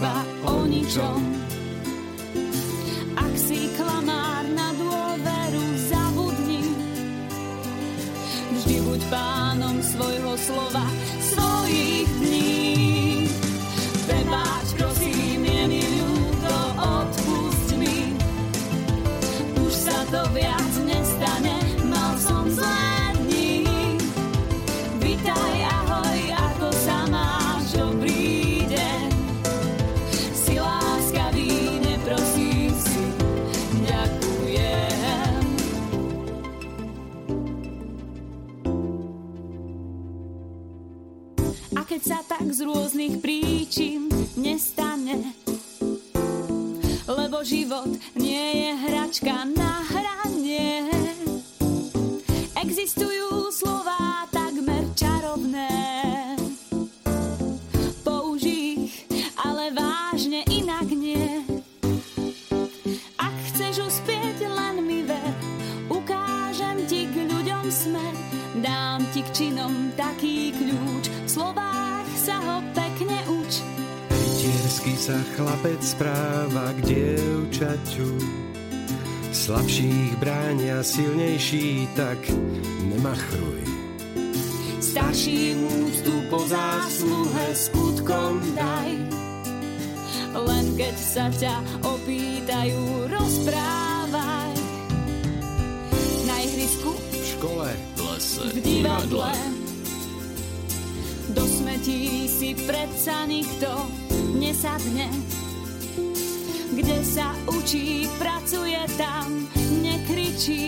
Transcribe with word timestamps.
je 0.00 0.06
iba 0.06 0.24
o 0.48 0.64
ničom. 0.64 1.39
Slabších 79.50 80.14
bránia 80.22 80.78
silnejší, 80.78 81.90
tak 81.98 82.22
nemachruj. 82.86 83.66
Starším 84.78 85.66
úctu 85.66 86.14
po 86.30 86.38
zásluhe 86.46 87.50
skutkom 87.58 88.38
daj. 88.54 88.94
Len 90.38 90.66
keď 90.78 90.94
sa 90.94 91.26
ťa 91.34 91.66
opýtajú, 91.82 93.10
rozprávaj. 93.10 94.54
Na 96.30 96.36
ihrisku, 96.46 96.94
V 96.94 97.14
škole, 97.34 97.74
V 97.74 98.00
lese, 98.06 98.46
v 98.54 98.56
divadle. 98.62 99.34
Do 101.34 101.42
smetí 101.42 102.30
si 102.30 102.54
predsa 102.54 103.26
nikto 103.26 103.66
nesadne. 104.38 105.10
Kde 106.70 107.02
sa 107.02 107.34
učí, 107.50 108.06
pracuje 108.14 108.78
tam, 108.94 109.50
nekričí. 109.82 110.66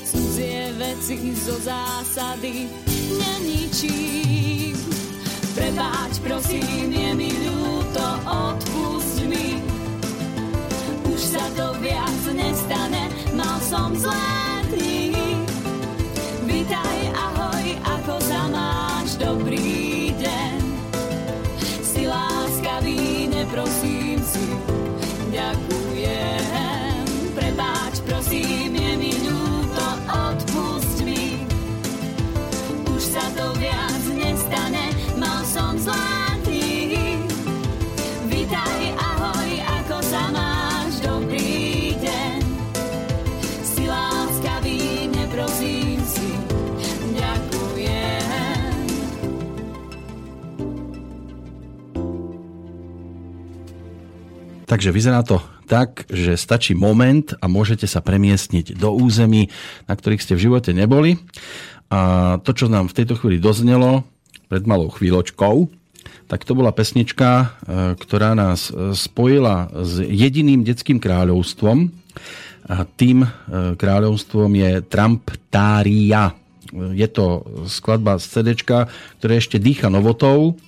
Cudzie 0.00 0.72
veci 0.80 1.36
zo 1.36 1.60
zásady 1.60 2.64
neničím. 3.20 4.76
Prepáč, 5.52 6.20
prosím, 6.24 6.88
je 6.88 7.10
mi 7.12 7.30
ľúto, 7.32 8.06
odpust 8.24 9.24
mi. 9.28 9.60
Už 11.04 11.20
sa 11.20 11.44
to 11.52 11.76
viac 11.84 12.22
nestane, 12.32 13.12
mal 13.36 13.60
som 13.60 13.92
zlé 13.92 14.40
dni. 14.72 15.12
Vítaj, 16.48 16.98
ahoj, 17.12 17.64
ako 17.84 18.14
sa 18.24 18.40
máš, 18.52 19.20
dobrý 19.20 20.12
deň. 20.16 20.60
Si 21.84 22.08
láskavý, 22.08 23.32
neprosím 23.32 23.95
Takže 54.66 54.90
vyzerá 54.90 55.22
to 55.22 55.38
tak, 55.70 56.06
že 56.10 56.34
stačí 56.34 56.74
moment 56.74 57.34
a 57.38 57.46
môžete 57.46 57.86
sa 57.86 58.02
premiestniť 58.02 58.74
do 58.74 58.94
území, 58.94 59.50
na 59.86 59.94
ktorých 59.94 60.22
ste 60.22 60.34
v 60.34 60.50
živote 60.50 60.74
neboli. 60.74 61.22
A 61.86 62.34
to, 62.42 62.50
čo 62.50 62.66
nám 62.66 62.90
v 62.90 62.96
tejto 63.02 63.14
chvíli 63.14 63.38
doznelo 63.38 64.02
pred 64.50 64.66
malou 64.66 64.90
chvíľočkou, 64.90 65.70
tak 66.26 66.42
to 66.42 66.58
bola 66.58 66.74
pesnička, 66.74 67.30
e, 67.30 67.46
ktorá 67.94 68.34
nás 68.34 68.70
e, 68.70 68.94
spojila 68.94 69.70
s 69.70 70.02
jediným 70.02 70.66
detským 70.66 70.98
kráľovstvom. 70.98 71.86
A 72.66 72.82
tým 72.82 73.22
e, 73.22 73.28
kráľovstvom 73.78 74.50
je 74.50 74.70
Tramptária. 74.90 76.34
Je 76.74 77.06
to 77.06 77.46
skladba 77.70 78.18
z 78.18 78.24
CD, 78.26 78.58
ktoré 78.58 79.38
ešte 79.38 79.62
dýcha 79.62 79.86
novotou 79.86 80.58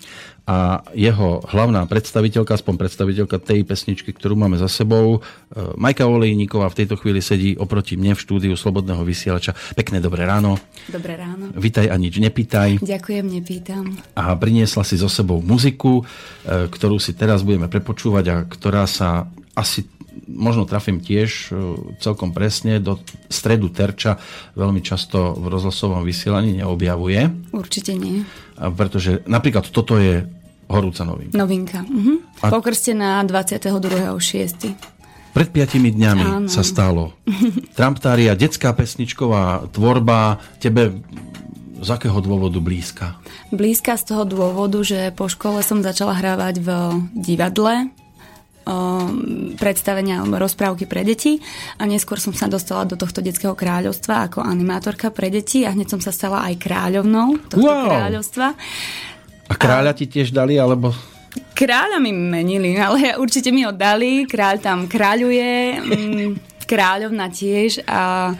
a 0.49 0.81
jeho 0.97 1.45
hlavná 1.45 1.85
predstaviteľka, 1.85 2.57
aspoň 2.57 2.81
predstaviteľka 2.81 3.37
tej 3.37 3.69
pesničky, 3.69 4.17
ktorú 4.17 4.33
máme 4.33 4.57
za 4.57 4.65
sebou, 4.73 5.21
e, 5.53 5.77
Majka 5.77 6.09
Olejníková 6.09 6.73
v 6.73 6.79
tejto 6.81 6.97
chvíli 6.97 7.21
sedí 7.21 7.53
oproti 7.61 8.01
mne 8.01 8.17
v 8.17 8.25
štúdiu 8.25 8.55
Slobodného 8.57 9.05
vysielača. 9.05 9.53
Pekné 9.77 10.01
dobré 10.01 10.25
ráno. 10.25 10.57
Dobré 10.89 11.21
ráno. 11.21 11.53
Vitaj 11.53 11.93
a 11.93 12.01
nič 12.01 12.17
nepýtaj. 12.17 12.81
Ďakujem, 12.81 13.29
nepýtam. 13.29 13.93
A 14.17 14.33
priniesla 14.41 14.89
si 14.89 14.97
so 14.97 15.13
sebou 15.13 15.45
muziku, 15.45 16.01
e, 16.01 16.73
ktorú 16.73 16.97
si 16.97 17.13
teraz 17.13 17.45
budeme 17.45 17.69
prepočúvať 17.69 18.25
a 18.33 18.37
ktorá 18.49 18.89
sa 18.89 19.29
asi 19.53 19.85
možno 20.29 20.65
trafím 20.65 21.05
tiež 21.05 21.31
e, 21.31 21.77
celkom 22.01 22.33
presne 22.33 22.81
do 22.81 22.97
stredu 23.29 23.69
terča 23.69 24.17
veľmi 24.57 24.81
často 24.81 25.37
v 25.37 25.45
rozhlasovom 25.53 26.05
vysielaní 26.05 26.57
neobjavuje. 26.65 27.53
Určite 27.53 27.93
nie. 27.97 28.25
Pretože 28.57 29.23
napríklad 29.29 29.71
toto 29.71 30.01
je 30.01 30.27
horúca 30.69 31.03
novinka. 31.03 31.35
Novinka. 31.35 31.81
Mhm. 31.83 32.15
A- 32.41 32.51
Pokrstená 32.51 33.25
22.6. 33.25 34.77
Pred 35.29 35.49
piatimi 35.49 35.91
dňami 35.91 36.25
Áno. 36.25 36.49
sa 36.49 36.61
stalo. 36.61 37.13
Tramptária, 37.79 38.33
detská 38.33 38.73
pesničková 38.73 39.69
tvorba, 39.69 40.37
tebe 40.59 40.99
z 41.79 41.89
akého 41.89 42.19
dôvodu 42.19 42.59
blízka? 42.59 43.15
Blízka 43.49 43.95
z 43.95 44.05
toho 44.05 44.25
dôvodu, 44.25 44.83
že 44.83 45.13
po 45.13 45.27
škole 45.27 45.63
som 45.63 45.79
začala 45.79 46.13
hrávať 46.13 46.59
v 46.59 46.69
divadle 47.15 47.87
um, 48.67 48.75
predstavenia 49.55 50.19
alebo 50.19 50.37
rozprávky 50.39 50.85
pre 50.85 51.01
deti 51.01 51.39
a 51.77 51.87
neskôr 51.87 52.19
som 52.19 52.33
sa 52.33 52.45
dostala 52.45 52.83
do 52.83 52.95
tohto 52.95 53.21
detského 53.21 53.55
kráľovstva 53.55 54.27
ako 54.27 54.43
animátorka 54.43 55.09
pre 55.09 55.31
deti 55.31 55.63
a 55.63 55.71
hneď 55.71 55.87
som 55.89 56.01
sa 56.01 56.11
stala 56.11 56.43
aj 56.45 56.59
kráľovnou 56.59 57.47
tohto 57.47 57.63
Wow. 57.63 57.87
kráľovstva. 57.87 58.47
A 59.49 59.55
kráľa 59.57 59.97
ti 59.97 60.05
tiež 60.05 60.31
dali, 60.31 60.61
alebo... 60.61 60.93
Kráľa 61.57 61.99
mi 62.01 62.13
menili, 62.13 62.77
ale 62.77 63.13
určite 63.23 63.49
mi 63.53 63.65
ho 63.65 63.73
dali. 63.73 64.29
Kráľ 64.29 64.55
tam 64.61 64.79
kráľuje, 64.85 65.53
mm, 65.81 66.29
kráľovna 66.69 67.33
tiež 67.33 67.85
a 67.89 68.33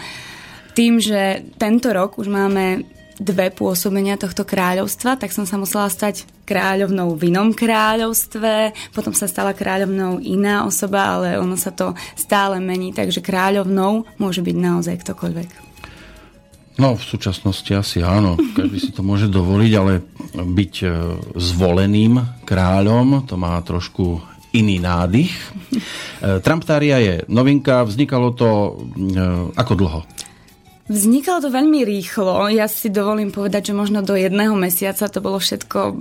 tým, 0.77 1.03
že 1.03 1.43
tento 1.59 1.91
rok 1.91 2.21
už 2.21 2.31
máme 2.31 2.87
dve 3.19 3.51
pôsobenia 3.51 4.15
tohto 4.15 4.47
kráľovstva, 4.47 5.19
tak 5.19 5.35
som 5.35 5.43
sa 5.43 5.59
musela 5.59 5.91
stať 5.91 6.23
kráľovnou 6.47 7.19
v 7.19 7.35
inom 7.35 7.51
kráľovstve, 7.51 8.71
potom 8.95 9.11
sa 9.11 9.27
stala 9.27 9.59
kráľovnou 9.59 10.23
iná 10.23 10.63
osoba, 10.63 11.19
ale 11.19 11.35
ono 11.35 11.59
sa 11.59 11.75
to 11.75 11.99
stále 12.15 12.63
mení, 12.63 12.95
takže 12.95 13.19
kráľovnou 13.19 14.07
môže 14.23 14.39
byť 14.39 14.57
naozaj 14.57 15.03
ktokoľvek. 15.03 15.68
No, 16.79 16.95
v 16.95 17.03
súčasnosti 17.03 17.69
asi 17.75 18.07
áno. 18.07 18.39
Každý 18.39 18.79
si 18.79 18.91
to 18.95 19.03
môže 19.03 19.27
dovoliť, 19.27 19.73
ale 19.75 19.99
byť 20.39 20.75
e, 20.87 20.89
zvoleným 21.35 22.47
kráľom, 22.47 23.27
to 23.27 23.35
má 23.35 23.59
trošku 23.67 24.23
iný 24.55 24.79
nádych. 24.79 25.35
E, 26.19 26.43
Tramptária 26.43 26.99
je 27.03 27.15
novinka, 27.27 27.83
vznikalo 27.83 28.31
to 28.35 28.49
e, 28.51 28.71
ako 29.59 29.73
dlho? 29.75 30.01
Vznikalo 30.87 31.45
to 31.45 31.51
veľmi 31.51 31.85
rýchlo. 31.85 32.49
Ja 32.49 32.65
si 32.71 32.89
dovolím 32.89 33.35
povedať, 33.35 33.71
že 33.71 33.79
možno 33.79 34.01
do 34.01 34.17
jedného 34.17 34.55
mesiaca 34.55 35.11
to 35.11 35.21
bolo 35.21 35.37
všetko 35.37 35.93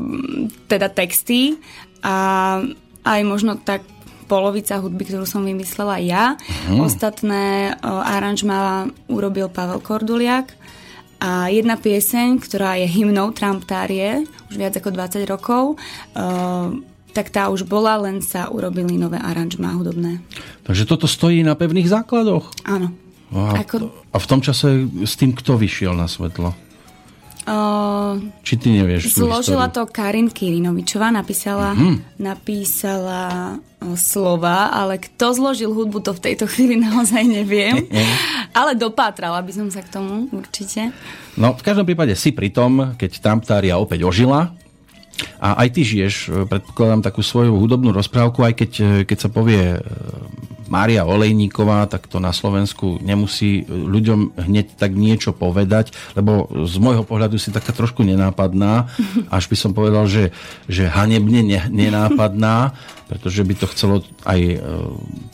teda 0.72 0.94
texty 0.94 1.60
a 2.06 2.16
aj 3.04 3.22
možno 3.28 3.60
tak 3.60 3.84
polovica 4.28 4.78
hudby, 4.78 5.08
ktorú 5.08 5.26
som 5.28 5.42
vymyslela 5.44 6.00
ja. 6.04 6.36
Hmm. 6.68 6.84
Ostatné 6.84 7.76
aranžma 7.84 8.92
urobil 9.08 9.48
Pavel 9.48 9.80
Korduliak. 9.80 10.67
A 11.18 11.50
jedna 11.50 11.82
pieseň, 11.82 12.38
ktorá 12.38 12.78
je 12.78 12.86
hymnou 12.86 13.34
Tramptárie, 13.34 14.30
už 14.54 14.56
viac 14.58 14.78
ako 14.78 14.94
20 14.94 15.26
rokov, 15.26 15.64
uh, 16.14 16.70
tak 17.18 17.34
tá 17.34 17.50
už 17.50 17.66
bola, 17.66 17.98
len 17.98 18.22
sa 18.22 18.54
urobili 18.54 18.94
nové 18.94 19.18
aranžmá 19.18 19.74
hudobné. 19.74 20.22
Takže 20.70 20.86
toto 20.86 21.10
stojí 21.10 21.42
na 21.42 21.58
pevných 21.58 21.90
základoch? 21.90 22.54
Áno. 22.70 22.94
A, 23.34 23.66
Ako... 23.66 23.90
a 24.14 24.18
v 24.22 24.30
tom 24.30 24.40
čase 24.40 24.86
s 25.04 25.18
tým 25.18 25.34
kto 25.34 25.58
vyšiel 25.58 25.98
na 25.98 26.06
svetlo? 26.06 26.67
Uh, 27.48 28.20
Či 28.44 28.60
ty 28.60 28.76
nevieš 28.76 29.16
Zložila 29.16 29.72
to 29.72 29.88
Karin 29.88 30.28
Kirinovičová, 30.28 31.16
napísala, 31.16 31.72
mm-hmm. 31.72 32.20
napísala 32.20 33.56
uh, 33.56 33.96
slova, 33.96 34.68
ale 34.68 35.00
kto 35.00 35.32
zložil 35.32 35.72
hudbu, 35.72 36.04
to 36.04 36.12
v 36.12 36.24
tejto 36.28 36.44
chvíli 36.44 36.76
naozaj 36.92 37.24
neviem. 37.24 37.88
ale 38.52 38.76
dopátrala 38.76 39.40
by 39.40 39.52
som 39.56 39.72
sa 39.72 39.80
k 39.80 39.96
tomu 39.96 40.28
určite. 40.36 40.92
No, 41.40 41.56
v 41.56 41.64
každom 41.64 41.88
prípade 41.88 42.20
si 42.20 42.36
pri 42.36 42.52
tom, 42.52 43.00
keď 43.00 43.24
Tramptária 43.24 43.80
opäť 43.80 44.04
ožila, 44.04 44.52
a 45.38 45.66
aj 45.66 45.70
ty 45.74 45.82
žiješ, 45.86 46.46
predpokladám, 46.50 47.06
takú 47.06 47.22
svoju 47.26 47.58
hudobnú 47.58 47.94
rozprávku, 47.94 48.46
aj 48.46 48.54
keď, 48.54 48.72
keď 49.06 49.18
sa 49.18 49.30
povie 49.30 49.82
Mária 50.68 51.08
Olejníková, 51.08 51.88
tak 51.88 52.06
to 52.12 52.20
na 52.20 52.36
Slovensku 52.36 53.00
nemusí 53.00 53.64
ľuďom 53.68 54.36
hneď 54.36 54.76
tak 54.76 54.94
niečo 54.94 55.32
povedať, 55.32 55.96
lebo 56.14 56.52
z 56.68 56.76
môjho 56.78 57.08
pohľadu 57.08 57.40
si 57.40 57.50
taká 57.56 57.72
trošku 57.72 58.04
nenápadná, 58.04 58.92
až 59.32 59.48
by 59.48 59.56
som 59.56 59.72
povedal, 59.72 60.06
že, 60.06 60.36
že 60.68 60.86
hanebne 60.92 61.72
nenápadná, 61.72 62.76
pretože 63.08 63.42
by 63.44 63.54
to 63.56 63.66
chcelo 63.72 63.96
aj 64.28 64.40
e, 64.40 64.58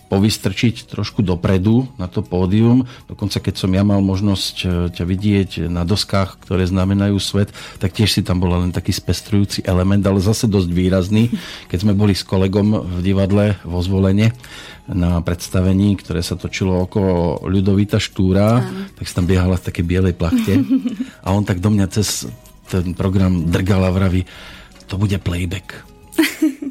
povystrčiť 0.10 0.86
trošku 0.90 1.26
dopredu 1.26 1.90
na 1.98 2.06
to 2.06 2.22
pódium. 2.22 2.86
Dokonca 3.10 3.42
keď 3.42 3.56
som 3.58 3.74
ja 3.74 3.82
mal 3.82 4.00
možnosť 4.06 4.56
e, 4.62 4.66
ťa 4.94 5.04
vidieť 5.04 5.50
na 5.68 5.82
doskách, 5.84 6.38
ktoré 6.46 6.70
znamenajú 6.70 7.18
svet, 7.18 7.50
tak 7.82 7.98
tiež 7.98 8.14
si 8.14 8.22
tam 8.22 8.38
bola 8.38 8.62
len 8.62 8.70
taký 8.70 8.94
spestrujúci 8.94 9.66
element, 9.66 10.06
ale 10.06 10.22
zase 10.22 10.46
dosť 10.46 10.70
výrazný. 10.70 11.34
Keď 11.68 11.80
sme 11.82 11.98
boli 11.98 12.14
s 12.14 12.22
kolegom 12.22 12.78
v 12.78 13.00
divadle 13.02 13.58
vo 13.66 13.82
zvolenie, 13.82 14.32
na 14.84 15.24
predstavení, 15.24 15.96
ktoré 15.96 16.20
sa 16.20 16.36
točilo 16.36 16.84
okolo 16.84 17.48
Ľudovita 17.48 18.04
Štúra, 18.04 18.60
Áno. 18.60 18.92
tak 19.00 19.08
si 19.08 19.16
tam 19.16 19.24
biehala 19.24 19.56
v 19.56 19.66
takej 19.72 19.86
bielej 19.88 20.14
plachte 20.20 20.60
a 21.24 21.32
on 21.32 21.48
tak 21.48 21.64
do 21.64 21.72
mňa 21.72 21.88
cez 21.88 22.28
ten 22.68 22.92
program 22.92 23.48
drgal 23.48 23.88
a 23.88 23.92
vraví, 23.96 24.28
to 24.92 25.00
bude 25.00 25.16
playback. 25.24 25.88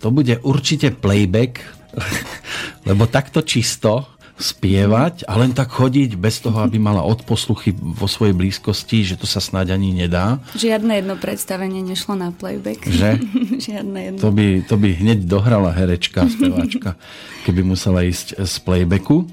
To 0.00 0.08
bude 0.08 0.40
určite 0.40 0.90
playback, 0.96 1.60
lebo 2.88 3.04
takto 3.04 3.44
čisto 3.44 4.08
spievať 4.40 5.28
a 5.28 5.36
len 5.36 5.52
tak 5.52 5.68
chodiť 5.68 6.16
bez 6.16 6.40
toho, 6.40 6.64
aby 6.64 6.80
mala 6.80 7.04
odposluchy 7.04 7.76
vo 7.76 8.08
svojej 8.08 8.32
blízkosti, 8.32 9.04
že 9.04 9.20
to 9.20 9.28
sa 9.28 9.38
snáď 9.38 9.76
ani 9.76 9.92
nedá. 9.92 10.40
Žiadne 10.56 11.04
jedno 11.04 11.14
predstavenie 11.20 11.84
nešlo 11.84 12.16
na 12.16 12.32
playback. 12.32 12.80
Že? 12.88 13.20
Žiadne 13.68 13.98
jedno. 14.00 14.18
To 14.24 14.32
by, 14.32 14.64
to 14.64 14.74
by 14.80 14.88
hneď 14.96 15.28
dohrala 15.28 15.76
herečka, 15.76 16.24
speváčka, 16.24 16.96
keby 17.44 17.60
musela 17.60 18.00
ísť 18.00 18.40
z 18.40 18.54
playbacku. 18.64 19.28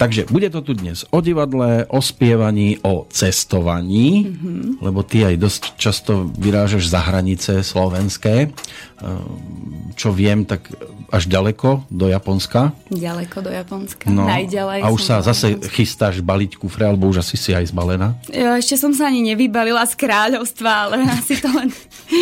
Takže 0.00 0.32
bude 0.32 0.48
to 0.48 0.64
tu 0.64 0.72
dnes 0.72 1.04
o 1.12 1.20
divadle, 1.20 1.84
o 1.92 2.00
spievaní, 2.00 2.80
o 2.80 3.04
cestovaní, 3.12 4.24
mm-hmm. 4.24 4.80
lebo 4.80 5.04
ty 5.04 5.28
aj 5.28 5.36
dosť 5.36 5.62
často 5.76 6.24
vyrážaš 6.40 6.88
za 6.88 7.04
hranice 7.04 7.60
slovenské. 7.60 8.48
Ehm, 8.48 9.92
čo 9.92 10.16
viem, 10.16 10.48
tak 10.48 10.72
až 11.12 11.28
ďaleko 11.28 11.84
do 11.92 12.08
Japonska. 12.08 12.72
Ďaleko 12.88 13.44
do 13.44 13.50
Japonska, 13.52 14.08
no, 14.08 14.24
najďalej. 14.24 14.80
A 14.80 14.88
už 14.88 15.02
sa 15.04 15.20
zase 15.20 15.60
chystáš 15.68 16.24
baliť 16.24 16.56
kufre, 16.56 16.88
alebo 16.88 17.04
už 17.12 17.20
asi 17.20 17.36
si 17.36 17.52
aj 17.52 17.68
zbalená? 17.68 18.16
Jo, 18.32 18.56
ešte 18.56 18.80
som 18.80 18.96
sa 18.96 19.12
ani 19.12 19.20
nevybalila 19.20 19.84
z 19.84 20.00
kráľovstva, 20.00 20.70
ale 20.88 21.04
asi 21.20 21.36
to 21.36 21.52
len 21.52 21.68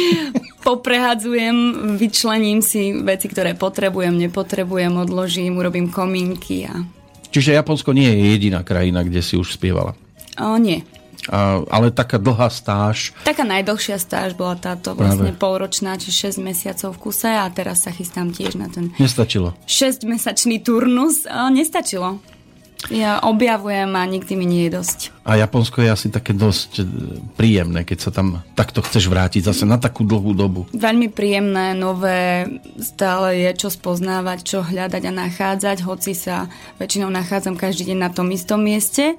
poprehadzujem, 0.66 1.54
vyčlením 1.94 2.58
si 2.58 2.90
veci, 3.06 3.30
ktoré 3.30 3.54
potrebujem, 3.54 4.18
nepotrebujem, 4.18 4.98
odložím, 4.98 5.62
urobím 5.62 5.94
komínky 5.94 6.66
a 6.66 6.97
Čiže 7.28 7.56
Japonsko 7.56 7.92
nie 7.92 8.08
je 8.08 8.24
jediná 8.36 8.64
krajina, 8.64 9.04
kde 9.04 9.20
si 9.20 9.36
už 9.36 9.56
spievala? 9.56 9.92
O, 10.40 10.56
nie. 10.56 10.86
A, 11.28 11.60
ale 11.68 11.92
taká 11.92 12.16
dlhá 12.16 12.48
stáž. 12.48 13.12
Taká 13.26 13.44
najdlhšia 13.44 14.00
stáž 14.00 14.32
bola 14.32 14.56
táto 14.56 14.96
vlastne 14.96 15.36
Práve. 15.36 15.42
polročná, 15.42 16.00
či 16.00 16.08
6 16.08 16.40
mesiacov 16.40 16.96
v 16.96 16.98
kuse 17.10 17.28
a 17.28 17.44
teraz 17.52 17.84
sa 17.84 17.92
chystám 17.92 18.32
tiež 18.32 18.56
na 18.56 18.72
ten... 18.72 18.96
Nestačilo. 18.96 19.52
6-mesačný 19.68 20.64
turnus. 20.64 21.28
O, 21.28 21.52
nestačilo. 21.52 22.22
Ja 22.86 23.18
objavujem 23.26 23.90
a 23.90 24.06
nikdy 24.06 24.32
mi 24.38 24.46
nie 24.46 24.62
je 24.70 24.78
dosť. 24.78 24.98
A 25.26 25.34
Japonsko 25.34 25.82
je 25.82 25.90
asi 25.90 26.08
také 26.14 26.30
dosť 26.30 26.70
e, 26.78 26.82
príjemné, 27.34 27.82
keď 27.82 27.98
sa 27.98 28.10
tam 28.14 28.46
takto 28.54 28.86
chceš 28.86 29.10
vrátiť 29.10 29.50
zase 29.50 29.66
na 29.66 29.82
takú 29.82 30.06
dlhú 30.06 30.30
dobu. 30.32 30.70
Veľmi 30.70 31.10
príjemné, 31.10 31.74
nové, 31.74 32.46
stále 32.78 33.44
je 33.44 33.50
čo 33.58 33.68
spoznávať, 33.68 34.38
čo 34.46 34.58
hľadať 34.62 35.02
a 35.04 35.12
nachádzať, 35.12 35.82
hoci 35.82 36.14
sa 36.14 36.46
väčšinou 36.78 37.10
nachádzam 37.10 37.58
každý 37.58 37.92
deň 37.92 37.98
na 37.98 38.10
tom 38.14 38.30
istom 38.30 38.62
mieste, 38.62 39.18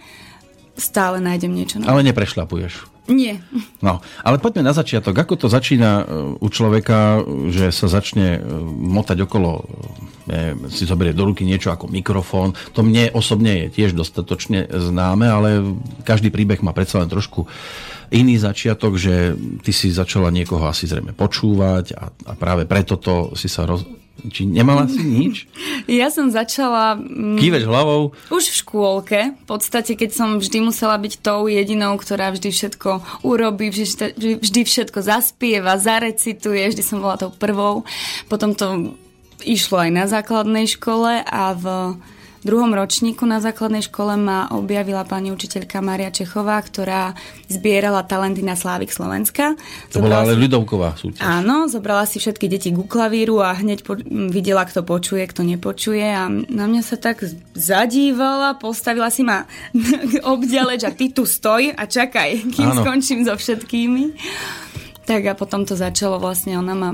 stále 0.79 1.19
nájdem 1.19 1.51
niečo 1.51 1.83
nové. 1.83 1.91
Ale 1.91 2.07
neprešlapuješ. 2.07 2.98
Nie. 3.09 3.41
No, 3.81 4.05
ale 4.21 4.37
poďme 4.37 4.69
na 4.69 4.73
začiatok. 4.77 5.17
Ako 5.17 5.33
to 5.33 5.47
začína 5.49 5.91
e, 6.01 6.03
u 6.37 6.47
človeka, 6.47 7.25
že 7.49 7.73
sa 7.73 7.89
začne 7.89 8.37
e, 8.37 8.41
motať 8.69 9.25
okolo, 9.25 9.65
e, 10.29 10.53
si 10.69 10.85
zoberie 10.85 11.17
do 11.17 11.25
ruky 11.25 11.41
niečo 11.41 11.73
ako 11.73 11.89
mikrofón. 11.89 12.53
To 12.77 12.85
mne 12.85 13.09
osobne 13.17 13.65
je 13.65 13.81
tiež 13.81 13.97
dostatočne 13.97 14.69
známe, 14.69 15.25
ale 15.25 15.49
každý 16.05 16.29
príbeh 16.29 16.61
má 16.61 16.69
predsa 16.69 17.01
len 17.01 17.09
trošku 17.09 17.49
iný 18.13 18.37
začiatok, 18.37 18.97
že 18.97 19.33
ty 19.65 19.73
si 19.73 19.89
začala 19.89 20.33
niekoho 20.33 20.65
asi 20.65 20.85
zrejme 20.85 21.13
počúvať 21.13 21.97
a, 21.97 22.09
a 22.09 22.33
práve 22.37 22.65
preto 22.69 22.97
to 22.97 23.33
si 23.37 23.49
sa 23.49 23.65
roz, 23.65 23.85
či 24.27 24.43
nemala 24.43 24.85
si 24.91 24.99
nič? 24.99 25.35
Ja 25.89 26.13
som 26.13 26.29
začala... 26.29 26.99
Mm, 26.99 27.41
Kýveš 27.41 27.65
hlavou? 27.65 28.13
Už 28.29 28.51
v 28.51 28.55
škôlke. 28.61 29.19
V 29.33 29.45
podstate, 29.49 29.97
keď 29.97 30.11
som 30.13 30.29
vždy 30.37 30.61
musela 30.61 30.99
byť 31.01 31.23
tou 31.23 31.49
jedinou, 31.49 31.97
ktorá 31.97 32.29
vždy 32.29 32.53
všetko 32.53 33.23
urobí, 33.25 33.73
vždy, 33.73 34.37
vždy 34.37 34.61
všetko 34.69 34.99
zaspieva, 35.01 35.81
zarecituje, 35.81 36.61
vždy 36.69 36.83
som 36.85 37.01
bola 37.01 37.17
tou 37.17 37.33
prvou. 37.33 37.89
Potom 38.29 38.53
to 38.53 38.93
išlo 39.41 39.81
aj 39.81 39.91
na 39.91 40.05
základnej 40.05 40.67
škole 40.69 41.23
a 41.25 41.43
v 41.57 41.65
druhom 42.43 42.71
ročníku 42.71 43.27
na 43.27 43.43
základnej 43.43 43.83
škole 43.83 44.15
ma 44.15 44.47
objavila 44.51 45.03
pani 45.03 45.31
učiteľka 45.33 45.83
Maria 45.83 46.11
Čechová, 46.13 46.59
ktorá 46.63 47.13
zbierala 47.51 48.05
talenty 48.07 48.45
na 48.45 48.55
Slávik 48.55 48.93
Slovenska. 48.93 49.59
To 49.91 49.99
zobrala 49.99 50.03
bola 50.03 50.15
ale 50.23 50.33
si... 50.35 50.41
ľudovková 50.47 50.89
súťaž. 50.95 51.23
Áno, 51.23 51.67
zobrala 51.67 52.05
si 52.07 52.17
všetky 52.21 52.45
deti 52.47 52.69
ku 52.71 52.87
klavíru 52.87 53.43
a 53.43 53.57
hneď 53.57 53.83
po... 53.83 53.99
videla, 54.31 54.63
kto 54.63 54.87
počuje, 54.87 55.23
kto 55.27 55.43
nepočuje 55.43 56.05
a 56.05 56.31
na 56.31 56.65
mňa 56.69 56.81
sa 56.85 56.95
tak 56.95 57.21
zadívala, 57.53 58.55
postavila 58.55 59.11
si 59.11 59.27
ma 59.27 59.43
obďaleč 60.33 60.81
a 60.87 60.91
ty 60.95 61.11
tu 61.11 61.27
stoj 61.27 61.75
a 61.75 61.83
čakaj, 61.83 62.49
kým 62.55 62.69
Áno. 62.71 62.81
skončím 62.81 63.27
so 63.27 63.35
všetkými. 63.35 64.15
Tak 65.09 65.25
a 65.25 65.33
potom 65.33 65.65
to 65.65 65.73
začalo 65.73 66.21
vlastne, 66.21 66.53
ona 66.55 66.77
ma 66.77 66.89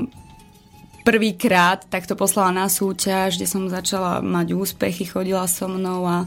prvýkrát 1.06 1.86
takto 1.86 2.18
poslala 2.18 2.66
na 2.66 2.68
súťaž, 2.68 3.38
kde 3.38 3.46
som 3.46 3.70
začala 3.70 4.26
mať 4.26 4.58
úspechy, 4.58 5.06
chodila 5.06 5.46
so 5.46 5.70
mnou 5.70 6.02
a 6.10 6.26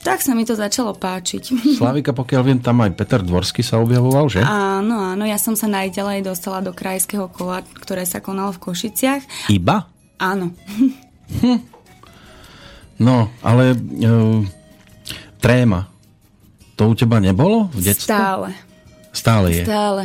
tak 0.00 0.24
sa 0.24 0.32
mi 0.32 0.48
to 0.48 0.56
začalo 0.56 0.96
páčiť. 0.96 1.76
Slavika, 1.76 2.16
pokiaľ 2.16 2.42
viem, 2.46 2.60
tam 2.62 2.80
aj 2.80 2.96
Peter 2.96 3.20
Dvorsky 3.20 3.60
sa 3.60 3.76
objavoval, 3.76 4.30
že? 4.32 4.40
Áno, 4.40 4.96
áno, 4.96 5.28
ja 5.28 5.36
som 5.36 5.52
sa 5.52 5.68
najďalej 5.68 6.24
dostala 6.24 6.64
do 6.64 6.72
krajského 6.72 7.28
kola, 7.28 7.60
ktoré 7.84 8.08
sa 8.08 8.24
konalo 8.24 8.56
v 8.56 8.62
Košiciach. 8.72 9.52
Iba? 9.52 9.84
Áno. 10.16 10.56
Hm. 11.44 11.60
No, 12.98 13.30
ale 13.46 13.78
e, 13.78 14.06
tréma, 15.38 15.86
to 16.74 16.90
u 16.90 16.98
teba 16.98 17.22
nebolo 17.22 17.70
v 17.70 17.86
detstve? 17.86 18.10
Stále. 18.10 18.48
Stále 19.14 19.46
je? 19.54 19.62
Stále. 19.62 20.02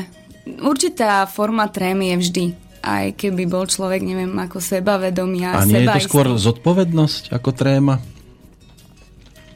Určitá 0.62 1.26
forma 1.26 1.66
trémy 1.74 2.14
je 2.14 2.18
vždy 2.22 2.44
aj 2.84 3.16
keby 3.16 3.48
bol 3.48 3.64
človek, 3.64 4.04
neviem, 4.04 4.36
ako 4.36 4.60
sebavedomý 4.60 5.48
a 5.48 5.64
nie 5.64 5.88
je 5.88 5.96
to 5.96 6.12
skôr 6.12 6.28
zodpovednosť 6.36 7.32
ako 7.32 7.50
tréma? 7.56 8.04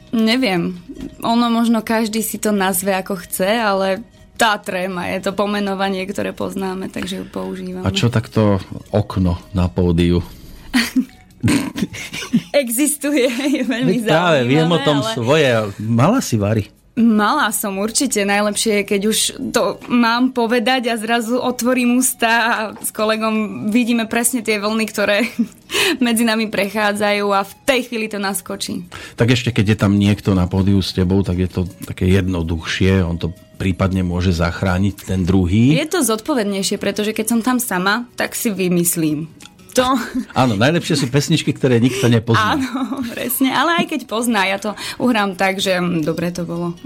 Neviem. 0.08 0.80
Ono 1.20 1.46
možno 1.52 1.84
každý 1.84 2.24
si 2.24 2.40
to 2.40 2.48
nazve 2.48 2.96
ako 2.96 3.20
chce, 3.20 3.60
ale 3.60 4.00
tá 4.40 4.56
tréma 4.56 5.12
je 5.12 5.28
to 5.28 5.36
pomenovanie, 5.36 6.08
ktoré 6.08 6.32
poznáme, 6.32 6.88
takže 6.88 7.20
ju 7.20 7.26
používam. 7.28 7.84
A 7.84 7.92
čo 7.92 8.08
takto 8.08 8.56
okno 8.88 9.36
na 9.52 9.68
pódiu? 9.68 10.24
Existuje, 12.62 13.28
je 13.28 13.62
veľmi 13.68 14.02
Práve, 14.08 14.48
viem 14.48 14.66
o 14.66 14.78
tom 14.80 15.04
ale... 15.04 15.12
svoje. 15.12 15.50
Mala 15.78 16.24
si 16.24 16.40
Vary? 16.40 16.77
Mala 16.98 17.54
som 17.54 17.78
určite. 17.78 18.26
Najlepšie 18.26 18.82
je, 18.82 18.88
keď 18.90 19.00
už 19.06 19.18
to 19.54 19.78
mám 19.86 20.34
povedať 20.34 20.90
a 20.90 20.98
zrazu 20.98 21.38
otvorím 21.38 22.02
ústa 22.02 22.30
a 22.50 22.54
s 22.74 22.90
kolegom 22.90 23.70
vidíme 23.70 24.10
presne 24.10 24.42
tie 24.42 24.58
vlny, 24.58 24.84
ktoré 24.90 25.30
medzi 26.06 26.26
nami 26.26 26.50
prechádzajú 26.50 27.26
a 27.30 27.46
v 27.46 27.52
tej 27.62 27.80
chvíli 27.86 28.10
to 28.10 28.18
naskočí. 28.18 28.90
Tak 29.14 29.30
ešte 29.30 29.54
keď 29.54 29.66
je 29.74 29.78
tam 29.78 29.94
niekto 29.94 30.34
na 30.34 30.50
pódiu 30.50 30.82
s 30.82 30.90
tebou, 30.90 31.22
tak 31.22 31.38
je 31.38 31.46
to 31.46 31.70
také 31.86 32.10
jednoduchšie, 32.10 33.06
on 33.06 33.14
to 33.14 33.30
prípadne 33.62 34.02
môže 34.02 34.34
zachrániť 34.34 35.14
ten 35.14 35.22
druhý. 35.22 35.78
Je 35.78 35.86
to 35.86 36.02
zodpovednejšie, 36.02 36.82
pretože 36.82 37.14
keď 37.14 37.26
som 37.30 37.40
tam 37.46 37.62
sama, 37.62 38.10
tak 38.18 38.34
si 38.34 38.50
vymyslím 38.50 39.30
to... 39.78 39.86
Áno, 40.34 40.58
najlepšie 40.58 40.98
sú 40.98 41.06
pesničky, 41.06 41.54
ktoré 41.54 41.78
nikto 41.78 42.10
nepozná. 42.10 42.58
Áno, 42.58 43.02
presne, 43.14 43.54
ale 43.54 43.84
aj 43.84 43.94
keď 43.94 44.00
pozná, 44.10 44.44
ja 44.44 44.58
to 44.58 44.74
uhrám 44.98 45.38
tak, 45.38 45.62
že 45.62 45.78
mm, 45.78 46.02
dobre 46.02 46.34
to 46.34 46.42
bolo. 46.42 46.74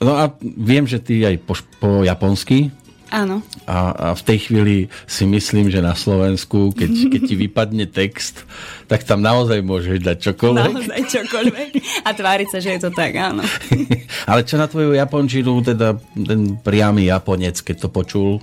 No 0.00 0.16
a 0.16 0.32
viem, 0.40 0.88
že 0.88 0.96
ty 0.96 1.20
aj 1.28 1.36
po, 1.44 1.60
po 1.76 2.00
japonsky 2.00 2.72
Áno. 3.10 3.42
A, 3.66 3.90
a 3.90 4.06
v 4.14 4.22
tej 4.22 4.38
chvíli 4.48 4.76
si 5.10 5.26
myslím, 5.26 5.66
že 5.66 5.82
na 5.82 5.98
Slovensku, 5.98 6.70
keď, 6.70 6.90
keď 7.12 7.20
ti 7.26 7.34
vypadne 7.34 7.84
text, 7.90 8.46
tak 8.86 9.02
tam 9.02 9.20
naozaj 9.20 9.60
môžeš 9.66 9.98
dať 10.00 10.16
čokoľvek. 10.30 10.70
Naozaj 10.70 11.02
čokoľvek. 11.10 11.70
A 12.06 12.10
tváriť 12.14 12.48
sa, 12.48 12.58
že 12.62 12.78
je 12.78 12.80
to 12.86 12.90
tak, 12.94 13.18
áno. 13.18 13.42
Ale 14.30 14.46
čo 14.46 14.54
na 14.56 14.70
tvoju 14.70 14.94
japončinu, 14.94 15.58
teda 15.60 15.98
ten 16.14 16.54
priamy 16.62 17.10
Japonec, 17.10 17.58
keď 17.60 17.76
to 17.86 17.88
počul, 17.90 18.38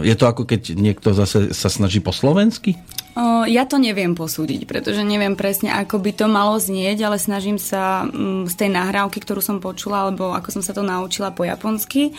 je 0.00 0.14
to 0.16 0.24
ako 0.24 0.48
keď 0.48 0.72
niekto 0.72 1.12
zase 1.12 1.52
sa 1.52 1.68
snaží 1.68 2.00
po 2.00 2.16
slovensky? 2.16 2.80
O, 3.12 3.44
ja 3.44 3.68
to 3.68 3.76
neviem 3.76 4.16
posúdiť, 4.16 4.64
pretože 4.64 5.04
neviem 5.04 5.36
presne, 5.36 5.68
ako 5.68 6.00
by 6.00 6.16
to 6.16 6.26
malo 6.32 6.56
znieť, 6.56 7.04
ale 7.04 7.20
snažím 7.20 7.60
sa 7.60 8.08
m, 8.08 8.48
mm, 8.48 8.48
z 8.48 8.54
tej 8.56 8.70
nahrávky, 8.72 9.20
ktorú 9.20 9.44
som 9.44 9.60
počula, 9.60 10.08
alebo 10.08 10.32
ako 10.32 10.48
som 10.48 10.62
sa 10.64 10.72
to 10.72 10.80
naučila 10.80 11.28
po 11.28 11.44
japonsky, 11.44 12.16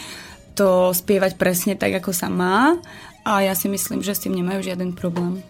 to 0.54 0.94
spievať 0.94 1.34
presne 1.42 1.74
tak, 1.74 1.98
ako 1.98 2.14
sa 2.14 2.30
má 2.30 2.78
a 3.24 3.42
ja 3.42 3.56
si 3.56 3.72
myslím, 3.72 4.04
že 4.04 4.14
s 4.14 4.28
tým 4.28 4.36
nemajú 4.36 4.68
žiaden 4.68 4.94
problém. 4.94 5.42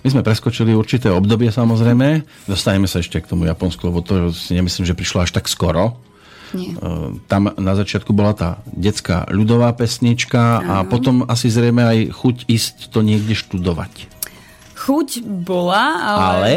My 0.00 0.08
sme 0.08 0.22
preskočili 0.22 0.72
určité 0.72 1.10
obdobie 1.10 1.50
samozrejme, 1.50 2.22
dostaneme 2.46 2.86
sa 2.86 3.02
ešte 3.02 3.18
k 3.18 3.28
tomu 3.28 3.50
Japonsku, 3.50 3.82
lebo 3.90 4.00
to 4.00 4.30
si 4.30 4.54
nemyslím, 4.54 4.86
že 4.86 4.94
prišlo 4.94 5.26
až 5.26 5.34
tak 5.34 5.50
skoro. 5.50 5.98
Nie. 6.56 6.72
Tam 7.28 7.52
na 7.52 7.72
začiatku 7.76 8.16
bola 8.16 8.32
tá 8.32 8.50
detská 8.72 9.28
ľudová 9.28 9.76
pesnička 9.76 10.64
a 10.64 10.74
potom 10.88 11.28
asi 11.28 11.52
zrejme 11.52 11.84
aj 11.84 11.98
chuť 12.16 12.36
ísť 12.48 12.74
to 12.88 13.04
niekde 13.04 13.36
študovať. 13.36 14.16
Chuť 14.76 15.24
bola, 15.26 15.98
ale, 15.98 16.22
ale 16.22 16.50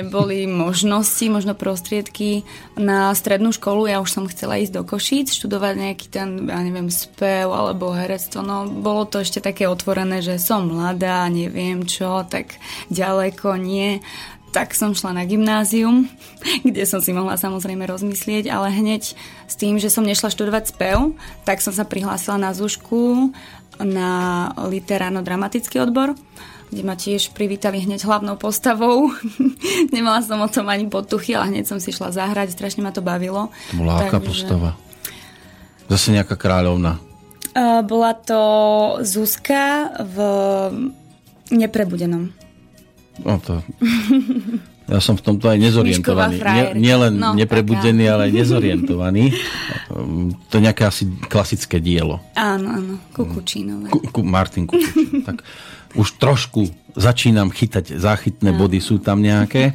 neboli 0.00 0.48
možnosti, 0.50 1.22
možno 1.30 1.54
prostriedky 1.54 2.42
na 2.74 3.14
strednú 3.14 3.54
školu. 3.54 3.86
Ja 3.86 4.02
už 4.02 4.10
som 4.10 4.24
chcela 4.26 4.58
ísť 4.58 4.74
do 4.74 4.82
Košíc, 4.82 5.30
študovať 5.30 5.74
nejaký 5.76 6.06
ten, 6.10 6.50
ja 6.50 6.58
neviem, 6.66 6.90
spev 6.90 7.46
alebo 7.46 7.94
herectvo. 7.94 8.42
No, 8.42 8.66
bolo 8.66 9.06
to 9.06 9.22
ešte 9.22 9.38
také 9.38 9.70
otvorené, 9.70 10.18
že 10.18 10.40
som 10.42 10.66
mladá, 10.66 11.30
neviem 11.30 11.86
čo, 11.86 12.26
tak 12.26 12.58
ďaleko 12.90 13.54
nie 13.60 14.02
tak 14.54 14.72
som 14.72 14.96
šla 14.96 15.12
na 15.12 15.24
gymnázium, 15.24 16.08
kde 16.66 16.82
som 16.86 17.02
si 17.02 17.12
mohla 17.12 17.36
samozrejme 17.36 17.84
rozmyslieť, 17.86 18.50
ale 18.50 18.72
hneď 18.72 19.16
s 19.46 19.54
tým, 19.54 19.76
že 19.76 19.92
som 19.92 20.06
nešla 20.06 20.32
študovať 20.32 20.74
spev, 20.74 21.12
tak 21.44 21.60
som 21.60 21.74
sa 21.74 21.84
prihlásila 21.86 22.40
na 22.40 22.50
zúšku 22.56 23.32
na 23.76 24.48
literárno-dramatický 24.56 25.84
odbor, 25.84 26.16
kde 26.72 26.82
ma 26.82 26.96
tiež 26.96 27.36
privítali 27.36 27.84
hneď 27.84 28.08
hlavnou 28.08 28.40
postavou. 28.40 29.12
Nemala 29.94 30.24
som 30.24 30.40
o 30.40 30.48
tom 30.48 30.66
ani 30.72 30.88
potuchy, 30.88 31.36
ale 31.36 31.52
hneď 31.52 31.68
som 31.68 31.78
si 31.78 31.92
šla 31.92 32.10
zahrať, 32.10 32.56
strašne 32.56 32.80
ma 32.80 32.90
to 32.90 33.04
bavilo. 33.04 33.52
To 33.72 33.74
bola 33.76 34.00
Takže... 34.00 34.08
aká 34.08 34.18
postava? 34.24 34.70
Zase 35.86 36.10
nejaká 36.10 36.34
kráľovna. 36.34 36.98
Uh, 37.56 37.80
bola 37.86 38.12
to 38.12 38.40
Zuzka 39.06 39.92
v 40.02 40.16
Neprebudenom. 41.54 42.45
No 43.24 43.40
to... 43.40 43.62
Ja 44.86 45.02
som 45.02 45.18
v 45.18 45.22
tomto 45.26 45.50
aj 45.50 45.58
nezorientovaný. 45.58 46.38
Nie, 46.38 46.66
nielen 46.78 47.18
no, 47.18 47.34
neprebudený, 47.34 48.06
taká. 48.06 48.12
ale 48.14 48.22
aj 48.30 48.32
nezorientovaný. 48.46 49.24
To 50.46 50.52
je 50.54 50.62
nejaké 50.62 50.86
asi 50.86 51.10
klasické 51.26 51.82
dielo. 51.82 52.22
Áno, 52.38 52.70
áno. 52.70 52.94
Kukučínové. 53.10 53.90
Ku, 53.90 53.98
ku, 54.14 54.20
Martin 54.22 54.70
Kukučín. 54.70 55.22
tak 55.28 55.42
už 55.98 56.22
trošku 56.22 56.70
začínam 56.94 57.50
chytať 57.50 57.98
záchytné 57.98 58.54
áno. 58.54 58.58
body, 58.62 58.78
sú 58.78 59.02
tam 59.02 59.18
nejaké. 59.18 59.74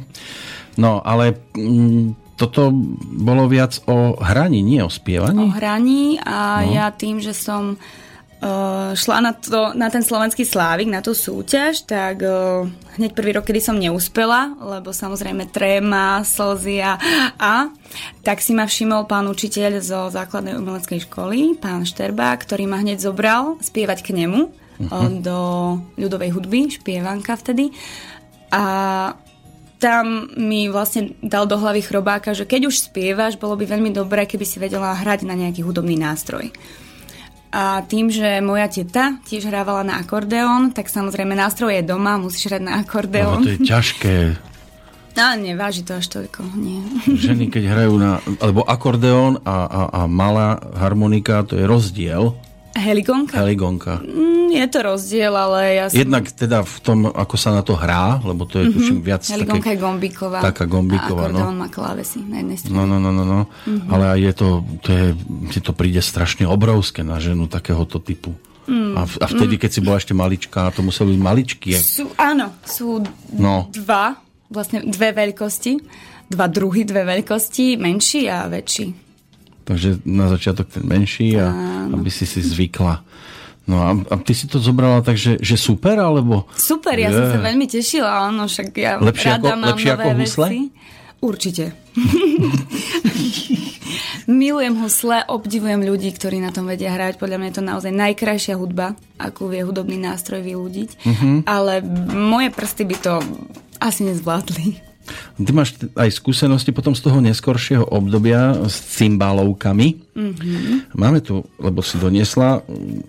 No, 0.80 1.04
ale 1.04 1.36
m, 1.60 1.60
mm, 1.60 2.04
toto 2.40 2.72
bolo 3.20 3.52
viac 3.52 3.84
o 3.84 4.16
hraní, 4.16 4.64
nie 4.64 4.80
o 4.80 4.88
spievaní? 4.88 5.44
O 5.44 5.52
hraní 5.52 6.16
a 6.24 6.64
no. 6.64 6.72
ja 6.72 6.88
tým, 6.88 7.20
že 7.20 7.36
som 7.36 7.76
šla 8.98 9.22
na, 9.22 9.32
to, 9.38 9.70
na 9.78 9.86
ten 9.86 10.02
slovenský 10.02 10.42
slávik, 10.42 10.90
na 10.90 10.98
tú 10.98 11.14
súťaž, 11.14 11.86
tak 11.86 12.26
uh, 12.26 12.66
hneď 12.98 13.14
prvý 13.14 13.30
rok, 13.38 13.46
kedy 13.46 13.60
som 13.62 13.78
neúspela, 13.78 14.58
lebo 14.58 14.90
samozrejme 14.90 15.46
tréma, 15.54 16.26
slzy 16.26 16.82
a, 16.82 16.98
a 17.38 17.70
tak 18.26 18.42
si 18.42 18.50
ma 18.50 18.66
všimol 18.66 19.06
pán 19.06 19.30
učiteľ 19.30 19.78
zo 19.78 20.00
základnej 20.10 20.58
umeleckej 20.58 21.06
školy, 21.06 21.54
pán 21.54 21.86
Šterba, 21.86 22.34
ktorý 22.34 22.66
ma 22.66 22.82
hneď 22.82 22.98
zobral 22.98 23.62
spievať 23.62 24.02
k 24.02 24.26
nemu 24.26 24.50
uh-huh. 24.50 25.22
do 25.22 25.38
ľudovej 25.94 26.34
hudby, 26.34 26.66
špievanka 26.74 27.38
vtedy. 27.38 27.70
A 28.50 28.62
tam 29.78 30.30
mi 30.34 30.66
vlastne 30.70 31.14
dal 31.22 31.46
do 31.46 31.58
hlavy 31.58 31.82
chrobáka, 31.82 32.34
že 32.34 32.46
keď 32.46 32.70
už 32.70 32.90
spievaš, 32.90 33.38
bolo 33.38 33.58
by 33.58 33.66
veľmi 33.66 33.90
dobré, 33.90 34.26
keby 34.26 34.46
si 34.46 34.62
vedela 34.62 34.94
hrať 34.94 35.26
na 35.26 35.34
nejaký 35.34 35.66
hudobný 35.66 35.98
nástroj. 35.98 36.50
A 37.52 37.84
tým, 37.84 38.08
že 38.08 38.40
moja 38.40 38.64
teta 38.72 39.20
tiež 39.28 39.52
hrávala 39.52 39.84
na 39.84 40.00
akordeón, 40.00 40.72
tak 40.72 40.88
samozrejme 40.88 41.36
nástroj 41.36 41.76
je 41.76 41.84
doma, 41.84 42.16
musíš 42.16 42.48
hrať 42.48 42.62
na 42.64 42.80
akordeón. 42.80 43.44
No, 43.44 43.46
to 43.46 43.52
je 43.52 43.60
ťažké. 43.60 44.16
No, 45.12 45.36
neváži 45.36 45.84
to 45.84 46.00
až 46.00 46.08
toľko, 46.08 46.40
nie. 46.56 46.80
Ženy, 47.28 47.52
keď 47.52 47.64
hrajú 47.68 48.00
na... 48.00 48.24
Alebo 48.40 48.64
akordeón 48.64 49.44
a, 49.44 49.68
a, 49.68 49.82
a 49.92 50.00
malá 50.08 50.56
harmonika, 50.72 51.44
to 51.44 51.60
je 51.60 51.68
rozdiel. 51.68 52.32
Heligonka? 52.72 53.36
Heligonka. 53.36 54.00
Mm, 54.00 54.52
je 54.56 54.66
to 54.72 54.78
rozdiel, 54.80 55.32
ale 55.36 55.76
ja 55.76 55.84
som... 55.92 55.96
Jednak 55.96 56.24
teda 56.32 56.64
v 56.64 56.76
tom, 56.80 56.98
ako 57.08 57.36
sa 57.36 57.52
na 57.52 57.60
to 57.60 57.76
hrá, 57.76 58.20
lebo 58.24 58.48
to 58.48 58.60
je 58.60 58.68
mm-hmm. 58.68 58.76
tuším 58.80 58.98
viac 59.04 59.22
Heligonka 59.28 59.68
také... 59.68 59.76
je 59.76 59.78
gombíková. 59.80 60.38
Taká 60.40 60.64
gombíková, 60.64 61.28
a 61.28 61.32
no. 61.32 61.52
má 61.52 61.68
klávesy 61.68 62.24
na 62.24 62.40
jednej 62.40 62.56
strane. 62.56 62.76
No, 62.76 62.88
no, 62.88 62.96
no, 62.96 63.10
no, 63.12 63.24
no. 63.24 63.40
Mm-hmm. 63.68 63.88
Ale 63.92 64.04
aj 64.16 64.20
je 64.24 64.32
to, 64.32 64.48
to 64.80 64.88
je, 64.90 65.06
ti 65.52 65.60
to 65.60 65.72
príde 65.76 66.00
strašne 66.00 66.48
obrovské 66.48 67.04
na 67.04 67.20
ženu 67.20 67.48
takéhoto 67.48 68.00
typu. 68.00 68.32
Mm. 68.62 68.94
A, 68.94 69.02
a 69.04 69.26
vtedy, 69.26 69.58
keď 69.58 69.70
si 69.74 69.80
bola 69.82 69.98
ešte 69.98 70.14
maličká, 70.14 70.70
to 70.70 70.86
museli 70.86 71.18
byť 71.18 71.20
maličky. 71.20 71.68
Sú, 71.74 72.14
áno, 72.14 72.54
sú 72.62 73.02
no. 73.34 73.66
dva, 73.74 74.14
vlastne 74.48 74.86
dve 74.86 75.10
veľkosti, 75.10 75.72
dva 76.30 76.46
druhy, 76.46 76.86
dve 76.86 77.02
veľkosti, 77.02 77.74
menší 77.76 78.30
a 78.30 78.46
väčší. 78.46 79.11
Takže 79.62 80.02
na 80.02 80.26
začiatok 80.28 80.66
ten 80.68 80.82
menší 80.82 81.38
a 81.38 81.50
Áno. 81.50 82.02
aby 82.02 82.10
si 82.10 82.26
si 82.26 82.42
zvykla. 82.42 83.02
No 83.62 83.78
a, 83.78 83.94
a 83.94 84.14
ty 84.18 84.34
si 84.34 84.50
to 84.50 84.58
zobrala 84.58 85.06
tak, 85.06 85.14
že, 85.14 85.38
že 85.38 85.54
super, 85.54 85.94
alebo... 85.94 86.50
Super, 86.58 86.98
ja 86.98 87.14
je. 87.14 87.22
som 87.22 87.26
sa 87.30 87.38
veľmi 87.38 87.70
tešila, 87.70 88.26
áno, 88.26 88.50
však 88.50 88.68
ja 88.74 88.98
lepšie 88.98 89.38
rada 89.38 89.54
ako, 89.54 89.58
mám 89.62 89.68
lepšie 89.70 89.90
nové 89.94 90.02
ako 90.02 90.18
husle? 90.18 90.46
veci. 90.50 90.60
Určite. 91.22 91.64
Milujem 94.26 94.74
husle, 94.82 95.22
obdivujem 95.30 95.86
ľudí, 95.86 96.10
ktorí 96.10 96.42
na 96.42 96.50
tom 96.50 96.66
vedia 96.66 96.90
hrať. 96.90 97.22
Podľa 97.22 97.38
mňa 97.38 97.48
je 97.50 97.56
to 97.62 97.64
naozaj 97.64 97.92
najkrajšia 97.94 98.54
hudba, 98.58 98.98
akú 99.22 99.46
vie 99.46 99.62
hudobný 99.62 100.02
nástroj 100.02 100.42
vyľúdiť. 100.42 100.90
Mm-hmm. 100.98 101.34
Ale 101.46 101.78
moje 102.10 102.50
prsty 102.50 102.82
by 102.90 102.96
to 102.98 103.14
asi 103.78 104.02
nezvládli. 104.02 104.91
Ty 105.36 105.50
máš 105.50 105.74
aj 105.98 106.10
skúsenosti 106.14 106.70
potom 106.70 106.94
z 106.94 107.02
toho 107.02 107.18
neskoršieho 107.18 107.84
obdobia 107.90 108.54
s 108.68 108.98
cymbálovkami. 109.00 110.14
Mm-hmm. 110.14 110.94
Máme 110.94 111.18
tu, 111.24 111.42
lebo 111.58 111.82
si 111.82 111.98
doniesla, 111.98 112.62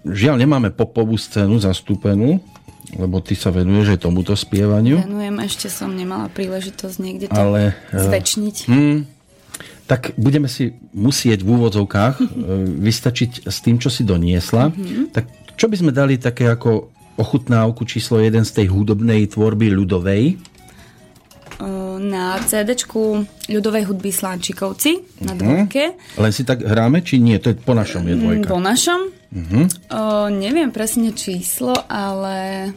žiaľ 0.08 0.42
nemáme 0.42 0.74
popovú 0.74 1.14
scénu 1.20 1.62
zastúpenú, 1.62 2.42
lebo 2.98 3.22
ty 3.22 3.38
sa 3.38 3.54
venuješ 3.54 3.98
aj 3.98 4.00
tomuto 4.02 4.34
spievaniu. 4.34 5.02
Venujem, 5.02 5.36
ešte 5.46 5.68
som 5.70 5.94
nemala 5.94 6.30
príležitosť 6.34 6.96
niekde 7.02 7.26
to 7.30 7.34
Ale, 7.34 7.74
eh, 7.74 7.98
zväčšniť. 7.98 8.56
Hmm, 8.70 9.06
tak 9.86 10.18
budeme 10.18 10.50
si 10.50 10.74
musieť 10.96 11.46
v 11.46 11.50
úvodzovkách 11.60 12.16
mm-hmm. 12.18 12.82
vystačiť 12.82 13.32
s 13.46 13.58
tým, 13.62 13.78
čo 13.78 13.94
si 13.94 14.02
doniesla. 14.08 14.74
Mm-hmm. 14.74 15.06
Tak 15.14 15.26
čo 15.54 15.70
by 15.70 15.76
sme 15.78 15.92
dali 15.94 16.18
také 16.18 16.50
ako 16.50 16.90
ochutnávku 17.14 17.86
číslo 17.86 18.18
1 18.18 18.42
z 18.42 18.52
tej 18.64 18.68
hudobnej 18.74 19.30
tvorby 19.30 19.70
ľudovej? 19.70 20.53
Na 22.04 22.36
cd 22.44 22.76
ľudovej 23.48 23.84
hudby 23.88 24.12
Slánčikovci 24.12 25.24
na 25.24 25.34
mhm. 25.34 25.40
dvojke. 25.40 25.84
Uh-huh. 25.96 26.22
Len 26.28 26.32
si 26.36 26.44
tak 26.44 26.62
hráme, 26.62 27.00
či 27.02 27.24
nie? 27.24 27.40
To 27.40 27.52
je 27.52 27.56
po 27.56 27.74
našom 27.74 28.04
je 28.06 28.16
dvojka. 28.20 28.48
Po 28.52 28.60
našom. 28.60 29.10
Uh-huh. 29.34 29.66
O, 29.90 30.30
neviem 30.30 30.70
presne 30.70 31.16
číslo, 31.16 31.74
ale 31.90 32.70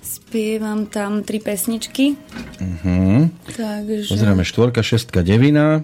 spievam 0.00 0.86
tam 0.86 1.26
tri 1.26 1.42
pesničky. 1.42 2.16
Uh-huh. 2.62 3.28
Takže... 3.52 4.08
Pozrieme 4.08 4.46
štvorka, 4.46 4.80
šestka, 4.80 5.20
devina. 5.26 5.82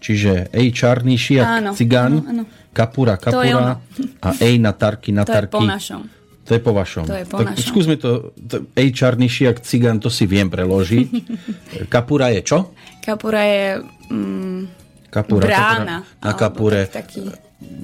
čiže 0.00 0.48
ej 0.50 0.72
čarný 0.72 1.14
šiak, 1.20 1.46
Áno, 1.46 1.70
cigán, 1.76 2.24
áno, 2.24 2.42
áno. 2.42 2.44
kapura, 2.72 3.20
kapura 3.20 3.78
a 4.24 4.28
ej 4.40 4.56
na 4.56 4.72
tarky, 4.72 5.12
na 5.12 5.28
To 5.28 5.36
je 5.36 5.44
po 5.46 5.60
našom. 5.60 6.19
To 6.42 6.50
je 6.50 6.60
po 6.60 6.72
vašom. 6.72 7.04
To 7.04 7.14
je 7.14 7.24
po 7.24 7.38
tak 7.38 7.54
našom. 7.54 7.62
skúsme 7.64 7.94
to, 7.94 8.32
to. 8.34 8.66
Ej 8.72 8.92
čarný 8.92 9.26
šiak, 9.26 9.60
cigán, 9.60 9.98
to 9.98 10.08
si 10.08 10.24
viem 10.24 10.48
preložiť. 10.48 11.06
kapura 11.92 12.32
je 12.32 12.40
čo? 12.42 12.58
Kapura 13.00 13.42
je 13.42 13.64
mm, 14.10 14.60
Kapura, 15.08 15.44
brána. 15.44 15.96
kapura. 16.02 16.22
Na 16.22 16.32
kapure. 16.32 16.82
Tak, 16.86 17.06
taký, 17.06 17.20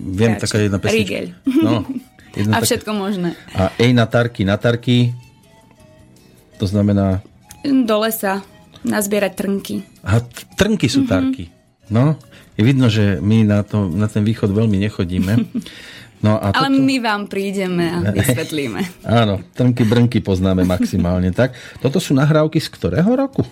Viem, 0.09 0.35
Káčik. 0.35 0.43
taká 0.43 0.57
jedna 0.59 0.79
pesnička. 0.79 0.97
Rigeľ. 0.97 1.25
No, 1.61 1.73
jedna 2.39 2.53
a 2.53 2.59
taká- 2.59 2.67
všetko 2.67 2.91
možné. 2.93 3.29
A 3.53 3.69
ej 3.77 3.93
na 3.93 4.09
tarky, 4.09 4.41
na 4.43 4.57
tarky, 4.57 5.13
to 6.57 6.65
znamená... 6.65 7.21
Do 7.61 8.01
lesa 8.01 8.41
nazbierať 8.83 9.33
trnky. 9.37 9.77
A 10.01 10.23
trnky 10.57 10.87
sú 10.87 11.05
tarky. 11.05 11.51
No, 11.87 12.17
je 12.55 12.63
vidno, 12.63 12.89
že 12.89 13.19
my 13.21 13.45
na, 13.45 13.61
to, 13.61 13.91
na 13.91 14.07
ten 14.07 14.25
východ 14.25 14.49
veľmi 14.49 14.81
nechodíme. 14.81 15.33
No 16.19 16.35
a 16.35 16.49
Ale 16.49 16.69
toto, 16.71 16.81
my 16.83 16.97
vám 16.99 17.23
prídeme 17.27 17.85
a 17.87 17.99
vysvetlíme. 18.17 18.81
Áno, 19.03 19.45
trnky, 19.53 19.83
brnky 19.83 20.19
poznáme 20.19 20.63
maximálne. 20.63 21.29
tak. 21.31 21.53
Toto 21.79 21.99
sú 21.99 22.13
nahrávky 22.13 22.57
z 22.57 22.69
ktorého 22.69 23.11
roku? 23.11 23.45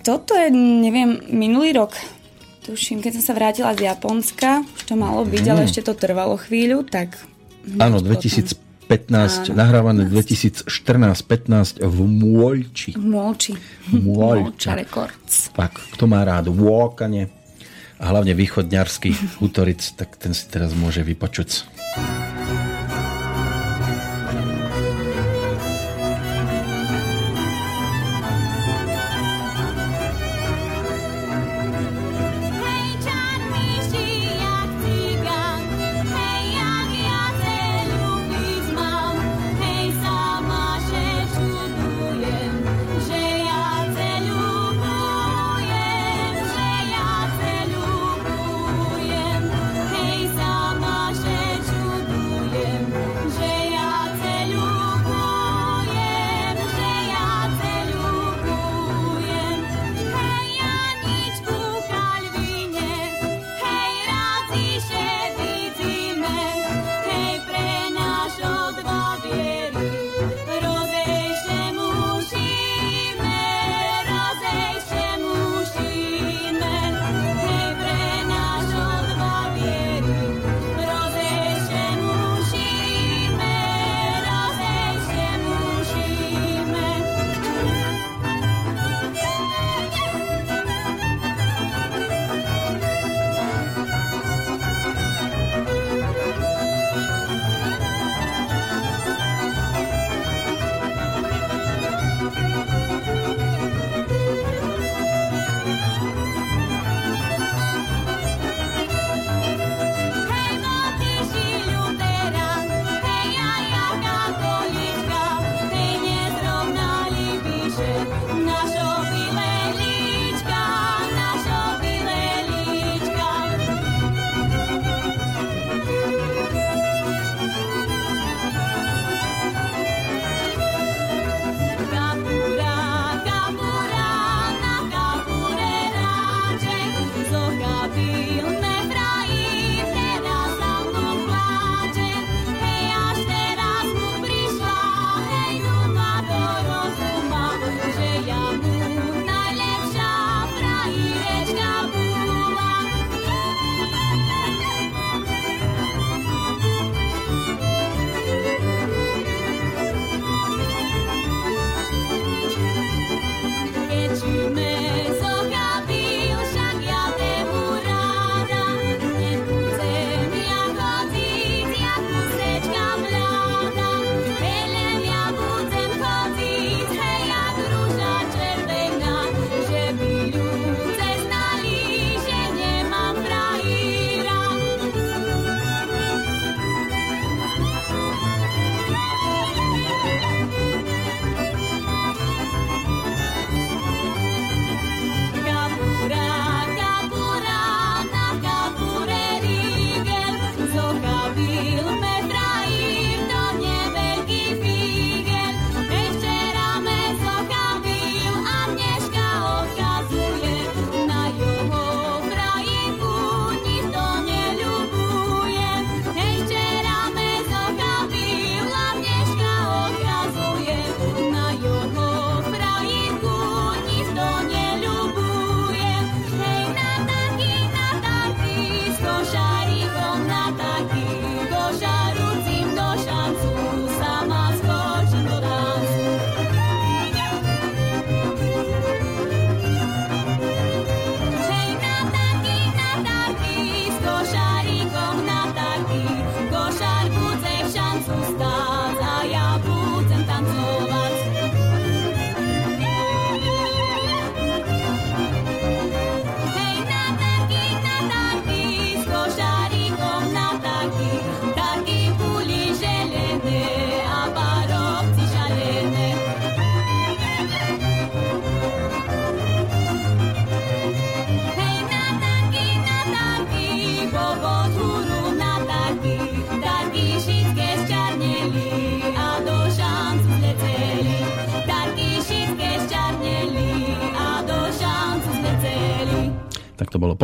Toto 0.00 0.34
je, 0.34 0.50
neviem, 0.50 1.18
minulý 1.28 1.74
rok. 1.74 1.94
Tuším, 2.62 2.98
keď 2.98 3.12
som 3.16 3.24
sa 3.24 3.32
vrátila 3.32 3.70
z 3.72 3.86
Japonska, 3.86 4.62
už 4.64 4.82
to 4.84 4.94
malo 4.94 5.22
byť, 5.22 5.38
Mhm. 5.40 5.50
ale 5.50 5.60
ešte 5.64 5.82
to 5.82 5.94
trvalo 5.94 6.34
chvíľu, 6.36 6.82
tak... 6.82 7.14
Áno, 7.76 7.98
hneď 7.98 8.10
2015, 8.12 8.58
Áno. 9.44 9.54
nahrávané 9.54 10.06
2014-15 10.06 11.78
v 11.80 11.98
Môľči. 12.04 12.90
potom. 12.92 13.06
Môlči. 13.08 13.50
Môlča 13.92 14.74
Records. 14.74 15.50
Tak, 15.50 15.78
kto 15.90 16.04
má 16.04 16.22
rád 16.22 16.46
vôkanie 16.48 17.30
a 17.96 18.04
hlavne 18.12 18.36
východňarský 18.36 19.40
útoric, 19.44 19.96
tak 19.96 20.16
ten 20.20 20.36
si 20.36 20.46
teraz 20.48 20.76
môže 20.76 21.00
vypočuť. 21.00 21.64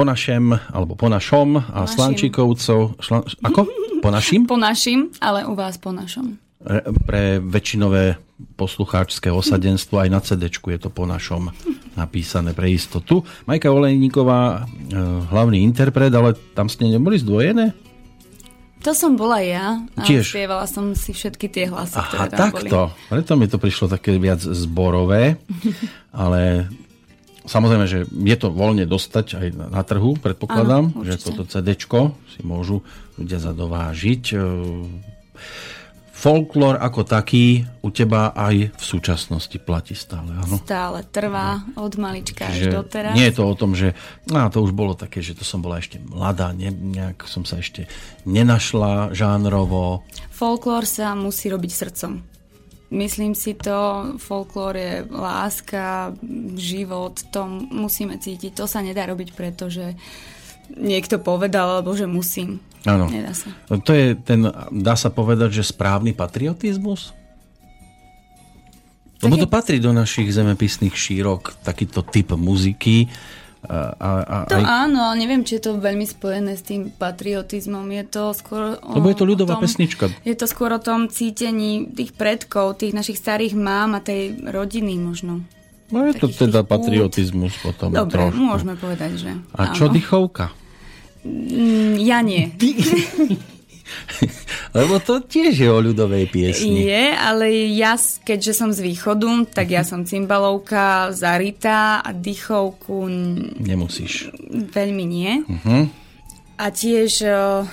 Po 0.03 0.11
našem, 0.11 0.51
alebo 0.75 0.99
po 0.99 1.07
našom 1.07 1.63
a 1.63 1.87
našim. 1.87 1.95
Slančikovcov... 1.95 2.99
Šla, 2.99 3.23
ako? 3.23 3.71
Po 4.03 4.11
našim? 4.11 4.43
Po 4.51 4.59
našim, 4.59 5.15
ale 5.23 5.47
u 5.47 5.55
vás 5.55 5.79
po 5.79 5.95
našom. 5.95 6.43
Re- 6.59 6.91
Pre 7.07 7.39
väčšinové 7.39 8.19
poslucháčské 8.59 9.31
osadenstvo 9.31 10.03
aj 10.03 10.09
na 10.11 10.19
CD 10.19 10.51
je 10.51 10.79
to 10.83 10.91
po 10.91 11.07
našom 11.07 11.55
napísané 11.95 12.51
pre 12.51 12.75
istotu. 12.75 13.23
Majka 13.47 13.71
Olejníková, 13.71 14.67
e, 14.91 14.99
hlavný 15.31 15.63
interpret, 15.63 16.11
ale 16.11 16.35
tam 16.59 16.67
ste 16.67 16.91
neboli 16.91 17.23
zdvojené? 17.23 17.71
To 18.83 18.91
som 18.91 19.15
bola 19.15 19.39
ja 19.39 19.79
a 19.95 20.03
Tiež. 20.03 20.35
spievala 20.35 20.67
som 20.67 20.99
si 20.99 21.15
všetky 21.15 21.47
tie 21.47 21.71
hlasy, 21.71 21.95
Aha, 21.95 22.11
ktoré 22.11 22.27
tam 22.35 22.51
takto. 22.51 22.79
Preto 23.07 23.33
mi 23.39 23.47
to 23.47 23.63
prišlo 23.63 23.87
také 23.87 24.19
viac 24.19 24.43
zborové, 24.43 25.39
ale 26.11 26.67
samozrejme, 27.47 27.85
že 27.91 28.05
je 28.07 28.37
to 28.39 28.49
voľne 28.55 28.87
dostať 28.87 29.27
aj 29.39 29.47
na, 29.71 29.83
trhu, 29.83 30.19
predpokladám, 30.19 30.95
Áno, 30.95 31.03
že 31.03 31.19
toto 31.19 31.47
CD 31.47 31.75
si 31.77 32.41
môžu 32.43 32.87
ľudia 33.19 33.39
zadovážiť. 33.43 34.23
E, 34.33 34.37
Folklór 36.23 36.79
ako 36.79 37.03
taký 37.03 37.67
u 37.83 37.91
teba 37.91 38.31
aj 38.31 38.71
v 38.79 38.85
súčasnosti 38.87 39.59
platí 39.59 39.99
stále, 39.99 40.31
áno? 40.39 40.55
Stále 40.63 41.03
trvá 41.11 41.67
od 41.75 41.99
malička 41.99 42.47
až 42.47 42.71
Že 42.71 42.71
doteraz. 42.79 43.15
nie 43.19 43.27
je 43.27 43.35
to 43.35 43.43
o 43.43 43.55
tom, 43.59 43.75
že 43.75 43.99
á, 44.31 44.47
to 44.47 44.63
už 44.63 44.71
bolo 44.71 44.95
také, 44.95 45.19
že 45.19 45.35
to 45.35 45.43
som 45.43 45.59
bola 45.59 45.83
ešte 45.83 45.99
mladá, 45.99 46.55
ne, 46.55 46.71
nejak 46.71 47.27
som 47.27 47.43
sa 47.43 47.59
ešte 47.59 47.91
nenašla 48.23 49.11
žánrovo. 49.19 50.07
Folklór 50.31 50.87
sa 50.87 51.19
musí 51.19 51.51
robiť 51.51 51.71
srdcom. 51.75 52.32
Myslím 52.93 53.33
si 53.33 53.57
to, 53.57 54.13
folklór 54.21 54.77
je 54.77 54.95
láska, 55.09 56.13
život, 56.61 57.17
to 57.33 57.49
musíme 57.73 58.21
cítiť. 58.21 58.53
To 58.61 58.69
sa 58.69 58.85
nedá 58.85 59.09
robiť, 59.09 59.33
pretože 59.33 59.97
niekto 60.77 61.17
povedal, 61.17 61.81
alebo 61.81 61.97
že 61.97 62.05
musím. 62.05 62.61
Áno. 62.85 63.09
Nedá 63.09 63.33
sa. 63.33 63.49
To 63.73 63.93
je 63.97 64.13
ten, 64.21 64.45
dá 64.69 64.95
sa 64.99 65.09
povedať, 65.09 65.57
že 65.57 65.73
správny 65.73 66.13
patriotizmus? 66.13 67.17
Lebo 69.23 69.39
to 69.39 69.47
patrí 69.47 69.79
do 69.79 69.95
našich 69.95 70.35
zemepisných 70.35 70.93
šírok, 70.93 71.63
takýto 71.63 72.03
typ 72.03 72.35
muziky. 72.35 73.07
A, 73.63 73.95
a, 73.95 74.11
a 74.21 74.37
To 74.45 74.57
aj, 74.57 74.65
áno, 74.65 74.99
ale 75.05 75.17
neviem, 75.17 75.41
či 75.41 75.55
je 75.55 75.63
to 75.63 75.79
veľmi 75.79 76.03
spojené 76.03 76.53
s 76.53 76.63
tým 76.63 76.91
patriotizmom. 76.91 77.87
Je 77.87 78.05
to 78.05 78.23
skôr 78.33 78.75
o, 78.75 78.91
Lebo 78.93 79.07
je 79.07 79.15
to 79.15 79.25
ľudová 79.25 79.55
tom, 79.55 79.63
pesnička. 79.63 80.11
Je 80.21 80.35
to 80.35 80.45
skôr 80.45 80.69
o 80.69 80.79
tom 80.79 81.07
cítení 81.07 81.87
tých 81.89 82.11
predkov, 82.13 82.77
tých 82.77 82.91
našich 82.91 83.17
starých 83.17 83.55
mám 83.55 83.95
a 83.95 84.01
tej 84.01 84.35
rodiny 84.41 84.99
možno. 84.99 85.47
no 85.89 85.99
je 86.03 86.15
to 86.17 86.27
teda 86.27 86.61
tých 86.61 86.67
pút. 86.67 86.71
patriotizmus 86.75 87.55
potom 87.57 87.95
Dobre, 87.95 88.19
trošku. 88.19 88.35
môžeme 88.35 88.75
povedať, 88.75 89.11
že 89.15 89.31
A 89.53 89.71
čo 89.71 89.87
áno. 89.87 89.95
dychovka? 89.95 90.51
Mm, 91.23 92.03
Ja 92.03 92.19
nie. 92.19 92.51
Lebo 94.79 94.99
to 95.03 95.21
tiež 95.21 95.53
je 95.53 95.69
o 95.69 95.79
ľudovej 95.81 96.29
piesni. 96.33 96.89
Je, 96.89 97.05
ale 97.13 97.73
ja, 97.77 97.97
keďže 97.99 98.53
som 98.57 98.71
z 98.73 98.81
východu, 98.81 99.53
tak 99.53 99.69
ja 99.73 99.85
som 99.85 100.09
cymbalovka, 100.09 101.13
zarita 101.13 102.01
a 102.01 102.11
dychovku 102.13 102.97
n- 103.09 103.53
Nemusíš. 103.61 104.33
veľmi 104.51 105.05
nie. 105.05 105.45
Uh-huh. 105.45 105.89
A 106.57 106.67
tiež 106.73 107.13
uh, 107.27 107.67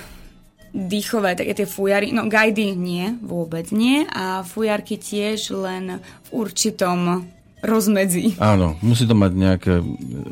dýchové, 0.74 1.34
také 1.34 1.54
tie 1.54 1.66
fujary, 1.66 2.14
no 2.14 2.30
gajdy 2.30 2.74
nie, 2.74 3.16
vôbec 3.22 3.70
nie. 3.74 4.06
A 4.10 4.42
fujarky 4.46 4.98
tiež 5.00 5.54
len 5.54 5.98
v 6.00 6.28
určitom 6.30 7.26
rozmedzi. 7.60 8.40
Áno, 8.40 8.80
musí 8.80 9.04
to 9.04 9.12
mať 9.12 9.32
nejaké 9.36 9.72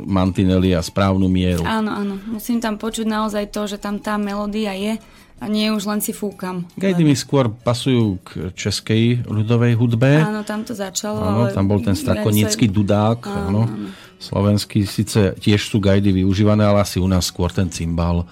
mantinely 0.08 0.72
a 0.72 0.80
správnu 0.80 1.28
mieru. 1.28 1.60
Áno, 1.64 1.92
áno. 1.92 2.14
Musím 2.24 2.56
tam 2.56 2.80
počuť 2.80 3.04
naozaj 3.04 3.52
to, 3.52 3.68
že 3.68 3.76
tam 3.76 4.00
tá 4.00 4.16
melódia 4.16 4.72
je 4.72 4.96
a 5.38 5.46
nie 5.46 5.70
už 5.70 5.86
len 5.86 6.02
si 6.02 6.10
fúkam. 6.10 6.66
Gajdy 6.74 7.02
mi 7.06 7.14
skôr 7.14 7.46
pasujú 7.46 8.18
k 8.26 8.50
českej 8.58 9.22
ľudovej 9.22 9.78
hudbe. 9.78 10.18
Áno, 10.18 10.42
tam 10.42 10.66
to 10.66 10.74
začalo. 10.74 11.22
Áno, 11.22 11.46
ale 11.46 11.54
tam 11.54 11.70
bol 11.70 11.78
ten 11.78 11.94
strakonický 11.94 12.66
dudák. 12.66 13.22
Áno, 13.26 13.70
Slovenský 14.18 14.82
síce 14.82 15.38
tiež 15.38 15.70
sú 15.70 15.78
gajdy 15.78 16.10
využívané, 16.10 16.66
ale 16.66 16.82
asi 16.82 16.98
u 16.98 17.06
nás 17.06 17.30
skôr 17.30 17.54
ten 17.54 17.70
cymbal 17.70 18.26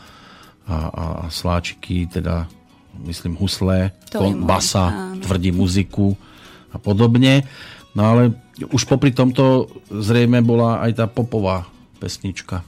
a, 0.66 0.77
a, 0.90 1.05
a 1.23 1.27
sláčiky, 1.31 2.11
teda 2.11 2.51
myslím 3.07 3.38
huslé, 3.38 3.95
kon, 4.11 4.42
basa, 4.42 5.14
áno. 5.14 5.23
tvrdí 5.23 5.55
muziku 5.55 6.19
a 6.75 6.83
podobne. 6.83 7.47
No 7.95 8.03
ale 8.03 8.35
už 8.66 8.83
popri 8.90 9.14
tomto 9.14 9.71
zrejme 9.88 10.42
bola 10.42 10.83
aj 10.83 10.90
tá 10.99 11.07
popová 11.07 11.71
pesnička. 12.03 12.66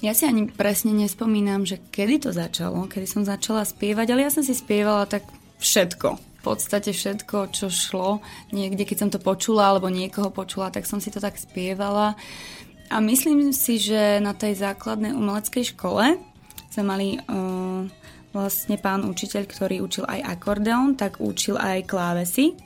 Ja 0.00 0.16
si 0.16 0.24
ani 0.24 0.48
presne 0.48 0.96
nespomínam, 0.96 1.68
že 1.68 1.76
kedy 1.76 2.24
to 2.24 2.30
začalo, 2.32 2.88
kedy 2.88 3.04
som 3.04 3.22
začala 3.28 3.68
spievať, 3.68 4.06
ale 4.16 4.24
ja 4.24 4.32
som 4.32 4.40
si 4.40 4.56
spievala 4.56 5.04
tak 5.04 5.28
všetko. 5.60 6.16
V 6.16 6.42
podstate 6.42 6.96
všetko, 6.96 7.52
čo 7.52 7.68
šlo. 7.68 8.24
Niekde, 8.48 8.88
keď 8.88 8.96
som 8.96 9.10
to 9.12 9.20
počula, 9.20 9.68
alebo 9.68 9.92
niekoho 9.92 10.32
počula, 10.32 10.72
tak 10.72 10.88
som 10.88 10.96
si 11.04 11.12
to 11.12 11.20
tak 11.20 11.36
spievala. 11.36 12.16
A 12.88 12.96
myslím 13.04 13.52
si, 13.52 13.76
že 13.76 14.24
na 14.24 14.32
tej 14.32 14.56
základnej 14.56 15.12
umeleckej 15.12 15.76
škole 15.76 16.16
sme 16.72 16.82
mali 16.88 17.20
uh, 17.20 17.84
vlastne 18.32 18.80
pán 18.80 19.04
učiteľ, 19.04 19.44
ktorý 19.44 19.84
učil 19.84 20.08
aj 20.08 20.40
akordeón, 20.40 20.96
tak 20.96 21.20
učil 21.20 21.60
aj 21.60 21.84
klávesy. 21.84 22.56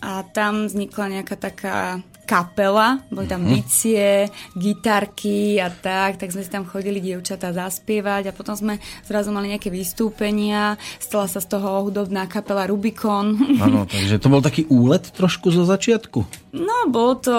A 0.00 0.24
tam 0.24 0.64
vznikla 0.64 1.20
nejaká 1.20 1.36
taká 1.36 2.00
kapela, 2.24 3.04
boli 3.12 3.28
tam 3.28 3.44
bicie, 3.44 4.32
gitarky 4.56 5.60
a 5.60 5.68
tak, 5.70 6.16
tak 6.16 6.32
sme 6.32 6.42
si 6.42 6.50
tam 6.50 6.64
chodili 6.64 6.98
dievčatá 6.98 7.52
zaspievať 7.52 8.32
a 8.32 8.36
potom 8.36 8.56
sme 8.56 8.80
zrazu 9.04 9.30
mali 9.30 9.52
nejaké 9.52 9.68
vystúpenia, 9.68 10.80
stala 10.98 11.28
sa 11.28 11.38
z 11.38 11.52
toho 11.52 11.84
hudobná 11.84 12.24
kapela 12.26 12.64
Rubikon. 12.64 13.36
Áno, 13.60 13.84
takže 13.92 14.16
to 14.18 14.32
bol 14.32 14.40
taký 14.40 14.64
úlet 14.72 15.04
trošku 15.12 15.52
zo 15.52 15.68
začiatku. 15.68 16.24
No, 16.56 16.88
bolo 16.88 17.14
to 17.20 17.36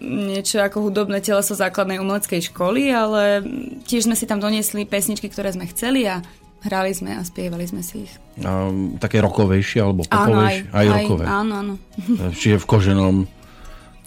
niečo 0.00 0.62
ako 0.62 0.90
hudobné 0.90 1.18
teleso 1.20 1.52
základnej 1.58 1.98
umeleckej 1.98 2.50
školy, 2.50 2.94
ale 2.94 3.42
tiež 3.84 4.06
sme 4.06 4.14
si 4.14 4.24
tam 4.24 4.38
doniesli 4.38 4.86
pesničky, 4.86 5.26
ktoré 5.26 5.50
sme 5.50 5.66
chceli 5.66 6.06
a 6.06 6.22
hrali 6.62 6.92
sme 6.94 7.16
a 7.16 7.26
spievali 7.26 7.66
sme 7.66 7.82
si 7.82 8.06
ich. 8.06 8.12
A, 8.44 8.70
také 9.00 9.18
rokovejšie 9.18 9.82
alebo 9.82 10.06
popovejšie. 10.06 10.70
aj, 10.70 10.86
rokové. 10.86 11.24
Áno, 11.26 11.52
áno. 11.58 11.74
Čiže 12.30 12.62
v 12.62 12.66
koženom 12.68 13.16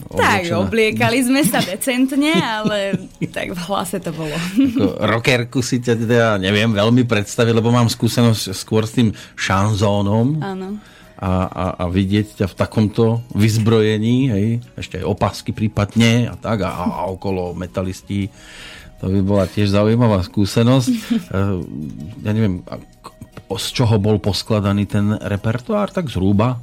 Tak, 0.03 0.49
oblečená. 0.49 0.59
obliekali 0.59 1.17
sme 1.23 1.41
sa 1.45 1.61
decentne, 1.61 2.33
ale 2.35 2.97
tak 3.29 3.53
v 3.55 3.59
hlase 3.69 4.01
to 4.01 4.11
bolo. 4.11 4.33
Ako 4.33 4.99
rockerku 4.99 5.61
si 5.63 5.79
teda 5.79 6.41
neviem 6.41 6.69
veľmi 6.73 7.05
predstaviť, 7.07 7.53
lebo 7.53 7.69
mám 7.71 7.87
skúsenosť 7.87 8.51
skôr 8.51 8.83
s 8.83 8.97
tým 8.97 9.13
šanzónom 9.37 10.43
Áno. 10.43 10.81
a, 11.17 11.31
a, 11.47 11.65
a 11.77 11.83
vidieť 11.87 12.43
ťa 12.43 12.47
v 12.51 12.55
takomto 12.57 13.23
vyzbrojení, 13.37 14.17
hej, 14.33 14.47
ešte 14.75 14.99
aj 14.99 15.05
opasky 15.07 15.55
prípadne 15.55 16.27
a 16.29 16.35
tak 16.35 16.65
a, 16.67 16.73
a 16.73 17.01
okolo 17.07 17.55
metalisti. 17.55 18.27
To 18.99 19.11
by 19.11 19.19
bola 19.19 19.45
tiež 19.47 19.71
zaujímavá 19.71 20.23
skúsenosť. 20.25 20.93
Eh, 21.33 21.57
ja 22.21 22.31
neviem, 22.33 22.61
z 23.49 23.67
čoho 23.73 23.97
bol 23.97 24.21
poskladaný 24.21 24.85
ten 24.85 25.17
repertoár, 25.17 25.89
tak 25.89 26.09
zhruba? 26.09 26.61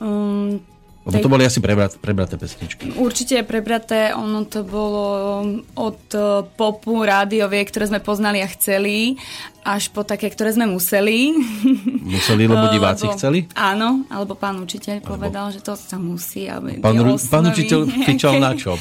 Um, 0.00 0.64
Lebo 1.04 1.20
to 1.20 1.28
boli 1.28 1.44
asi 1.44 1.60
prebrat, 1.60 2.00
prebraté 2.00 2.40
pesničky. 2.40 2.96
Určite 2.96 3.44
prebraté, 3.44 4.16
ono 4.16 4.48
to 4.48 4.64
bolo 4.64 5.04
od 5.76 6.00
eh, 6.16 6.48
popu, 6.56 7.04
rádiovie, 7.04 7.60
ktoré 7.68 7.92
sme 7.92 8.00
poznali 8.00 8.40
a 8.40 8.48
chceli, 8.48 9.20
až 9.68 9.92
po 9.92 10.00
také, 10.00 10.32
ktoré 10.32 10.56
sme 10.56 10.64
museli. 10.64 11.36
Museli, 12.04 12.48
lebo 12.48 12.68
diváci 12.76 13.04
Lebo- 13.04 13.16
chceli? 13.20 13.38
Áno, 13.52 14.08
alebo 14.08 14.32
pán 14.32 14.56
učiteľ 14.64 15.04
povedal, 15.04 15.52
že 15.52 15.60
to 15.60 15.76
sa 15.76 16.00
musí. 16.00 16.48
Aby 16.48 16.80
Pán, 16.80 16.96
pán 17.28 17.44
učiteľ 17.52 17.84
kričal 18.08 18.40
na 18.40 18.56
čom? 18.56 18.80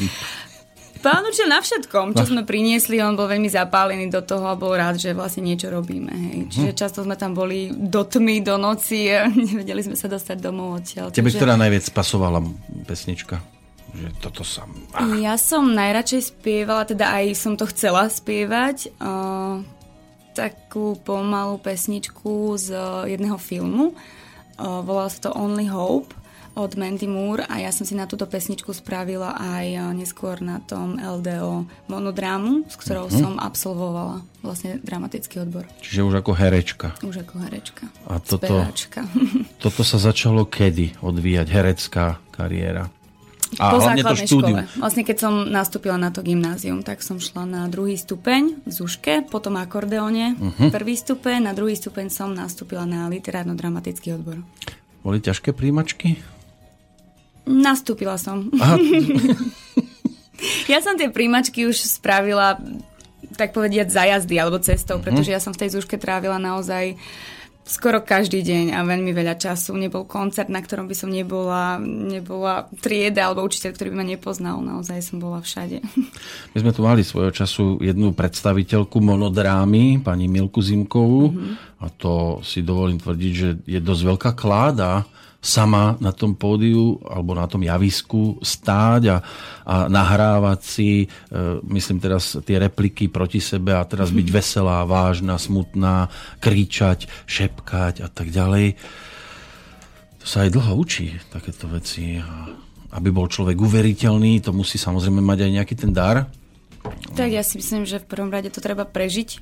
Pán 1.03 1.19
na 1.43 1.59
všetkom, 1.59 2.15
čo 2.15 2.23
sme 2.23 2.47
priniesli, 2.47 3.03
on 3.03 3.19
bol 3.19 3.27
veľmi 3.27 3.51
zapálený 3.51 4.07
do 4.07 4.23
toho 4.23 4.47
a 4.47 4.55
bol 4.55 4.71
rád, 4.71 4.95
že 4.95 5.11
vlastne 5.11 5.43
niečo 5.43 5.67
robíme. 5.67 6.09
Hej. 6.09 6.37
Čiže 6.49 6.69
Mhm. 6.71 6.79
často 6.79 7.03
sme 7.03 7.19
tam 7.19 7.35
boli 7.35 7.67
do 7.69 8.07
tmy, 8.07 8.39
do 8.39 8.55
noci 8.55 9.11
a 9.11 9.27
nevedeli 9.51 9.83
sme 9.83 9.99
sa 9.99 10.07
dostať 10.07 10.39
domov 10.39 10.79
odtiaľ. 10.79 11.11
Tebe, 11.11 11.27
Takže- 11.27 11.37
ktorá 11.37 11.59
najviac 11.59 11.85
pasovala 11.91 12.39
pesnička? 12.87 13.43
Že 13.93 14.07
toto 14.23 14.41
sa... 14.41 14.63
Ah, 14.95 15.05
Ja 15.13 15.35
som 15.35 15.69
najradšej 15.69 16.33
spievala, 16.33 16.87
teda 16.87 17.13
aj 17.13 17.35
som 17.35 17.53
to 17.53 17.67
chcela 17.67 18.09
spievať, 18.09 18.89
uh, 18.97 19.61
takú 20.31 20.97
pomalú 20.97 21.61
pesničku 21.61 22.57
z 22.57 22.73
uh, 22.73 23.05
jedného 23.05 23.37
filmu. 23.37 23.93
Uh, 24.57 24.81
volala 24.81 25.11
sa 25.11 25.29
to 25.29 25.31
Only 25.35 25.69
Hope 25.69 26.15
od 26.55 26.71
Mandy 26.73 27.05
Moore 27.05 27.43
a 27.43 27.57
ja 27.57 27.69
som 27.69 27.81
si 27.81 27.91
na 27.91 28.03
túto 28.03 28.23
pesničku 28.23 28.69
spravila 28.69 29.33
aj 29.33 29.65
uh, 29.71 29.91
neskôr 29.91 30.37
na 30.37 30.59
tom 30.59 30.95
LDO 30.95 31.65
monodrámu, 31.87 32.65
s 32.65 32.75
ktorou 32.75 33.07
Mhm. 33.07 33.15
som 33.15 33.33
absolvovala 33.35 34.21
vlastne 34.39 34.77
dramatický 34.77 35.39
odbor. 35.39 35.65
Čiže 35.79 36.03
už 36.03 36.13
ako 36.15 36.31
herečka. 36.31 36.87
Už 36.99 37.15
ako 37.19 37.35
herečka. 37.41 37.89
A 38.05 38.17
toto- 38.17 38.43
Speváčka. 38.43 39.01
Toto 39.63 39.81
sa 39.81 39.97
začalo 39.97 40.43
kedy 40.43 40.99
odvíjať, 40.99 41.47
herecká 41.47 42.05
kariéra? 42.29 42.91
A 43.55 43.69
po 43.69 43.77
hlavne 43.79 44.01
to 44.01 44.09
základnej 44.11 44.27
štúdium. 44.27 44.57
škole. 44.59 44.79
Vlastne 44.79 45.03
keď 45.03 45.17
som 45.19 45.33
nastúpila 45.47 45.93
na 45.95 46.09
to 46.09 46.19
gymnázium, 46.19 46.81
tak 46.81 46.99
som 46.99 47.17
šla 47.17 47.45
na 47.45 47.61
druhý 47.65 47.93
stupeň 47.95 48.59
v 48.59 48.71
Zuške, 48.71 49.23
potom 49.23 49.55
akordeóne, 49.55 50.33
Mhm. 50.33 50.69
prvý 50.69 50.93
stupeň, 50.95 51.37
na 51.43 51.53
druhý 51.53 51.73
stupeň 51.73 52.09
som 52.09 52.29
nastúpila 52.29 52.81
na 52.83 53.05
literárno-dramatický 53.07 54.09
odbor. 54.11 54.41
Boli 54.99 55.19
ťažké 55.19 55.51
príjimačky? 55.51 56.17
Nastúpila 57.43 58.15
som. 58.15 58.47
Aha, 58.55 58.77
Ja 60.67 60.83
som 60.83 60.99
tie 60.99 61.07
príjmačky 61.07 61.63
už 61.63 61.79
spravila, 61.79 62.59
tak 63.39 63.55
povediať, 63.55 63.87
za 63.87 64.03
jazdy 64.03 64.35
alebo 64.35 64.59
cestou, 64.59 64.99
Mhm. 64.99 65.03
pretože 65.03 65.31
ja 65.31 65.39
som 65.39 65.55
v 65.55 65.61
tej 65.63 65.79
Zuške 65.79 65.95
trávila 65.95 66.35
naozaj 66.35 66.99
skoro 67.63 68.03
každý 68.03 68.43
deň 68.43 68.75
a 68.75 68.83
veľmi 68.83 69.15
veľa 69.15 69.39
času. 69.39 69.71
Nebol 69.79 70.03
koncert, 70.03 70.51
na 70.51 70.59
ktorom 70.59 70.83
by 70.83 70.95
som 70.99 71.07
nebola, 71.07 71.79
nebola 71.79 72.67
trieda 72.83 73.31
alebo 73.31 73.47
učiteľ, 73.47 73.71
ktorý 73.71 73.87
by 73.87 73.97
ma 73.97 74.05
nepoznal. 74.05 74.59
Naozaj 74.59 74.99
som 74.99 75.23
bola 75.23 75.39
všade. 75.39 75.79
My 76.53 76.57
sme 76.59 76.75
tu 76.75 76.83
mali 76.83 77.07
svojho 77.07 77.31
času 77.31 77.79
jednu 77.79 78.11
predstaviteľku 78.11 78.99
monodrámy, 78.99 80.03
pani 80.03 80.27
Milku 80.27 80.59
Zimkovú, 80.59 81.39
a 81.79 81.87
to 81.87 82.43
si 82.43 82.67
dovolím 82.67 82.99
tvrdiť, 82.99 83.31
že 83.31 83.49
je 83.63 83.79
dosť 83.79 84.01
veľká 84.11 84.31
kláda 84.35 85.07
sama 85.43 85.99
na 85.99 86.15
tom 86.15 86.39
pódiu 86.39 87.03
alebo 87.03 87.35
na 87.35 87.43
tom 87.51 87.59
javisku 87.59 88.39
stáť 88.39 89.01
a, 89.11 89.17
a 89.67 89.75
nahrávať 89.91 90.59
si, 90.63 90.89
e, 91.03 91.07
myslím 91.67 91.99
teraz 91.99 92.39
tie 92.47 92.63
repliky 92.63 93.11
proti 93.11 93.43
sebe 93.43 93.75
a 93.75 93.83
teraz 93.83 94.15
byť 94.15 94.27
veselá, 94.31 94.87
vážna, 94.87 95.35
smutná, 95.35 96.07
kričať, 96.39 97.11
šepkať 97.27 97.99
a 97.99 98.07
tak 98.07 98.31
ďalej. 98.31 98.79
To 100.23 100.25
sa 100.25 100.47
aj 100.47 100.55
dlho 100.55 100.79
učí, 100.79 101.19
takéto 101.27 101.67
veci. 101.67 102.23
A 102.23 102.47
aby 102.93 103.09
bol 103.09 103.27
človek 103.27 103.57
uveriteľný, 103.57 104.39
to 104.39 104.53
musí 104.53 104.77
samozrejme 104.77 105.19
mať 105.19 105.49
aj 105.49 105.51
nejaký 105.51 105.75
ten 105.75 105.91
dar. 105.91 106.29
Tak 107.17 107.29
ja 107.31 107.41
si 107.41 107.57
myslím, 107.57 107.89
že 107.89 107.99
v 107.99 108.09
prvom 108.09 108.29
rade 108.29 108.53
to 108.53 108.61
treba 108.61 108.85
prežiť. 108.85 109.41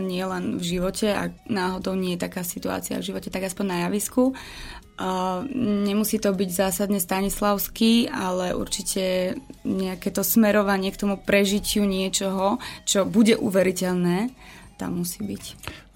Nie 0.00 0.24
len 0.30 0.62
v 0.62 0.64
živote, 0.78 1.10
ak 1.10 1.50
náhodou 1.50 1.98
nie 1.98 2.14
je 2.14 2.22
taká 2.22 2.46
situácia 2.46 3.02
v 3.02 3.06
živote, 3.12 3.28
tak 3.28 3.50
aspoň 3.50 3.66
na 3.66 3.76
javisku. 3.86 4.32
Nemusí 5.86 6.16
to 6.16 6.32
byť 6.32 6.50
zásadne 6.50 6.96
stanislavský, 6.96 8.08
ale 8.08 8.56
určite 8.56 9.36
nejaké 9.60 10.08
to 10.08 10.24
smerovanie 10.24 10.88
k 10.88 11.00
tomu 11.04 11.20
prežitiu 11.20 11.84
niečoho, 11.84 12.56
čo 12.88 13.04
bude 13.04 13.36
uveriteľné, 13.36 14.32
tam 14.80 15.04
musí 15.04 15.20
byť. 15.20 15.44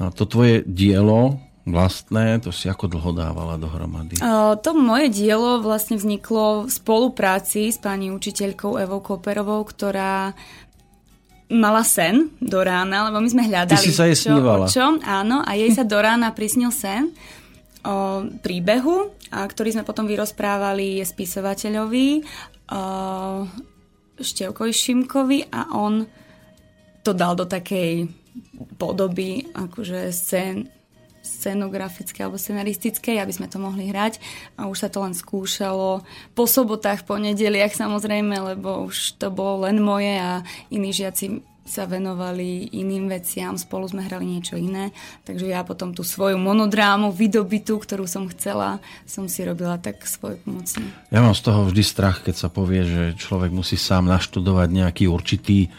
No, 0.00 0.12
to 0.12 0.28
tvoje 0.28 0.60
dielo 0.68 1.40
vlastné, 1.64 2.44
to 2.44 2.52
si 2.52 2.68
ako 2.68 2.92
dlho 2.92 3.12
dávala 3.16 3.56
dohromady? 3.56 4.20
O, 4.20 4.56
to 4.60 4.76
moje 4.76 5.08
dielo 5.08 5.64
vlastne 5.64 5.96
vzniklo 5.96 6.68
v 6.68 6.70
spolupráci 6.72 7.72
s 7.72 7.80
pani 7.80 8.12
učiteľkou 8.12 8.76
Evou 8.80 9.00
Koperovou, 9.00 9.64
ktorá 9.64 10.36
mala 11.50 11.82
sen 11.82 12.30
do 12.38 12.62
rána, 12.62 13.10
lebo 13.10 13.18
my 13.18 13.28
sme 13.32 13.42
hľadali. 13.48 13.80
Ty 13.80 13.82
si 13.82 13.96
sa 13.96 14.06
jej 14.06 14.16
čo, 14.16 14.36
snívala. 14.36 14.68
o 14.68 14.70
čom, 14.70 15.02
áno, 15.02 15.42
a 15.42 15.56
jej 15.58 15.72
sa 15.74 15.82
do 15.82 15.98
rána 15.98 16.30
prisnil 16.30 16.70
sen 16.70 17.10
o 17.84 18.26
príbehu, 18.40 19.14
a 19.30 19.46
ktorý 19.46 19.74
sme 19.74 19.86
potom 19.86 20.04
vyrozprávali 20.04 21.00
spisovateľovi 21.00 22.22
Števkovi 24.20 24.72
Šimkovi 24.72 25.38
a 25.48 25.72
on 25.72 26.04
to 27.00 27.16
dal 27.16 27.32
do 27.32 27.48
takej 27.48 28.12
podoby, 28.76 29.48
akože 29.56 30.12
scén, 30.12 30.68
scenografické 31.20 32.24
alebo 32.24 32.40
scenaristické, 32.40 33.16
aby 33.20 33.32
sme 33.32 33.48
to 33.48 33.56
mohli 33.56 33.88
hrať. 33.88 34.20
A 34.60 34.68
už 34.68 34.84
sa 34.84 34.88
to 34.92 35.00
len 35.04 35.16
skúšalo 35.16 36.04
po 36.36 36.44
sobotách, 36.44 37.08
po 37.08 37.16
nedeliach 37.16 37.72
samozrejme, 37.72 38.54
lebo 38.54 38.88
už 38.88 39.16
to 39.16 39.32
bolo 39.32 39.64
len 39.68 39.80
moje 39.80 40.16
a 40.16 40.44
iní 40.68 40.92
žiaci 40.92 41.40
sa 41.70 41.86
venovali 41.86 42.74
iným 42.74 43.06
veciam, 43.06 43.54
spolu 43.54 43.86
sme 43.86 44.02
hrali 44.02 44.26
niečo 44.26 44.58
iné, 44.58 44.90
takže 45.22 45.46
ja 45.46 45.62
potom 45.62 45.94
tú 45.94 46.02
svoju 46.02 46.34
monodrámu, 46.34 47.14
vydobitu, 47.14 47.78
ktorú 47.78 48.10
som 48.10 48.26
chcela, 48.34 48.82
som 49.06 49.30
si 49.30 49.46
robila 49.46 49.78
tak 49.78 50.02
svoj 50.02 50.42
pomocne. 50.42 50.90
Ja 51.14 51.22
mám 51.22 51.38
z 51.38 51.46
toho 51.46 51.70
vždy 51.70 51.82
strach, 51.86 52.26
keď 52.26 52.34
sa 52.34 52.48
povie, 52.50 52.82
že 52.82 53.02
človek 53.14 53.54
musí 53.54 53.78
sám 53.78 54.10
naštudovať 54.10 54.68
nejaký 54.74 55.06
určitý 55.06 55.70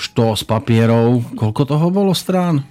štos 0.00 0.48
papierov. 0.48 1.36
Koľko 1.36 1.62
toho 1.68 1.86
bolo 1.92 2.16
strán? 2.16 2.64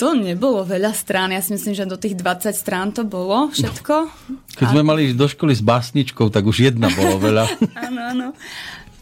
To 0.00 0.16
nebolo 0.16 0.64
veľa 0.64 0.96
strán, 0.96 1.28
ja 1.28 1.44
si 1.44 1.52
myslím, 1.52 1.76
že 1.76 1.84
do 1.84 2.00
tých 2.00 2.16
20 2.16 2.56
strán 2.56 2.88
to 2.88 3.04
bolo 3.04 3.52
všetko. 3.52 4.08
Keď 4.56 4.66
sme 4.72 4.80
mali 4.80 5.12
do 5.12 5.28
školy 5.28 5.52
s 5.52 5.60
básničkou, 5.60 6.32
tak 6.32 6.48
už 6.48 6.72
jedna 6.72 6.88
bolo 6.88 7.20
veľa. 7.20 7.44
Áno, 7.86 8.00
áno. 8.00 8.26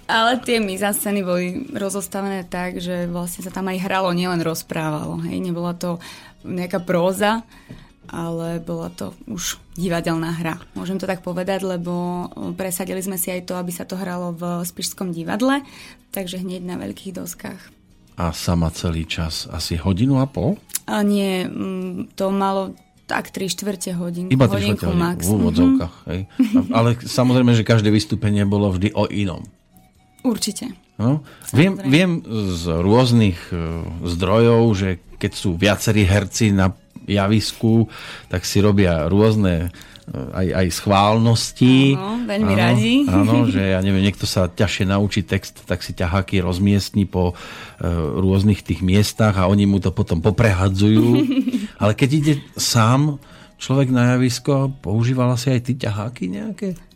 Ale 0.09 0.41
tie 0.41 0.57
mizascény 0.57 1.21
boli 1.21 1.47
rozostavené 1.69 2.43
tak, 2.43 2.81
že 2.81 3.05
vlastne 3.05 3.45
sa 3.45 3.53
tam 3.53 3.69
aj 3.69 3.77
hralo, 3.79 4.09
nielen 4.11 4.41
rozprávalo. 4.41 5.21
Hej, 5.23 5.45
nebola 5.45 5.77
to 5.77 6.01
nejaká 6.43 6.81
próza, 6.81 7.45
ale 8.09 8.57
bola 8.57 8.89
to 8.89 9.13
už 9.29 9.61
divadelná 9.77 10.33
hra. 10.33 10.57
Môžem 10.73 10.97
to 10.97 11.05
tak 11.05 11.21
povedať, 11.21 11.61
lebo 11.61 12.25
presadili 12.57 13.05
sme 13.05 13.21
si 13.21 13.29
aj 13.29 13.45
to, 13.45 13.55
aby 13.55 13.69
sa 13.69 13.85
to 13.85 14.01
hralo 14.01 14.33
v 14.33 14.65
Spišskom 14.65 15.13
divadle, 15.13 15.61
takže 16.09 16.41
hneď 16.41 16.65
na 16.65 16.81
veľkých 16.81 17.13
doskách. 17.13 17.61
A 18.17 18.33
sama 18.33 18.73
celý 18.73 19.05
čas 19.05 19.45
asi 19.47 19.77
hodinu 19.77 20.19
a 20.19 20.27
pol? 20.27 20.57
A 20.89 21.05
nie, 21.05 21.45
to 22.17 22.33
malo 22.33 22.73
tak 23.05 23.29
3 23.29 23.45
štvrte 23.45 23.93
hodinku. 23.93 24.33
Iba 24.33 24.49
tri 24.49 24.73
hodinku 24.73 24.85
štvrte 24.85 24.97
max. 24.97 25.21
v 25.21 25.31
úvodzovkách. 25.31 25.95
Hej. 26.09 26.21
A- 26.57 26.69
Ale 26.75 26.97
samozrejme, 26.97 27.53
že 27.53 27.63
každé 27.63 27.89
vystúpenie 27.89 28.45
bolo 28.45 28.73
vždy 28.73 28.93
o 28.93 29.05
inom. 29.05 29.45
Určite. 30.29 30.77
No, 30.99 31.23
viem, 31.55 31.79
viem 31.79 32.21
z 32.53 32.75
rôznych 32.75 33.39
e, 33.55 33.87
zdrojov, 34.03 34.63
že 34.75 34.89
keď 35.17 35.33
sú 35.33 35.55
viacerí 35.55 36.03
herci 36.03 36.51
na 36.51 36.75
javisku, 37.07 37.87
tak 38.27 38.43
si 38.43 38.59
robia 38.59 39.07
rôzne 39.07 39.71
e, 40.11 40.13
aj, 40.13 40.47
aj 40.59 40.67
schválnosti. 40.75 41.95
Áno, 41.95 42.27
veľmi 42.27 42.55
Áno, 42.55 42.61
radi. 42.61 42.95
Áno, 43.07 43.47
že 43.47 43.79
ja 43.79 43.81
neviem, 43.81 44.11
niekto 44.11 44.27
sa 44.27 44.51
ťažšie 44.51 44.91
naučí 44.91 45.23
text, 45.23 45.63
tak 45.71 45.87
si 45.87 45.95
ťaháky 45.95 46.43
rozmiestni 46.43 47.07
po 47.07 47.33
e, 47.33 47.35
rôznych 48.19 48.67
tých 48.67 48.83
miestach 48.83 49.39
a 49.39 49.47
oni 49.47 49.71
mu 49.71 49.79
to 49.79 49.95
potom 49.95 50.19
poprehadzujú. 50.19 51.07
Ale 51.83 51.95
keď 51.95 52.11
ide 52.11 52.35
sám 52.59 53.23
človek 53.59 53.91
na 53.95 54.19
javisko, 54.19 54.75
používala 54.83 55.39
si 55.39 55.55
aj 55.55 55.61
ty 55.63 55.73
ťaháky 55.79 56.27
nejaké? 56.27 56.88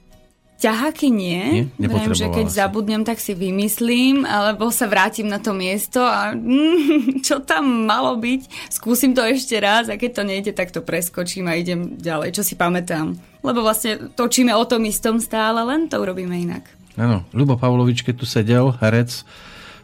Ťaháky 0.63 1.11
nie. 1.11 1.67
Nie? 1.75 1.91
Viem, 1.91 2.15
že 2.15 2.31
keď 2.31 2.47
si. 2.47 2.55
zabudnem, 2.55 3.03
tak 3.03 3.19
si 3.19 3.35
vymyslím, 3.35 4.23
alebo 4.23 4.71
sa 4.71 4.87
vrátim 4.87 5.27
na 5.27 5.43
to 5.43 5.51
miesto 5.51 5.99
a 5.99 6.31
mm, 6.39 7.19
čo 7.27 7.43
tam 7.43 7.91
malo 7.91 8.15
byť, 8.15 8.71
skúsim 8.71 9.11
to 9.11 9.27
ešte 9.27 9.59
raz 9.59 9.91
a 9.91 9.99
keď 9.99 10.11
to 10.15 10.23
nejde, 10.23 10.53
tak 10.55 10.71
to 10.71 10.79
preskočím 10.79 11.51
a 11.51 11.59
idem 11.59 11.99
ďalej, 11.99 12.39
čo 12.39 12.47
si 12.47 12.55
pamätám. 12.55 13.19
Lebo 13.43 13.67
vlastne 13.67 14.15
točíme 14.15 14.55
o 14.55 14.63
tom 14.63 14.87
istom 14.87 15.19
stále, 15.19 15.67
len 15.67 15.91
to 15.91 15.99
urobíme 15.99 16.39
inak. 16.39 16.63
Áno, 16.95 17.27
Ľubo 17.35 17.59
Pavlovič, 17.59 18.07
keď 18.07 18.15
tu 18.23 18.27
sedel, 18.31 18.71
herec, 18.79 19.27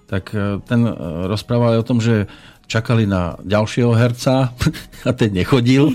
tak 0.07 0.31
e, 0.31 0.63
ten 0.63 0.87
e, 0.87 0.93
rozprával 1.27 1.75
aj 1.75 1.81
o 1.83 1.89
tom, 1.89 1.99
že 1.99 2.31
čakali 2.69 3.09
na 3.09 3.35
ďalšieho 3.43 3.97
herca 3.97 4.53
a 5.09 5.11
ten 5.17 5.33
nechodil. 5.33 5.89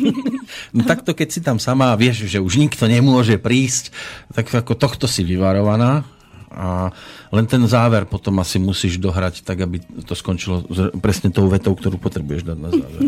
No 0.73 0.81
takto, 0.83 1.13
keď 1.13 1.27
si 1.29 1.39
tam 1.39 1.61
sama 1.61 1.93
vieš, 1.93 2.25
že 2.25 2.41
už 2.41 2.57
nikto 2.57 2.89
nemôže 2.89 3.37
prísť, 3.37 3.93
tak 4.33 4.49
ako 4.49 4.73
tohto 4.73 5.05
si 5.05 5.21
vyvarovaná 5.21 6.03
a 6.53 6.93
len 7.33 7.45
ten 7.49 7.61
záver 7.65 8.05
potom 8.05 8.37
asi 8.37 8.61
musíš 8.61 9.01
dohrať 9.01 9.41
tak, 9.41 9.65
aby 9.65 9.81
to 10.05 10.13
skončilo 10.13 10.61
presne 11.01 11.33
tou 11.33 11.49
vetou, 11.49 11.73
ktorú 11.73 11.97
potrebuješ 11.97 12.45
dať 12.45 12.57
na 12.57 12.69
záver. 12.69 13.01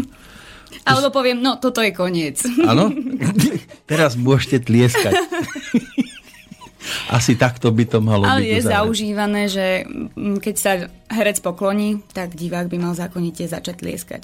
Alebo 0.85 1.09
poviem, 1.13 1.41
no 1.41 1.57
toto 1.61 1.81
je 1.81 1.93
koniec. 1.93 2.41
Áno? 2.65 2.93
Teraz 3.89 4.17
môžete 4.17 4.65
tlieskať. 4.65 5.13
Asi 7.09 7.35
takto 7.35 7.71
by 7.71 7.83
to 7.85 7.99
malo 8.01 8.25
Ale 8.25 8.41
byť. 8.41 8.49
je 8.49 8.55
do 8.55 8.63
záveru. 8.63 8.75
zaužívané, 8.75 9.41
že 9.49 9.65
mm, 9.87 10.37
keď 10.41 10.55
sa 10.55 10.71
herec 11.11 11.37
pokloní, 11.41 12.01
tak 12.13 12.33
divák 12.33 12.67
by 12.69 12.77
mal 12.79 12.93
zákonite 12.93 13.45
začať 13.45 13.75
tlieskať. 13.81 14.23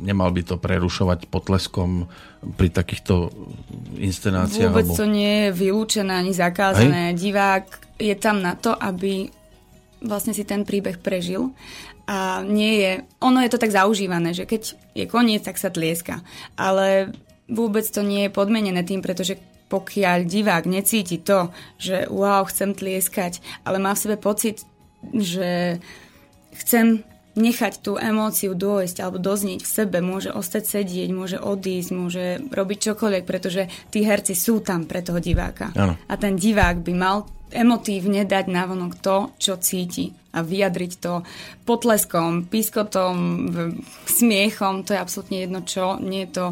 Nemal 0.00 0.32
by 0.32 0.42
to 0.48 0.56
prerušovať 0.56 1.28
potleskom 1.28 2.08
pri 2.56 2.72
takýchto 2.72 3.28
inscenáciách? 4.00 4.72
Vôbec 4.72 4.88
alebo... 4.88 4.96
to 4.96 5.04
nie 5.04 5.34
je 5.44 5.48
vylúčené 5.52 6.12
ani 6.24 6.32
zakázané. 6.32 7.12
Divák 7.12 8.00
je 8.00 8.14
tam 8.16 8.40
na 8.40 8.56
to, 8.56 8.72
aby 8.72 9.28
vlastne 10.00 10.32
si 10.32 10.46
ten 10.46 10.64
príbeh 10.64 10.96
prežil. 11.02 11.52
A 12.08 12.40
nie 12.40 12.80
je... 12.80 12.92
Ono 13.20 13.44
je 13.44 13.50
to 13.52 13.60
tak 13.60 13.68
zaužívané, 13.68 14.32
že 14.32 14.48
keď 14.48 14.72
je 14.96 15.04
koniec, 15.04 15.44
tak 15.44 15.60
sa 15.60 15.68
tlieska. 15.68 16.24
Ale 16.56 17.12
vôbec 17.48 17.84
to 17.84 18.00
nie 18.00 18.28
je 18.28 18.32
podmenené 18.32 18.80
tým, 18.84 19.04
pretože 19.04 19.36
pokiaľ 19.68 20.24
divák 20.24 20.64
necíti 20.64 21.20
to, 21.20 21.52
že 21.76 22.08
wow, 22.08 22.44
chcem 22.48 22.72
tlieskať, 22.72 23.40
ale 23.68 23.76
má 23.76 23.92
v 23.92 24.02
sebe 24.08 24.16
pocit, 24.16 24.64
že 25.12 25.78
chcem 26.56 27.04
nechať 27.38 27.78
tú 27.86 27.94
emóciu 27.94 28.58
dôjsť 28.58 28.98
alebo 28.98 29.22
doznieť 29.22 29.62
v 29.62 29.70
sebe, 29.70 29.98
môže 30.02 30.34
ostať 30.34 30.82
sedieť, 30.82 31.08
môže 31.14 31.38
odísť, 31.38 31.90
môže 31.94 32.24
robiť 32.50 32.78
čokoľvek, 32.90 33.24
pretože 33.24 33.70
tí 33.94 34.02
herci 34.02 34.34
sú 34.34 34.58
tam 34.58 34.90
pre 34.90 35.06
toho 35.06 35.22
diváka. 35.22 35.70
Áno. 35.78 35.94
A 35.94 36.14
ten 36.18 36.34
divák 36.34 36.82
by 36.82 36.92
mal 36.98 37.30
emotívne 37.48 38.28
dať 38.28 38.50
navonok 38.50 39.00
to, 39.00 39.32
čo 39.40 39.56
cíti 39.56 40.12
a 40.36 40.44
vyjadriť 40.44 40.92
to 41.00 41.24
potleskom, 41.64 42.44
pískotom, 42.52 43.48
smiechom, 44.04 44.84
to 44.84 44.92
je 44.92 45.00
absolútne 45.00 45.38
jedno 45.40 45.64
čo, 45.64 45.96
nie 45.96 46.28
je 46.28 46.30
to, 46.36 46.46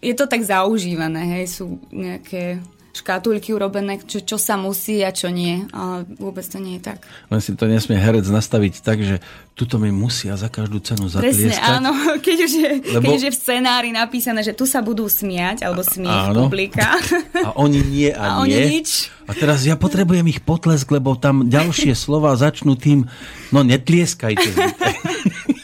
je 0.00 0.14
to 0.14 0.24
tak 0.24 0.40
zaužívané, 0.40 1.38
hej, 1.38 1.44
sú 1.52 1.64
nejaké 1.88 2.60
škatulky 2.92 3.52
urobené, 3.52 4.00
čo, 4.00 4.24
čo 4.24 4.40
sa 4.40 4.56
musí 4.56 5.04
a 5.04 5.12
čo 5.12 5.28
nie, 5.28 5.68
ale 5.68 6.08
vôbec 6.16 6.40
to 6.40 6.56
nie 6.56 6.80
je 6.80 6.88
tak. 6.88 7.04
Len 7.28 7.44
si 7.44 7.52
to 7.52 7.68
nesmie 7.68 7.92
herec 7.92 8.24
nastaviť 8.24 8.80
tak, 8.80 9.04
že 9.04 9.20
tuto 9.52 9.76
mi 9.76 9.92
musia 9.92 10.32
za 10.32 10.48
každú 10.48 10.80
cenu 10.80 11.04
Presne, 11.04 11.52
zatlieskať. 11.52 11.76
áno, 11.76 11.92
keď 12.24 12.36
už, 12.40 12.52
je, 12.56 12.70
Lebo- 12.96 13.04
keď 13.04 13.10
už 13.12 13.24
je 13.28 13.32
v 13.32 13.38
scenári 13.38 13.92
napísané, 13.92 14.40
že 14.40 14.56
tu 14.56 14.64
sa 14.64 14.80
budú 14.80 15.04
smiať, 15.12 15.68
alebo 15.68 15.84
Áno. 16.08 16.48
publika. 16.48 16.96
A 17.46 17.52
oni 17.60 17.84
nie 17.84 18.08
a, 18.08 18.40
A 18.40 18.40
oni 18.40 18.56
nie. 18.56 18.80
nič. 18.80 19.12
A 19.28 19.36
teraz 19.36 19.60
ja 19.62 19.76
potrebujem 19.76 20.24
ich 20.26 20.40
potlesk, 20.40 20.88
lebo 20.88 21.20
tam 21.20 21.52
ďalšie 21.52 21.92
slova 21.92 22.32
začnú 22.32 22.80
tým, 22.80 23.04
no 23.52 23.60
netlieskajte. 23.60 24.56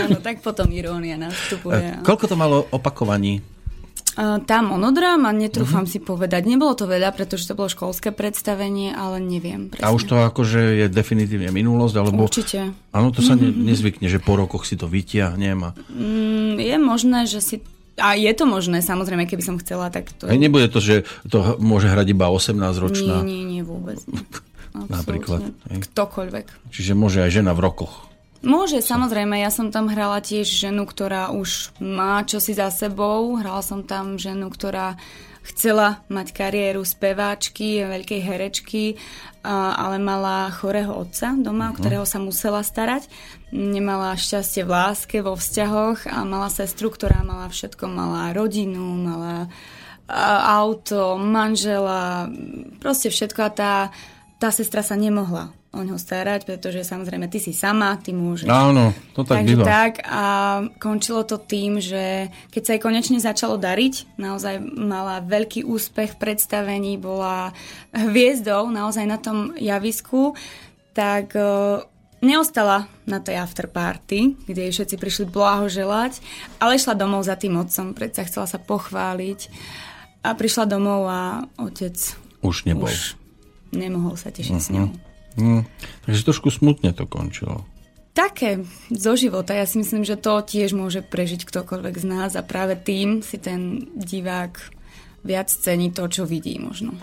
áno, 0.00 0.18
tak 0.18 0.40
potom 0.40 0.68
irónia 0.68 1.16
nastupuje. 1.16 2.00
Koľko 2.00 2.24
to 2.26 2.36
malo 2.36 2.64
opakovaní? 2.70 3.44
Uh, 4.10 4.42
tá 4.42 4.58
monodráma, 4.58 5.30
netrúfam 5.30 5.86
Mhm. 5.86 5.90
si 5.90 5.98
povedať. 6.02 6.42
Nebolo 6.42 6.74
to 6.74 6.84
veľa, 6.84 7.14
pretože 7.14 7.46
to 7.46 7.54
bolo 7.54 7.70
školské 7.70 8.10
predstavenie, 8.10 8.90
ale 8.90 9.22
neviem. 9.22 9.70
Presne. 9.70 9.86
A 9.86 9.94
už 9.94 10.02
to 10.02 10.18
akože 10.18 10.60
je 10.82 10.86
definitívne 10.90 11.54
minulosť? 11.54 11.94
Alebo... 11.94 12.26
Určite. 12.26 12.74
Áno, 12.90 13.14
to 13.14 13.22
sa 13.22 13.38
ne, 13.38 13.48
nezvykne, 13.48 14.10
že 14.10 14.18
po 14.18 14.34
rokoch 14.34 14.66
si 14.66 14.74
to 14.74 14.90
vytiahnem. 14.90 15.62
A... 15.62 15.70
Mm, 15.88 16.58
je 16.58 16.76
možné, 16.76 17.18
že 17.30 17.38
si... 17.38 17.56
A 18.02 18.18
je 18.18 18.32
to 18.34 18.50
možné, 18.50 18.82
samozrejme, 18.82 19.30
keby 19.30 19.46
som 19.46 19.56
chcela, 19.62 19.94
tak 19.94 20.10
to... 20.18 20.26
Hej, 20.26 20.42
nebude 20.42 20.66
to, 20.66 20.82
že 20.82 21.06
to 21.30 21.60
môže 21.62 21.86
hrať 21.86 22.10
iba 22.10 22.26
18 22.26 22.58
nie, 22.90 23.14
nie, 23.22 23.42
nie, 23.46 23.62
vôbec 23.62 24.02
nie. 24.10 24.20
Napríklad, 24.74 25.54
hej. 25.70 25.86
Ktokoľvek. 25.86 26.46
Čiže 26.74 26.98
môže 26.98 27.22
aj 27.22 27.30
žena 27.30 27.54
v 27.54 27.62
rokoch. 27.62 28.09
Môže, 28.40 28.80
samozrejme. 28.80 29.36
Ja 29.36 29.52
som 29.52 29.68
tam 29.68 29.92
hrala 29.92 30.24
tiež 30.24 30.48
ženu, 30.48 30.88
ktorá 30.88 31.28
už 31.28 31.76
má 31.76 32.24
čosi 32.24 32.56
za 32.56 32.72
sebou. 32.72 33.36
Hrala 33.36 33.60
som 33.60 33.84
tam 33.84 34.16
ženu, 34.16 34.48
ktorá 34.48 34.96
chcela 35.44 36.00
mať 36.08 36.32
kariéru 36.32 36.80
speváčky, 36.80 37.84
veľkej 37.84 38.20
herečky, 38.24 38.84
ale 39.44 40.00
mala 40.00 40.48
chorého 40.56 40.92
otca 40.92 41.36
doma, 41.36 41.72
o 41.72 41.76
ktorého 41.76 42.08
sa 42.08 42.16
musela 42.16 42.64
starať. 42.64 43.12
Nemala 43.52 44.16
šťastie 44.16 44.64
v 44.64 44.72
láske, 44.72 45.16
vo 45.20 45.36
vzťahoch 45.36 46.08
a 46.08 46.24
mala 46.24 46.48
sestru, 46.48 46.88
ktorá 46.88 47.20
mala 47.20 47.44
všetko. 47.52 47.92
Mala 47.92 48.32
rodinu, 48.32 48.84
mala 49.04 49.52
auto, 50.48 51.20
manžela, 51.20 52.24
proste 52.80 53.12
všetko 53.12 53.40
a 53.44 53.50
tá, 53.52 53.72
tá 54.40 54.48
sestra 54.48 54.80
sa 54.80 54.96
nemohla 54.96 55.52
o 55.70 55.86
ňo 55.86 55.94
starať, 55.94 56.50
pretože 56.50 56.82
samozrejme 56.82 57.30
ty 57.30 57.38
si 57.38 57.54
sama, 57.54 57.94
ty 57.94 58.10
môžeš. 58.10 58.50
Áno, 58.50 58.90
to 59.14 59.22
tak 59.22 59.46
Takže 59.46 59.54
býva. 59.54 59.64
tak 59.64 59.92
a 60.02 60.24
končilo 60.82 61.22
to 61.22 61.38
tým, 61.38 61.78
že 61.78 62.26
keď 62.50 62.62
sa 62.66 62.72
jej 62.74 62.82
konečne 62.82 63.18
začalo 63.22 63.54
dariť, 63.54 64.18
naozaj 64.18 64.58
mala 64.66 65.22
veľký 65.22 65.62
úspech 65.62 66.18
v 66.18 66.20
predstavení, 66.20 66.98
bola 66.98 67.54
hviezdou 67.94 68.66
naozaj 68.66 69.06
na 69.06 69.18
tom 69.22 69.54
javisku, 69.54 70.34
tak 70.90 71.38
e, 71.38 71.42
neostala 72.18 72.90
na 73.06 73.22
tej 73.22 73.38
afterparty, 73.38 74.50
kde 74.50 74.60
jej 74.66 74.74
všetci 74.74 74.96
prišli 74.98 75.24
blahoželať, 75.30 76.18
ale 76.58 76.82
išla 76.82 76.98
domov 76.98 77.22
za 77.22 77.38
tým 77.38 77.54
otcom, 77.54 77.94
predsa 77.94 78.26
chcela 78.26 78.50
sa 78.50 78.58
pochváliť 78.58 79.46
a 80.26 80.34
prišla 80.34 80.66
domov 80.66 81.06
a 81.06 81.46
otec 81.62 81.94
Už 82.42 82.66
nebol. 82.66 82.90
už 82.90 83.14
nemohol 83.70 84.18
sa 84.18 84.34
tešiť 84.34 84.58
s 84.58 84.68
ňou. 84.74 84.90
Hm. 85.40 85.62
Takže 86.04 86.20
trošku 86.28 86.52
smutne 86.52 86.92
to 86.92 87.08
končilo. 87.08 87.64
Také 88.12 88.66
zo 88.92 89.14
života. 89.16 89.56
Ja 89.56 89.64
si 89.64 89.80
myslím, 89.80 90.04
že 90.04 90.20
to 90.20 90.44
tiež 90.44 90.76
môže 90.76 91.00
prežiť 91.00 91.46
ktokoľvek 91.46 91.94
z 91.96 92.06
nás 92.06 92.30
a 92.36 92.44
práve 92.44 92.76
tým 92.76 93.24
si 93.24 93.40
ten 93.40 93.88
divák 93.96 94.58
viac 95.24 95.48
cení 95.48 95.94
to, 95.94 96.04
čo 96.10 96.28
vidí 96.28 96.58
možno. 96.58 96.96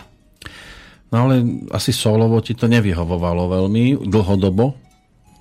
No 1.08 1.16
ale 1.24 1.40
asi 1.72 1.96
solovo 1.96 2.36
ti 2.44 2.52
to 2.52 2.68
nevyhovovalo 2.68 3.48
veľmi 3.48 4.04
dlhodobo. 4.04 4.76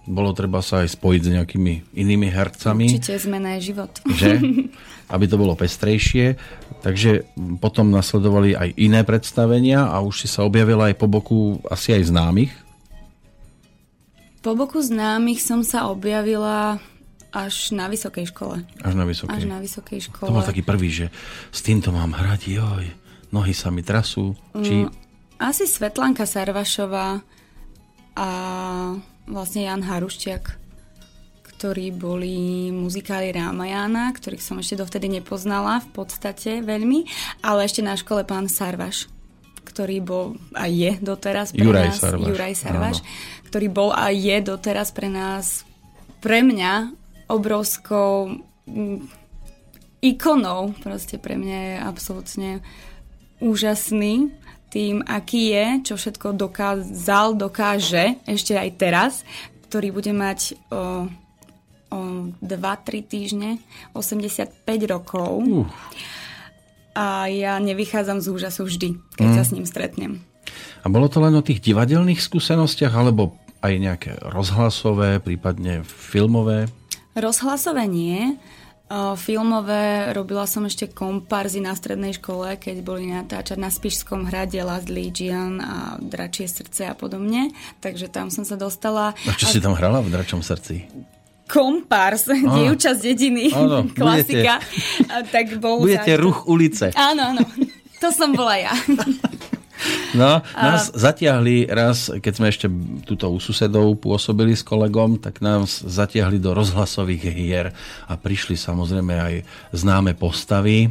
Bolo 0.07 0.31
treba 0.31 0.63
sa 0.63 0.87
aj 0.87 0.95
spojiť 0.95 1.21
s 1.27 1.33
nejakými 1.35 1.73
inými 1.91 2.31
hercami. 2.31 2.87
Určite 2.87 3.19
zmena 3.19 3.59
je 3.59 3.75
život. 3.75 3.91
že? 4.15 4.39
Aby 5.13 5.25
to 5.27 5.35
bolo 5.35 5.59
pestrejšie. 5.59 6.39
Takže 6.79 7.27
potom 7.59 7.91
nasledovali 7.91 8.55
aj 8.55 8.69
iné 8.79 9.03
predstavenia 9.03 9.91
a 9.91 9.99
už 9.99 10.23
si 10.23 10.27
sa 10.31 10.47
objavila 10.47 10.87
aj 10.87 10.95
po 10.95 11.11
boku 11.11 11.59
asi 11.67 11.91
aj 11.91 12.07
známych. 12.07 12.53
Po 14.47 14.55
boku 14.55 14.79
známych 14.79 15.43
som 15.43 15.59
sa 15.59 15.91
objavila 15.91 16.79
až 17.35 17.75
na 17.75 17.91
vysokej 17.91 18.31
škole. 18.31 18.63
Až 18.79 18.95
na 18.95 19.03
vysokej. 19.03 19.35
Až 19.35 19.43
na 19.43 19.59
vysokej 19.59 19.99
škole. 20.07 20.31
To 20.31 20.39
bol 20.39 20.47
taký 20.47 20.63
prvý, 20.63 20.87
že 20.87 21.11
s 21.51 21.59
týmto 21.59 21.91
mám 21.91 22.15
hrať, 22.15 22.55
joj, 22.55 22.87
nohy 23.35 23.51
sa 23.51 23.75
mi 23.75 23.83
trasú. 23.83 24.39
Či... 24.55 24.87
Asi 25.35 25.67
Svetlanka 25.67 26.23
Sarvašová 26.23 27.19
a 28.15 28.29
vlastne 29.27 29.67
Jan 29.67 29.83
Harušťak, 29.83 30.43
ktorí 31.43 31.91
boli 31.91 32.71
muzikáli 32.71 33.35
Rámajana, 33.35 34.15
ktorých 34.15 34.39
som 34.39 34.63
ešte 34.63 34.79
dovtedy 34.79 35.11
nepoznala 35.11 35.83
v 35.83 35.89
podstate 35.91 36.63
veľmi, 36.63 37.03
ale 37.43 37.67
ešte 37.67 37.83
na 37.83 37.99
škole 37.99 38.23
pán 38.23 38.47
Sarvaš, 38.47 39.11
ktorý 39.77 40.01
bol 40.01 40.25
a 40.57 40.65
je 40.65 40.97
doteraz 40.97 41.53
pre 41.53 41.61
Juraj 41.61 41.93
nás, 41.93 42.01
Sarvaš, 42.01 42.25
Juraj 42.33 42.53
Sarvaš, 42.57 42.97
áno. 42.97 43.09
ktorý 43.45 43.67
bol 43.69 43.89
a 43.93 44.09
je 44.09 44.37
doteraz 44.41 44.89
pre 44.89 45.05
nás, 45.05 45.69
pre 46.17 46.41
mňa 46.41 46.89
obrovskou 47.29 48.41
mm, 48.65 49.05
ikonou, 50.01 50.73
proste 50.81 51.21
pre 51.21 51.37
mňa 51.37 51.57
je 51.61 51.75
absolútne 51.77 52.51
úžasný 53.37 54.33
tým, 54.73 55.05
aký 55.05 55.53
je, 55.53 55.65
čo 55.85 55.93
všetko 55.93 56.33
dokázal, 56.33 57.37
dokáže 57.37 58.17
ešte 58.25 58.57
aj 58.57 58.69
teraz, 58.81 59.13
ktorý 59.69 59.93
bude 59.93 60.09
mať 60.09 60.57
o, 60.73 61.05
o 61.93 61.99
2-3 62.41 63.05
týždne 63.05 63.61
85 63.93 64.57
rokov. 64.89 65.31
Uh. 65.45 65.69
A 66.97 67.29
ja 67.29 67.61
nevychádzam 67.61 68.17
z 68.17 68.27
úžasu 68.33 68.65
vždy, 68.65 68.89
keď 69.13 69.27
Mm. 69.29 69.35
sa 69.37 69.43
s 69.45 69.53
ním 69.53 69.69
stretnem. 69.69 70.25
A 70.81 70.89
bolo 70.89 71.05
to 71.05 71.21
len 71.21 71.37
o 71.37 71.45
tých 71.45 71.61
divadelných 71.61 72.17
skúsenostiach, 72.17 72.89
alebo 72.89 73.37
aj 73.61 73.73
nejaké 73.77 74.11
rozhlasové, 74.33 75.21
prípadne 75.21 75.85
filmové? 75.85 76.65
Rozhlasové 77.13 77.85
nie. 77.85 78.37
Filmové 79.19 80.15
robila 80.15 80.47
som 80.47 80.63
ešte 80.63 80.87
komparzy 80.87 81.59
na 81.59 81.75
strednej 81.75 82.15
škole, 82.15 82.55
keď 82.55 82.79
boli 82.87 83.11
natáčať 83.11 83.59
na 83.59 83.67
Spišskom 83.67 84.31
hrade 84.31 84.55
Last 84.63 84.87
Legion 84.87 85.59
a 85.59 85.99
Dračie 85.99 86.47
srdce 86.47 86.87
a 86.87 86.95
podobne. 86.95 87.51
Takže 87.83 88.07
tam 88.07 88.31
som 88.31 88.47
sa 88.47 88.55
dostala. 88.55 89.11
A 89.27 89.35
čo 89.35 89.51
si 89.51 89.59
tam 89.59 89.75
hrala 89.75 89.99
v 89.99 90.07
Dračom 90.15 90.39
srdci? 90.39 90.87
Kompars, 91.47 92.27
dievča 92.55 92.93
z 92.93 93.15
dediny, 93.15 93.49
Áno, 93.55 93.87
klasika. 93.97 94.59
A, 95.07 95.23
tak 95.23 95.57
bol 95.57 95.81
Budete 95.81 96.13
za- 96.13 96.21
ruch 96.21 96.45
ulice. 96.45 96.91
Áno, 96.93 97.33
áno. 97.33 97.43
To 97.97 98.11
som 98.13 98.35
bola 98.35 98.59
ja. 98.59 98.73
No, 100.17 100.41
nás 100.57 100.89
zatiahli 100.89 101.69
raz, 101.69 102.09
keď 102.09 102.33
sme 102.33 102.47
ešte 102.49 102.65
tuto 103.05 103.29
u 103.29 103.37
susedov 103.37 104.01
pôsobili 104.01 104.57
s 104.57 104.65
kolegom, 104.65 105.21
tak 105.21 105.37
nás 105.37 105.85
zatiahli 105.85 106.41
do 106.41 106.57
rozhlasových 106.57 107.23
hier 107.29 107.67
a 108.09 108.17
prišli 108.17 108.57
samozrejme 108.57 109.13
aj 109.13 109.33
známe 109.77 110.17
postavy 110.17 110.89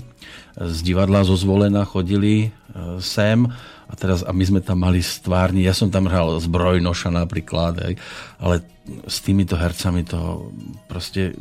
z 0.55 0.79
divadla 0.87 1.27
zo 1.27 1.35
Zvolena 1.35 1.83
chodili 1.83 2.47
e, 2.47 2.49
sem 3.03 3.51
a 3.87 3.93
teraz 3.95 4.27
a 4.27 4.35
my 4.35 4.45
sme 4.45 4.61
tam 4.63 4.83
mali 4.83 4.99
stvárni, 4.99 5.63
ja 5.63 5.71
som 5.71 5.95
tam 5.95 6.11
hral 6.11 6.43
zbrojnoša 6.43 7.15
napríklad, 7.15 7.75
aj, 7.79 7.93
ale 8.43 8.55
s 9.07 9.23
týmito 9.23 9.55
hercami 9.55 10.03
to 10.03 10.51
proste 10.91 11.39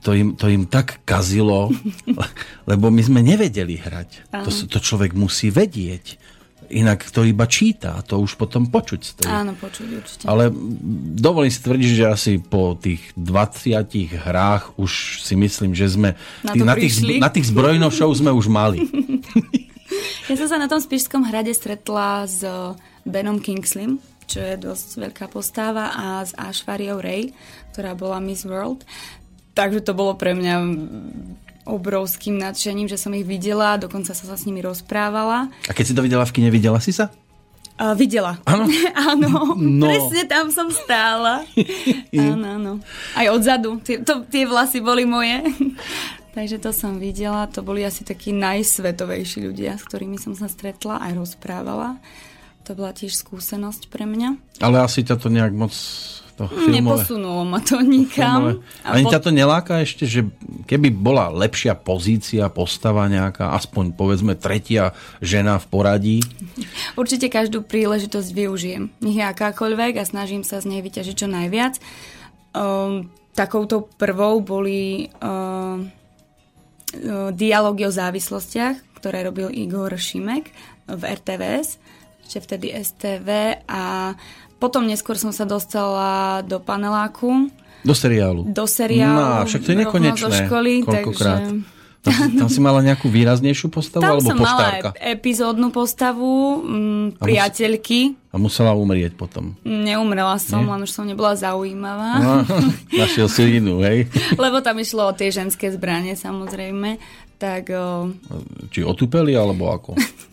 to 0.00 0.16
im, 0.16 0.36
to 0.36 0.48
im 0.48 0.64
tak 0.68 1.04
kazilo, 1.04 1.68
lebo 2.70 2.88
my 2.88 3.02
sme 3.04 3.20
nevedeli 3.20 3.76
hrať. 3.76 4.32
To, 4.32 4.48
to 4.48 4.78
človek 4.80 5.12
musí 5.12 5.52
vedieť. 5.52 6.16
Inak 6.70 7.02
to 7.10 7.26
iba 7.26 7.50
číta, 7.50 7.98
a 7.98 8.00
to 8.00 8.22
už 8.22 8.38
potom 8.38 8.70
počuť 8.70 9.00
stojí. 9.02 9.26
Áno, 9.26 9.58
počuť 9.58 9.88
určite. 9.90 10.24
Ale 10.30 10.54
dovolím 11.18 11.50
si 11.50 11.66
tvrdiť, 11.66 11.90
že 11.98 12.04
asi 12.06 12.32
po 12.38 12.78
tých 12.78 13.10
20 13.18 13.74
hrách 14.22 14.78
už 14.78 15.18
si 15.18 15.34
myslím, 15.34 15.74
že 15.74 15.90
sme 15.90 16.14
Na 16.46 16.54
tých, 16.54 16.62
na, 16.62 16.74
tých, 16.78 16.94
na 17.18 17.30
tých 17.32 17.46
zbrojnošov 17.50 18.22
sme 18.22 18.30
už 18.30 18.46
mali. 18.46 18.86
Ja 20.26 20.34
som 20.34 20.46
sa 20.46 20.56
na 20.56 20.66
tom 20.66 20.78
Spišskom 20.78 21.26
hrade 21.26 21.50
stretla 21.50 22.24
s 22.24 22.42
Benom 23.02 23.38
Kingsleym, 23.38 23.98
čo 24.24 24.38
je 24.38 24.54
dosť 24.56 24.88
veľká 25.10 25.26
postava, 25.26 25.90
a 25.90 26.22
s 26.22 26.30
Ashvariou 26.34 27.02
Ray, 27.02 27.34
ktorá 27.72 27.94
bola 27.94 28.22
Miss 28.22 28.46
World. 28.46 28.86
Takže 29.52 29.82
to 29.82 29.92
bolo 29.92 30.14
pre 30.14 30.32
mňa 30.32 30.54
obrovským 31.66 32.38
nadšením, 32.38 32.86
že 32.86 32.96
som 32.96 33.12
ich 33.12 33.26
videla, 33.26 33.76
dokonca 33.76 34.10
sa, 34.10 34.24
sa 34.24 34.36
s 34.38 34.46
nimi 34.46 34.62
rozprávala. 34.62 35.50
A 35.66 35.72
keď 35.74 35.84
si 35.86 35.94
to 35.94 36.02
videla 36.02 36.24
v 36.24 36.32
kine, 36.34 36.48
videla 36.50 36.78
si 36.78 36.90
sa? 36.90 37.10
Uh, 37.80 37.96
videla. 37.96 38.36
Áno? 38.44 38.68
áno, 39.08 39.56
No. 39.56 39.88
presne 39.88 40.28
tam 40.28 40.52
som 40.52 40.68
stála. 40.68 41.42
áno, 42.12 42.46
áno. 42.46 42.72
Aj 43.16 43.26
odzadu. 43.32 43.80
Tie, 43.80 44.04
to, 44.04 44.22
tie 44.28 44.44
vlasy 44.44 44.84
boli 44.84 45.08
moje. 45.08 45.40
Takže 46.40 46.56
to 46.56 46.72
som 46.72 46.96
videla. 46.96 47.44
To 47.52 47.60
boli 47.60 47.84
asi 47.84 48.00
takí 48.00 48.32
najsvetovejší 48.32 49.44
ľudia, 49.44 49.76
s 49.76 49.84
ktorými 49.84 50.16
som 50.16 50.32
sa 50.32 50.48
stretla 50.48 50.96
aj 51.04 51.20
rozprávala. 51.20 52.00
To 52.64 52.72
bola 52.72 52.96
tiež 52.96 53.12
skúsenosť 53.12 53.92
pre 53.92 54.08
mňa. 54.08 54.40
Ale 54.64 54.80
asi 54.80 55.04
ťa 55.04 55.20
to 55.20 55.28
nejak 55.28 55.52
moc 55.52 55.76
to 56.40 56.48
filmové... 56.48 56.80
Neposunulo 56.80 57.44
ma 57.44 57.60
to 57.60 57.84
nikam. 57.84 58.56
filmové. 58.56 58.88
Ani 58.88 59.04
po- 59.04 59.12
ťa 59.12 59.20
to 59.20 59.30
neláka 59.36 59.84
ešte, 59.84 60.08
že 60.08 60.24
keby 60.64 60.88
bola 60.88 61.28
lepšia 61.28 61.76
pozícia, 61.76 62.48
postava 62.48 63.04
nejaká, 63.04 63.52
aspoň 63.60 63.92
povedzme 63.92 64.32
tretia 64.32 64.96
žena 65.20 65.60
v 65.60 65.66
poradí, 65.68 66.18
Určite 66.96 67.28
každú 67.28 67.68
príležitosť 67.68 68.32
využijem. 68.32 68.88
Nech 69.04 69.20
je 69.20 69.24
akákoľvek 69.28 70.00
a 70.00 70.08
snažím 70.08 70.40
sa 70.40 70.56
z 70.64 70.72
nej 70.72 70.80
vyťažiť 70.80 71.14
čo 71.20 71.28
najviac. 71.28 71.76
Um, 72.56 73.12
takouto 73.36 73.92
prvou 74.00 74.40
boli 74.40 75.12
um, 75.20 75.99
dialógy 77.34 77.86
o 77.86 77.92
závislostiach, 77.92 78.98
ktoré 78.98 79.24
robil 79.24 79.48
Igor 79.50 79.94
Šimek 79.94 80.50
v 80.90 81.02
RTVS, 81.06 81.78
ešte 82.26 82.38
vtedy 82.42 82.66
STV 82.74 83.58
a 83.66 84.14
potom 84.60 84.84
neskôr 84.84 85.16
som 85.16 85.32
sa 85.32 85.48
dostala 85.48 86.42
do 86.44 86.60
paneláku, 86.60 87.48
do 87.80 87.94
seriálu. 87.96 88.44
do 88.44 88.68
seriálu. 88.68 89.40
No, 89.40 89.48
však 89.48 89.60
to 89.64 89.70
je 89.72 89.78
nekonečné. 89.88 90.20
Zo 90.20 90.30
školy, 90.30 90.84
Koľkokrát. 90.84 91.48
takže... 91.48 91.79
Tam, 92.00 92.10
si- 92.10 92.32
tam 92.34 92.48
si 92.48 92.58
mala 92.58 92.80
nejakú 92.80 93.06
výraznejšiu 93.06 93.68
postavu, 93.68 94.00
Tam 94.00 94.16
alebo 94.16 94.24
som 94.26 94.36
mala 94.36 94.48
poštárka? 94.72 94.88
ep- 94.90 95.20
epizódnu 95.20 95.68
postavu, 95.68 96.32
mm, 96.58 97.06
priateľky. 97.18 98.16
A 98.26 98.36
musela 98.36 98.72
umrieť 98.72 99.12
potom. 99.12 99.52
Neumrela 99.62 100.36
som, 100.36 100.60
Nie? 100.60 100.70
len 100.70 100.80
už 100.80 100.90
som 100.90 101.04
nebola 101.04 101.34
zaujímavá. 101.34 102.10
No, 102.16 102.32
našiel 102.96 103.26
si 103.26 103.58
inú, 103.58 103.80
hej? 103.80 104.08
Lebo 104.32 104.58
tam 104.58 104.76
išlo 104.76 105.06
o 105.06 105.16
tie 105.16 105.28
ženské 105.28 105.68
zbranie, 105.68 106.14
samozrejme. 106.14 106.96
Tak 107.36 107.68
o, 107.68 108.12
Či 108.68 108.80
otupeli, 108.80 109.32
alebo 109.32 109.68
ako? 109.68 109.92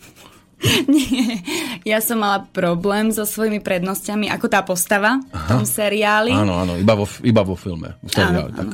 nie, 0.90 1.38
ja 1.86 2.02
som 2.02 2.18
mala 2.18 2.42
problém 2.50 3.14
so 3.14 3.22
svojimi 3.22 3.62
prednosťami, 3.62 4.26
ako 4.26 4.46
tá 4.50 4.66
postava 4.66 5.22
v 5.22 5.42
tom 5.46 5.62
seriáli. 5.62 6.34
Áno, 6.34 6.66
áno, 6.66 6.74
iba 6.74 6.98
vo, 6.98 7.06
iba 7.22 7.42
vo 7.46 7.54
filme. 7.54 7.94
V 8.02 8.10
seriáli, 8.10 8.52
tak. 8.54 8.68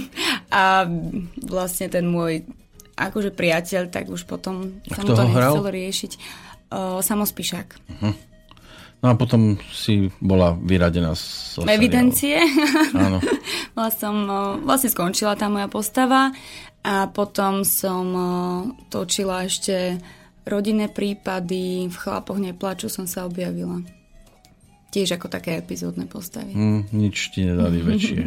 A 0.60 0.90
vlastne 1.46 1.86
ten 1.86 2.10
môj 2.10 2.42
akože 2.98 3.30
priateľ, 3.32 3.88
tak 3.88 4.10
už 4.10 4.26
potom 4.26 4.82
A 4.90 4.98
sa 4.98 5.02
mu 5.06 5.14
to 5.14 5.22
nechcelo 5.24 5.70
riešiť. 5.70 6.12
O, 6.70 7.00
samospíšak. 7.02 7.78
No 9.00 9.06
a 9.08 9.14
potom 9.16 9.56
si 9.72 10.12
bola 10.20 10.52
vyradená 10.52 11.16
z. 11.16 11.64
Evidencie. 11.64 12.36
Áno. 12.92 13.16
Bola 13.74 13.88
som, 13.88 14.14
vlastne 14.60 14.92
skončila 14.92 15.40
tá 15.40 15.48
moja 15.48 15.72
postava 15.72 16.28
a 16.84 17.08
potom 17.08 17.64
som 17.64 18.04
točila 18.92 19.48
ešte 19.48 19.96
rodinné 20.46 20.88
prípady, 20.88 21.88
v 21.88 21.96
chlapoch 21.96 22.38
neplaču 22.40 22.88
som 22.88 23.04
sa 23.04 23.24
objavila. 23.26 23.80
Tiež 24.90 25.14
ako 25.14 25.30
také 25.30 25.54
epizódne 25.54 26.10
postavy. 26.10 26.50
Hm, 26.50 26.90
nič 26.90 27.30
ti 27.30 27.46
nedali 27.46 27.78
väčšie. 27.90 28.26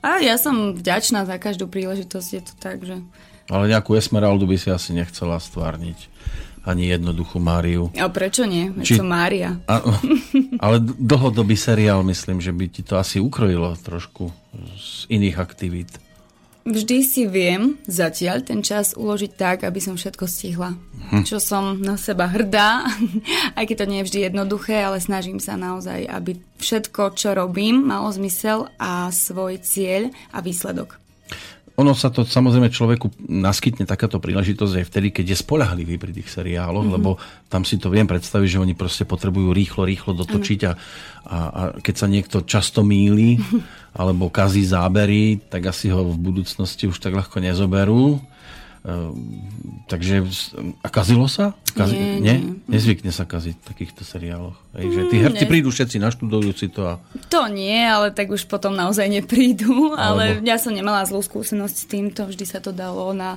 A 0.00 0.24
ja 0.24 0.40
som 0.40 0.72
vďačná 0.72 1.28
za 1.28 1.36
každú 1.36 1.68
príležitosť, 1.68 2.28
je 2.32 2.42
to 2.42 2.54
tak, 2.56 2.80
že... 2.84 2.96
Ale 3.48 3.64
nejakú 3.68 3.96
Esmeraldu 3.96 4.44
by 4.44 4.56
si 4.60 4.68
asi 4.68 4.92
nechcela 4.92 5.40
stvárniť. 5.40 6.08
Ani 6.68 6.92
jednoduchú 6.92 7.40
Máriu. 7.40 7.88
A 7.96 8.12
prečo 8.12 8.44
nie? 8.44 8.68
Či- 8.84 9.00
som 9.00 9.08
Mária. 9.08 9.56
A, 9.64 9.80
ale 10.64 10.84
dlhodobý 10.84 11.56
seriál, 11.56 12.04
myslím, 12.04 12.44
že 12.44 12.52
by 12.52 12.64
ti 12.68 12.84
to 12.84 13.00
asi 13.00 13.20
ukrojilo 13.24 13.72
trošku 13.80 14.28
z 14.76 15.08
iných 15.08 15.36
aktivít. 15.40 15.96
Vždy 16.68 17.00
si 17.00 17.24
viem 17.24 17.80
zatiaľ 17.88 18.44
ten 18.44 18.60
čas 18.60 18.92
uložiť 18.92 19.32
tak, 19.40 19.64
aby 19.64 19.80
som 19.80 19.96
všetko 19.96 20.28
stihla. 20.28 20.76
Hm. 21.08 21.24
Čo 21.24 21.40
som 21.40 21.80
na 21.80 21.96
seba 21.96 22.28
hrdá, 22.28 22.84
aj 23.58 23.64
keď 23.64 23.76
to 23.80 23.88
nie 23.88 23.98
je 24.04 24.06
vždy 24.12 24.18
jednoduché, 24.28 24.84
ale 24.84 25.00
snažím 25.00 25.40
sa 25.40 25.56
naozaj, 25.56 26.04
aby 26.04 26.36
všetko, 26.60 27.16
čo 27.16 27.32
robím, 27.32 27.88
malo 27.88 28.12
zmysel 28.12 28.68
a 28.76 29.08
svoj 29.08 29.64
cieľ 29.64 30.12
a 30.28 30.44
výsledok. 30.44 31.07
Ono 31.78 31.94
sa 31.94 32.10
to 32.10 32.26
samozrejme 32.26 32.74
človeku 32.74 33.30
naskytne 33.30 33.86
takáto 33.86 34.18
príležitosť 34.18 34.82
aj 34.82 34.84
vtedy, 34.90 35.08
keď 35.14 35.26
je 35.30 35.42
spolahlivý 35.46 35.94
pri 35.94 36.10
tých 36.10 36.26
seriáloch, 36.26 36.82
mm-hmm. 36.82 36.96
lebo 36.98 37.22
tam 37.46 37.62
si 37.62 37.78
to 37.78 37.86
viem 37.86 38.10
predstaviť, 38.10 38.58
že 38.58 38.62
oni 38.66 38.74
proste 38.74 39.06
potrebujú 39.06 39.54
rýchlo, 39.54 39.86
rýchlo 39.86 40.10
dotočiť 40.18 40.60
a, 40.66 40.72
a, 40.74 41.38
a 41.38 41.62
keď 41.78 41.94
sa 41.94 42.10
niekto 42.10 42.42
často 42.42 42.82
míli 42.82 43.38
alebo 44.00 44.26
kazí 44.26 44.66
zábery, 44.66 45.38
tak 45.46 45.70
asi 45.70 45.94
ho 45.94 46.02
v 46.02 46.18
budúcnosti 46.18 46.90
už 46.90 46.98
tak 46.98 47.14
ľahko 47.14 47.38
nezoberú. 47.38 48.18
Ehm, 48.88 49.44
takže, 49.84 50.24
a 50.80 50.88
kazilo 50.88 51.28
sa? 51.28 51.52
Kazi, 51.76 51.92
Nie, 51.92 52.24
nie? 52.24 52.36
nie. 52.40 52.56
Nezvykne 52.72 53.12
sa 53.12 53.28
kaziť 53.28 53.60
v 53.60 53.66
takýchto 53.68 54.00
seriáloch. 54.00 54.56
Hej, 54.72 54.86
že 54.88 55.00
tí 55.12 55.16
herci 55.20 55.44
ne. 55.44 55.50
prídu 55.52 55.68
všetci, 55.68 56.00
naštudujú 56.00 56.56
si 56.56 56.72
to 56.72 56.88
a 56.88 56.94
To 57.28 57.52
nie, 57.52 57.76
ale 57.84 58.16
tak 58.16 58.32
už 58.32 58.48
potom 58.48 58.72
naozaj 58.72 59.04
neprídu. 59.12 59.92
Ale 59.92 60.40
Alebo- 60.40 60.48
ja 60.48 60.56
som 60.56 60.72
nemala 60.72 61.04
zlú 61.04 61.20
skúsenosť 61.20 61.76
s 61.76 61.84
týmto, 61.84 62.24
vždy 62.24 62.44
sa 62.48 62.64
to 62.64 62.72
dalo 62.72 63.12
na... 63.12 63.36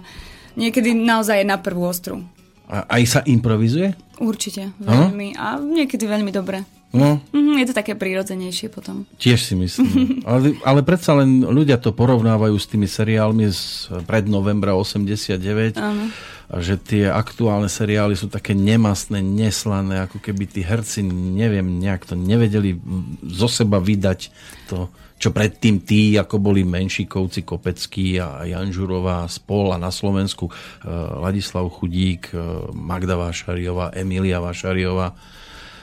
Niekedy 0.56 0.96
naozaj 0.96 1.44
na 1.44 1.60
prvú 1.60 1.84
ostru. 1.84 2.24
a 2.72 2.88
aj 2.88 3.04
sa 3.04 3.20
improvizuje? 3.24 3.92
Určite, 4.20 4.72
veľmi. 4.80 5.36
A 5.36 5.60
niekedy 5.60 6.08
veľmi 6.08 6.32
dobre. 6.32 6.64
No, 6.92 7.24
Mhm, 7.32 7.64
je 7.64 7.66
to 7.72 7.76
také 7.76 7.96
prírodzenejšie 7.96 8.68
potom. 8.68 9.08
Tiež 9.16 9.40
si 9.48 9.56
myslím. 9.56 10.24
Ale, 10.28 10.60
ale 10.68 10.84
predsa 10.84 11.16
len 11.16 11.44
ľudia 11.44 11.80
to 11.80 11.96
porovnávajú 11.96 12.56
s 12.60 12.68
tými 12.68 12.84
seriálmi 12.88 13.48
z 13.48 13.88
pred 14.04 14.28
novembra 14.28 14.76
89. 14.76 15.80
Áno. 15.80 16.12
A 16.52 16.60
že 16.60 16.76
tie 16.76 17.08
aktuálne 17.08 17.72
seriály 17.72 18.12
sú 18.20 18.28
také 18.28 18.52
nemastné, 18.52 19.24
neslané, 19.24 20.04
ako 20.04 20.20
keby 20.20 20.52
tí 20.52 20.60
herci, 20.60 21.00
neviem, 21.08 21.80
nejak 21.80 22.12
to 22.12 22.20
nevedeli 22.20 22.76
zo 23.24 23.48
seba 23.48 23.80
vydať 23.80 24.20
to, 24.68 24.92
čo 25.16 25.32
predtým 25.32 25.80
tí, 25.80 26.20
ako 26.20 26.44
boli 26.44 26.68
Menšikovci, 26.68 27.48
Kopecký 27.48 28.20
a 28.20 28.44
Janžurová 28.44 29.24
spol 29.32 29.72
a 29.72 29.80
na 29.80 29.96
Slovensku 29.96 30.52
eh, 30.52 30.92
Ladislav 31.24 31.72
Chudík, 31.72 32.36
eh, 32.36 32.40
Magda 32.76 33.16
Vášariová, 33.16 33.96
Emília 33.96 34.44
Vášariová 34.44 35.16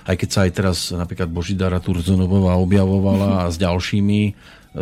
aj 0.08 0.16
keď 0.16 0.28
sa 0.32 0.40
aj 0.48 0.52
teraz 0.56 0.78
napríklad 0.88 1.28
Božidara 1.28 1.84
Turzonová 1.84 2.56
objavovala 2.56 3.44
a 3.44 3.52
s 3.52 3.60
ďalšími 3.60 4.20
e, 4.24 4.32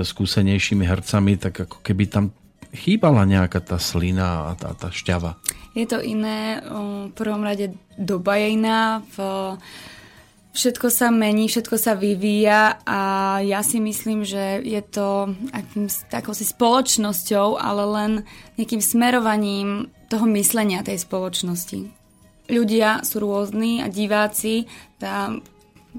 skúsenejšími 0.06 0.86
hercami, 0.86 1.34
tak 1.34 1.66
ako 1.66 1.82
keby 1.82 2.06
tam 2.06 2.30
chýbala 2.70 3.26
nejaká 3.26 3.58
tá 3.58 3.82
slina 3.82 4.54
a 4.54 4.54
tá, 4.54 4.70
tá 4.78 4.94
šťava. 4.94 5.34
Je 5.74 5.84
to 5.84 6.00
iné, 6.00 6.62
v 6.62 7.12
prvom 7.12 7.44
rade 7.44 7.76
doba 8.00 8.40
je 8.40 8.46
iná, 8.56 9.04
v, 9.12 9.16
všetko 10.56 10.88
sa 10.88 11.12
mení, 11.12 11.52
všetko 11.52 11.76
sa 11.76 11.92
vyvíja 11.92 12.80
a 12.88 13.00
ja 13.44 13.60
si 13.60 13.76
myslím, 13.76 14.24
že 14.24 14.64
je 14.64 14.80
to 14.80 15.36
akým, 15.52 15.92
takou 16.08 16.32
si 16.32 16.48
spoločnosťou, 16.48 17.60
ale 17.60 17.82
len 17.92 18.12
nejakým 18.56 18.80
smerovaním 18.80 19.92
toho 20.08 20.24
myslenia 20.32 20.80
tej 20.80 21.02
spoločnosti. 21.04 22.05
Ľudia 22.46 23.02
sú 23.02 23.18
rôzni 23.22 23.82
a 23.82 23.90
diváci, 23.90 24.70
tá, 25.02 25.34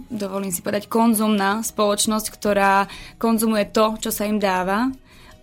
dovolím 0.08 0.52
si 0.52 0.64
povedať, 0.64 0.88
konzumná 0.88 1.60
spoločnosť, 1.60 2.28
ktorá 2.32 2.88
konzumuje 3.20 3.68
to, 3.68 4.00
čo 4.00 4.10
sa 4.16 4.24
im 4.24 4.40
dáva, 4.40 4.92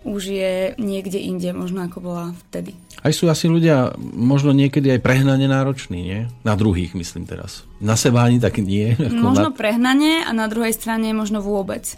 už 0.05 0.21
je 0.29 0.53
niekde 0.77 1.17
inde, 1.17 1.49
možno 1.49 1.89
ako 1.89 1.97
bola 1.97 2.25
vtedy. 2.47 2.77
Aj 3.01 3.09
sú 3.09 3.25
asi 3.25 3.49
ľudia 3.49 3.97
možno 3.97 4.53
niekedy 4.53 4.93
aj 4.97 5.01
prehnane 5.01 5.49
nároční, 5.49 5.99
nie? 6.01 6.21
Na 6.45 6.53
druhých, 6.53 6.93
myslím 6.93 7.25
teraz. 7.25 7.65
Na 7.81 7.97
seba 7.97 8.25
ani 8.25 8.37
tak 8.37 8.61
nie. 8.61 8.93
Ako 9.01 9.33
Možno 9.33 9.49
na... 9.49 9.57
prehnanie 9.57 10.21
a 10.21 10.31
na 10.33 10.45
druhej 10.45 10.77
strane 10.77 11.09
možno 11.13 11.41
vôbec. 11.41 11.97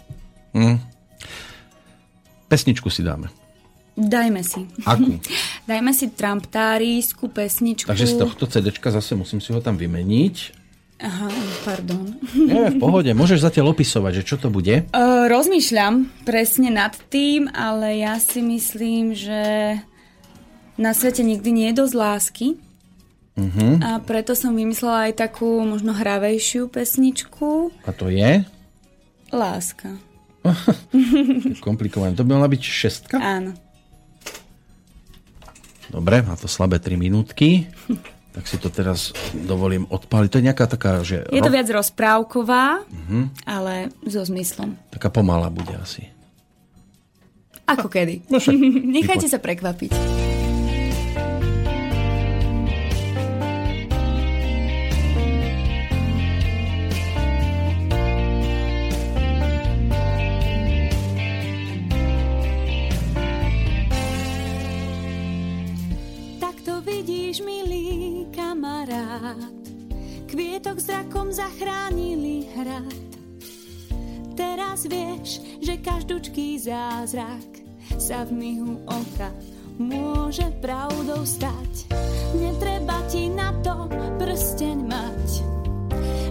Hm. 0.56 0.80
Pesničku 2.48 2.88
si 2.88 3.04
dáme. 3.04 3.28
Dajme 3.98 4.46
si. 4.46 4.62
Akú? 4.86 5.18
Dajme 5.70 5.90
si 5.90 6.06
tramptárijskú 6.14 7.26
pesničku. 7.34 7.90
Takže 7.90 8.06
z 8.06 8.14
tohto 8.14 8.46
CDčka 8.46 8.94
zase 8.94 9.18
musím 9.18 9.42
si 9.42 9.50
ho 9.50 9.58
tam 9.58 9.74
vymeniť. 9.74 10.54
Aha, 10.98 11.30
pardon. 11.62 12.10
Nie, 12.34 12.74
v 12.74 12.78
pohode. 12.82 13.10
Môžeš 13.14 13.42
zatiaľ 13.42 13.70
opisovať, 13.74 14.22
že 14.22 14.26
čo 14.26 14.36
to 14.38 14.50
bude. 14.50 14.86
Uh, 14.98 15.30
rozmýšľam 15.30 16.10
presne 16.26 16.74
nad 16.74 16.94
tým, 17.10 17.46
ale 17.54 18.02
ja 18.02 18.18
si 18.18 18.42
myslím, 18.42 19.14
že 19.14 19.42
na 20.74 20.90
svete 20.94 21.22
nikdy 21.22 21.50
nie 21.54 21.66
je 21.70 21.78
dosť 21.82 21.94
lásky. 21.94 22.46
Uh-huh. 23.38 23.78
A 23.78 24.02
preto 24.02 24.34
som 24.34 24.58
vymyslela 24.58 25.10
aj 25.10 25.22
takú 25.22 25.62
možno 25.62 25.94
hravejšiu 25.94 26.66
pesničku. 26.66 27.70
A 27.86 27.90
to 27.94 28.10
je? 28.10 28.42
Láska. 29.30 29.94
Komplikované. 31.66 32.18
To 32.18 32.26
by 32.26 32.42
mala 32.42 32.50
byť 32.50 32.62
šestka? 32.62 33.16
Áno. 33.22 33.54
Dobre, 35.88 36.20
má 36.20 36.36
to 36.36 36.48
slabé 36.48 36.78
3 36.78 37.00
minútky. 37.00 37.68
tak 38.36 38.44
si 38.46 38.54
to 38.60 38.70
teraz 38.70 39.10
dovolím 39.34 39.88
odpaliť. 39.90 40.28
To 40.30 40.38
je 40.38 40.46
nejaká 40.46 40.66
taká, 40.70 41.02
že... 41.02 41.26
Je 41.34 41.42
to 41.42 41.50
viac 41.50 41.66
rozprávková, 41.66 42.86
uh-huh. 42.86 43.24
ale 43.42 43.90
so 44.06 44.22
zmyslom. 44.22 44.78
Taká 44.94 45.10
pomalá 45.10 45.50
bude 45.50 45.74
asi. 45.74 46.06
Ako 47.66 47.90
kedy. 47.90 48.30
No 48.30 48.38
však, 48.38 48.54
Nechajte 48.96 49.26
sa 49.26 49.42
prekvapiť. 49.42 49.90
Zrakom 71.08 71.32
zachránili 71.32 72.52
hrad. 72.52 73.00
Teraz 74.36 74.84
vieš, 74.84 75.40
že 75.64 75.80
každúčký 75.80 76.60
zázrak 76.60 77.48
sa 77.96 78.28
v 78.28 78.36
mihu 78.36 78.76
oka 78.84 79.32
môže 79.80 80.44
pravdou 80.60 81.24
stať. 81.24 81.88
Netreba 82.36 83.00
ti 83.08 83.32
na 83.32 83.56
to 83.64 83.88
prsteň 84.20 84.78
mať, 84.84 85.28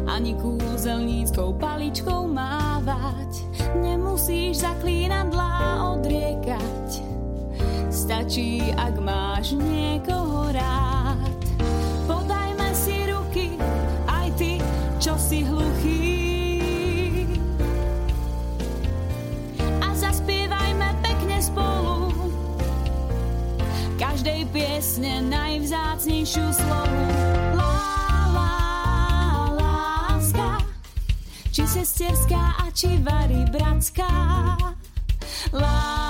ani 0.05 0.38
kúzelníckou 0.38 1.57
paličkou 1.57 2.30
mávať. 2.30 3.49
Nemusíš 3.82 4.61
zaklínadlá 4.61 5.89
odriekať, 5.97 7.01
stačí, 7.89 8.61
ak 8.78 8.93
máš 9.01 9.57
niekoho 9.57 10.53
rád. 10.53 10.97
Piesne 24.52 25.24
najvzácnejšiu 25.28 26.48
slovu. 26.54 27.04
Lá, 27.58 27.76
lá, 28.32 28.56
láska, 29.58 30.64
či 31.52 31.64
sesterská 31.68 32.64
a 32.64 32.72
či 32.72 33.00
vary 33.04 33.43
bratská. 33.52 34.08
Lá, 35.52 36.07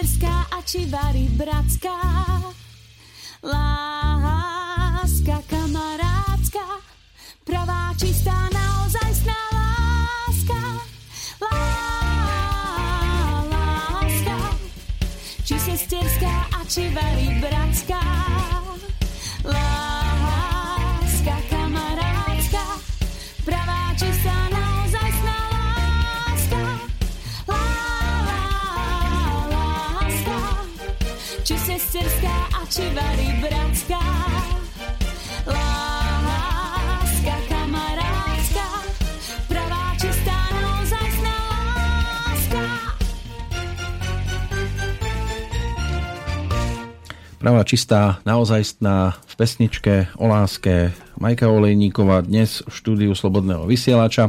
či 0.00 0.08
sesterská 0.08 0.48
a 0.48 0.58
či 0.64 0.88
vary 0.88 1.28
bratská. 1.36 2.00
Láska 3.44 5.44
kamarátska, 5.44 6.64
pravá 7.44 7.92
čistá 8.00 8.32
naozajstná 8.48 9.36
láska. 9.52 10.60
Lá, 11.44 11.60
láska, 13.52 14.36
či 15.44 15.60
sesterská 15.60 16.48
a 16.48 16.64
či 16.64 16.88
vary 16.96 17.36
bratská. 17.36 18.00
Sesterská 32.70 32.78
a 32.78 32.78
či 32.78 32.84
vary 32.94 33.28
bratská. 33.42 34.02
Pravá 39.50 39.84
čistá. 39.98 40.36
Pravá 47.40 47.64
čistá, 47.64 48.20
naozajstná 48.28 49.16
v 49.16 49.34
pesničke 49.40 49.94
o 50.20 50.28
láske 50.28 50.92
Majka 51.16 51.48
Olejníková 51.48 52.20
dnes 52.20 52.60
v 52.68 52.68
štúdiu 52.68 53.12
Slobodného 53.16 53.64
vysielača. 53.64 54.28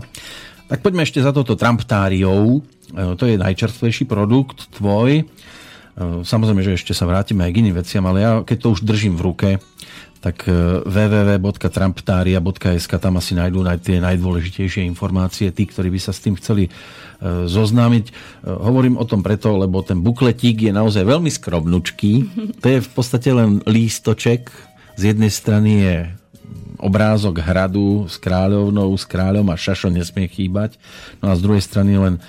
Tak 0.71 0.79
poďme 0.79 1.03
ešte 1.03 1.19
za 1.19 1.35
toto 1.35 1.59
tramptáriou. 1.59 2.63
E, 2.63 3.19
To 3.19 3.23
je 3.27 3.35
najčerstvejší 3.35 4.07
produkt 4.07 4.71
tvoj. 4.71 5.27
E, 5.97 6.23
Samozrejme, 6.23 6.63
že 6.63 6.73
ešte 6.77 6.93
sa 6.95 7.05
vrátime 7.09 7.43
aj 7.47 7.51
k 7.51 7.59
iným 7.65 7.75
veciam, 7.79 8.05
ale 8.07 8.21
ja 8.23 8.43
keď 8.43 8.57
to 8.61 8.69
už 8.73 8.81
držím 8.87 9.17
v 9.19 9.25
ruke, 9.25 9.59
tak 10.21 10.45
e, 10.45 10.85
www.tramptaria.sk 10.85 12.93
tam 13.01 13.17
asi 13.17 13.33
nájdú 13.33 13.65
aj 13.65 13.81
tie 13.81 13.97
najdôležitejšie 13.97 14.85
informácie, 14.85 15.49
tí, 15.49 15.65
ktorí 15.65 15.89
by 15.89 15.99
sa 15.99 16.13
s 16.13 16.21
tým 16.21 16.37
chceli 16.37 16.69
e, 16.69 16.71
zoznámiť. 17.49 18.05
E, 18.07 18.11
Hovorím 18.45 19.01
o 19.01 19.05
tom 19.09 19.25
preto, 19.25 19.57
lebo 19.57 19.81
ten 19.81 19.97
bukletík 19.97 20.69
je 20.69 20.71
naozaj 20.71 21.09
veľmi 21.09 21.33
skromnučký. 21.33 22.13
To 22.61 22.67
je 22.69 22.85
v 22.85 22.89
podstate 22.93 23.33
len 23.33 23.65
lístoček. 23.65 24.53
Z 24.93 25.17
jednej 25.17 25.33
strany 25.33 25.81
je 25.81 26.13
obrázok 26.81 27.37
hradu 27.41 28.05
s 28.09 28.17
kráľovnou, 28.17 28.89
s 28.97 29.05
kráľom 29.05 29.53
a 29.53 29.55
šašo 29.57 29.89
nesmie 29.93 30.29
chýbať. 30.29 30.77
No 31.21 31.29
a 31.33 31.37
z 31.37 31.43
druhej 31.45 31.63
strany 31.65 31.97
len 31.97 32.21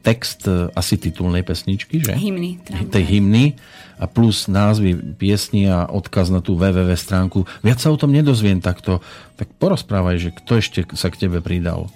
text 0.00 0.46
e, 0.46 0.70
asi 0.72 0.94
titulnej 0.96 1.42
pesničky, 1.42 1.98
že? 1.98 2.14
Hymny. 2.14 2.62
Tej 2.90 3.04
hymny 3.04 3.58
a 3.96 4.04
plus 4.06 4.46
názvy 4.46 5.16
piesni 5.16 5.66
a 5.66 5.88
odkaz 5.88 6.28
na 6.28 6.44
tú 6.44 6.54
www 6.54 6.92
stránku. 6.94 7.48
Viac 7.64 7.80
sa 7.80 7.90
o 7.90 7.96
tom 7.98 8.12
nedozviem 8.12 8.62
takto. 8.62 9.00
Tak 9.40 9.50
porozprávaj, 9.56 10.16
že 10.20 10.30
kto 10.36 10.52
ešte 10.60 10.80
sa 10.94 11.08
k 11.10 11.26
tebe 11.26 11.40
pridal. 11.40 11.88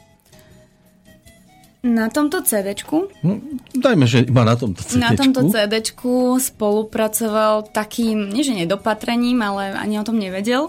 Na 1.80 2.12
tomto 2.12 2.44
CD-čku 2.44 3.08
No, 3.24 3.40
dajme, 3.72 4.04
že 4.04 4.28
iba 4.28 4.44
na 4.44 4.52
tomto 4.52 4.84
CD. 4.84 5.00
Na 5.00 5.16
tomto 5.16 5.48
cd 5.48 5.80
spolupracoval 6.36 7.72
takým, 7.72 8.28
nie 8.28 8.44
že 8.44 8.52
nedopatrením, 8.52 9.40
ale 9.40 9.72
ani 9.72 9.96
o 9.96 10.04
tom 10.04 10.20
nevedel. 10.20 10.68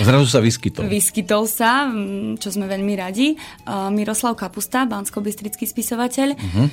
Zrazu 0.00 0.24
sa 0.24 0.40
vyskytol. 0.40 0.88
Vyskytol 0.88 1.44
sa, 1.44 1.92
čo 2.40 2.48
sme 2.48 2.64
veľmi 2.72 2.96
radi, 2.96 3.36
uh, 3.68 3.92
Miroslav 3.92 4.32
Kapusta, 4.32 4.88
bansko-bystrický 4.88 5.68
spisovateľ, 5.68 6.28
uh-huh. 6.32 6.66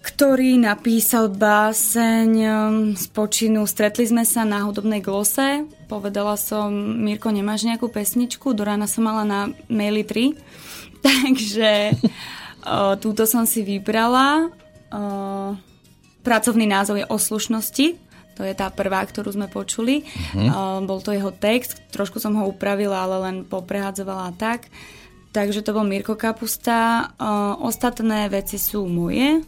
ktorý 0.00 0.56
napísal 0.56 1.28
báseň 1.28 2.30
um, 2.40 2.48
z 2.96 3.04
počinu 3.12 3.68
Stretli 3.68 4.08
sme 4.08 4.24
sa 4.24 4.48
na 4.48 4.64
hudobnej 4.64 5.04
glose. 5.04 5.68
Povedala 5.92 6.40
som, 6.40 6.72
Mirko, 6.72 7.28
nemáš 7.28 7.68
nejakú 7.68 7.92
pesničku? 7.92 8.56
Do 8.56 8.64
rána 8.64 8.88
som 8.88 9.04
mala 9.04 9.28
na 9.28 9.40
maili 9.68 10.08
3. 10.08 10.32
Takže 11.04 12.00
uh, 12.64 12.96
túto 12.98 13.28
som 13.28 13.44
si 13.44 13.62
vybrala. 13.62 14.50
Uh, 14.88 15.54
pracovný 16.24 16.64
názov 16.64 16.98
je 16.98 17.06
O 17.06 17.16
slušnosti. 17.20 18.00
To 18.34 18.42
je 18.42 18.54
tá 18.56 18.66
prvá, 18.74 18.98
ktorú 19.06 19.30
sme 19.30 19.46
počuli. 19.46 20.02
Uh-huh. 20.02 20.80
Uh, 20.80 20.80
bol 20.82 20.98
to 20.98 21.14
jeho 21.14 21.30
text, 21.30 21.78
trošku 21.94 22.18
som 22.18 22.34
ho 22.34 22.50
upravila, 22.50 23.06
ale 23.06 23.16
len 23.30 23.36
poprehádzovala 23.46 24.34
tak. 24.34 24.66
Takže 25.30 25.62
to 25.62 25.74
bol 25.74 25.86
Mirko 25.86 26.18
Kapusta. 26.18 27.10
Uh, 27.14 27.54
ostatné 27.62 28.26
veci 28.30 28.58
sú 28.58 28.86
moje. 28.90 29.42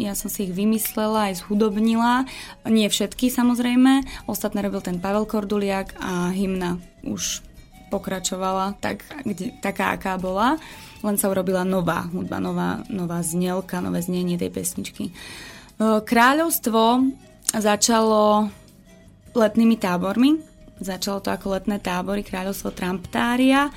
Ja 0.00 0.16
som 0.16 0.32
si 0.32 0.48
ich 0.48 0.56
vymyslela, 0.56 1.28
aj 1.28 1.44
zhudobnila. 1.44 2.24
Nie 2.64 2.88
všetky 2.88 3.28
samozrejme. 3.28 4.06
Ostatné 4.24 4.64
robil 4.64 4.80
ten 4.80 4.96
Pavel 4.96 5.28
Korduliak 5.28 5.92
a 6.00 6.32
hymna 6.32 6.80
už 7.04 7.44
pokračovala 7.90 8.78
tak, 8.78 9.02
kde, 9.26 9.52
taká, 9.58 9.92
aká 9.92 10.14
bola, 10.16 10.56
len 11.00 11.16
sa 11.16 11.32
urobila 11.32 11.64
nová 11.64 12.04
hudba, 12.08 12.36
nová, 12.40 12.84
nová 12.92 13.24
znelka, 13.24 13.80
nové 13.80 14.04
znenie 14.04 14.36
tej 14.36 14.52
pesničky. 14.52 15.12
Kráľovstvo 15.80 17.08
začalo 17.56 18.52
letnými 19.32 19.80
tábormi, 19.80 20.36
začalo 20.80 21.24
to 21.24 21.32
ako 21.32 21.56
letné 21.56 21.80
tábory, 21.80 22.20
Kráľovstvo 22.20 22.76
Tramptária. 22.76 23.72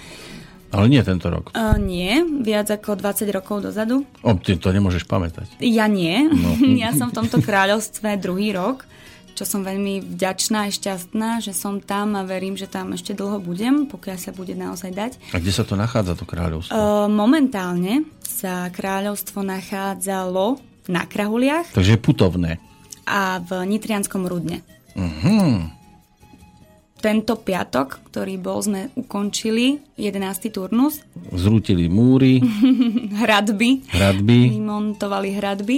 Ale 0.73 0.89
nie 0.89 1.05
tento 1.05 1.29
rok. 1.29 1.53
Uh, 1.53 1.77
nie, 1.77 2.25
viac 2.41 2.65
ako 2.65 2.97
20 2.97 3.29
rokov 3.29 3.61
dozadu. 3.61 4.01
O, 4.25 4.33
ty 4.41 4.57
to 4.57 4.73
nemôžeš 4.73 5.05
pamätať. 5.05 5.61
Ja 5.61 5.85
nie. 5.85 6.25
No. 6.25 6.57
ja 6.81 6.89
som 6.97 7.13
v 7.13 7.21
tomto 7.21 7.45
kráľovstve 7.45 8.17
druhý 8.17 8.57
rok 8.57 8.81
čo 9.33 9.43
som 9.49 9.65
veľmi 9.65 10.13
vďačná 10.13 10.69
a 10.69 10.73
šťastná, 10.73 11.41
že 11.41 11.51
som 11.57 11.81
tam 11.81 12.13
a 12.13 12.21
verím, 12.21 12.53
že 12.53 12.69
tam 12.69 12.93
ešte 12.93 13.17
dlho 13.17 13.41
budem, 13.41 13.89
pokiaľ 13.89 14.17
sa 14.21 14.31
bude 14.31 14.53
naozaj 14.53 14.91
dať. 14.93 15.11
A 15.33 15.41
kde 15.41 15.53
sa 15.53 15.65
to 15.65 15.73
nachádza, 15.73 16.13
to 16.13 16.25
kráľovstvo? 16.29 16.73
Uh, 16.73 17.09
momentálne 17.09 18.05
sa 18.21 18.69
kráľovstvo 18.69 19.41
nachádzalo 19.41 20.61
na 20.87 21.03
Krahuliach. 21.09 21.73
Takže 21.73 21.97
putovné. 21.97 22.61
A 23.03 23.41
v 23.43 23.67
Nitrianskom 23.67 24.23
Rudne. 24.29 24.63
Uh-huh. 24.95 25.67
Tento 27.03 27.35
piatok, 27.35 28.07
ktorý 28.07 28.39
bol, 28.39 28.63
sme 28.63 28.87
ukončili 28.95 29.75
11. 29.99 30.55
turnus. 30.55 31.03
Zrútili 31.35 31.91
múry. 31.91 32.39
hradby. 33.23 33.83
Hradby. 33.91 34.55
Vymontovali 34.55 35.35
hradby. 35.35 35.77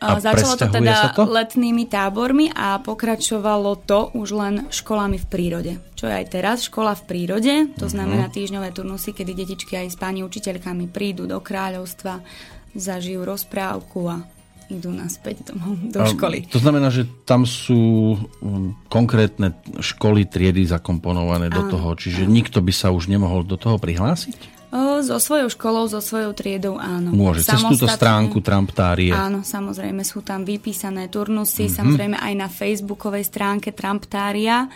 A 0.00 0.16
Začalo 0.16 0.56
to 0.56 0.64
teda 0.72 1.12
to? 1.12 1.28
letnými 1.28 1.84
tábormi 1.84 2.48
a 2.48 2.80
pokračovalo 2.80 3.84
to 3.84 4.08
už 4.16 4.28
len 4.32 4.54
školami 4.72 5.20
v 5.20 5.26
prírode. 5.28 5.72
Čo 5.92 6.08
je 6.08 6.14
aj 6.24 6.26
teraz, 6.32 6.56
škola 6.64 6.96
v 6.96 7.04
prírode, 7.04 7.54
to 7.76 7.84
uh-huh. 7.84 7.92
znamená 7.92 8.32
týždňové 8.32 8.72
turnusy, 8.72 9.12
kedy 9.12 9.36
detičky 9.36 9.76
aj 9.76 9.92
s 9.92 9.96
pani 10.00 10.24
učiteľkami 10.24 10.88
prídu 10.88 11.28
do 11.28 11.36
kráľovstva, 11.44 12.24
zažijú 12.72 13.28
rozprávku 13.28 14.00
a 14.08 14.24
idú 14.70 14.94
naspäť 14.94 15.50
domov, 15.50 15.76
do 15.90 16.00
školy. 16.06 16.46
To 16.54 16.62
znamená, 16.62 16.88
že 16.94 17.04
tam 17.26 17.42
sú 17.42 18.14
um, 18.14 18.78
konkrétne 18.86 19.58
školy, 19.82 20.30
triedy 20.30 20.62
zakomponované 20.64 21.50
do 21.50 21.66
toho, 21.66 21.92
čiže 21.98 22.24
áno. 22.24 22.32
nikto 22.32 22.62
by 22.62 22.72
sa 22.72 22.94
už 22.94 23.10
nemohol 23.10 23.42
do 23.42 23.58
toho 23.58 23.76
prihlásiť? 23.76 24.59
So 24.70 25.18
svojou 25.18 25.50
školou, 25.50 25.90
so 25.90 25.98
svojou 25.98 26.30
triedou, 26.30 26.78
áno. 26.78 27.10
Môže, 27.10 27.42
cez 27.42 27.58
túto 27.58 27.90
stránku 27.90 28.38
Tramptárie. 28.38 29.10
Áno, 29.10 29.42
samozrejme, 29.42 30.06
sú 30.06 30.22
tam 30.22 30.46
vypísané 30.46 31.10
turnusy, 31.10 31.66
mm-hmm. 31.66 31.78
samozrejme 31.82 32.16
aj 32.22 32.34
na 32.38 32.46
facebookovej 32.46 33.26
stránke 33.26 33.74
Tramptária, 33.74 34.70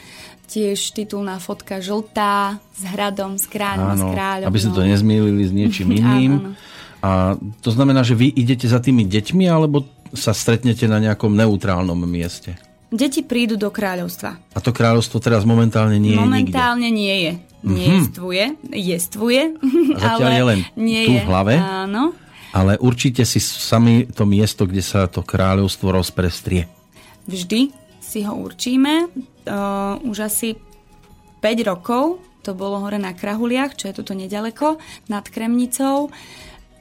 tiež 0.50 0.98
titulná 0.98 1.38
fotka 1.38 1.78
žltá, 1.78 2.58
s 2.74 2.82
hradom, 2.90 3.38
s 3.38 3.46
kráľom 3.46 3.94
áno, 3.94 4.02
s 4.02 4.04
kráľom. 4.10 4.46
aby 4.50 4.58
ste 4.58 4.70
no. 4.74 4.76
to 4.76 4.82
nezmýlili 4.82 5.42
s 5.46 5.52
niečím 5.54 5.88
iným. 6.02 6.32
áno, 6.42 6.50
áno. 6.50 6.72
A 7.04 7.36
to 7.60 7.68
znamená, 7.68 8.00
že 8.00 8.16
vy 8.16 8.32
idete 8.32 8.64
za 8.64 8.80
tými 8.80 9.04
deťmi, 9.04 9.44
alebo 9.46 9.84
sa 10.16 10.32
stretnete 10.32 10.88
na 10.90 10.98
nejakom 10.98 11.36
neutrálnom 11.36 12.00
mieste? 12.08 12.56
Deti 12.94 13.26
prídu 13.26 13.58
do 13.58 13.74
kráľovstva. 13.74 14.54
A 14.54 14.58
to 14.62 14.70
kráľovstvo 14.70 15.18
teraz 15.18 15.42
momentálne 15.42 15.98
nie 15.98 16.14
momentálne 16.14 16.22
je 16.22 16.30
Momentálne 16.30 16.88
nie 16.94 17.16
je 17.18 17.32
nejestvuje, 17.64 18.44
jestvuje. 18.70 19.42
Zatiaľ 19.96 20.28
ale 20.28 20.36
je 20.36 20.44
len 20.44 20.60
nie 20.76 21.02
tu 21.08 21.12
je, 21.16 21.20
v 21.24 21.26
hlave. 21.26 21.54
Áno. 21.56 22.12
Ale 22.54 22.78
určite 22.78 23.26
si 23.26 23.42
sami 23.42 24.06
to 24.06 24.28
miesto, 24.28 24.68
kde 24.68 24.84
sa 24.84 25.10
to 25.10 25.26
kráľovstvo 25.26 25.90
rozprestrie. 25.90 26.70
Vždy 27.26 27.72
si 27.98 28.20
ho 28.22 28.36
určíme. 28.36 29.10
Uh, 29.44 29.98
už 30.06 30.28
asi 30.28 30.54
5 31.42 31.68
rokov 31.68 32.22
to 32.44 32.52
bolo 32.52 32.84
hore 32.84 33.00
na 33.00 33.16
Krahuliach, 33.16 33.72
čo 33.72 33.88
je 33.88 33.96
tuto 33.96 34.12
nedaleko, 34.12 34.76
nad 35.08 35.24
Kremnicou. 35.24 36.12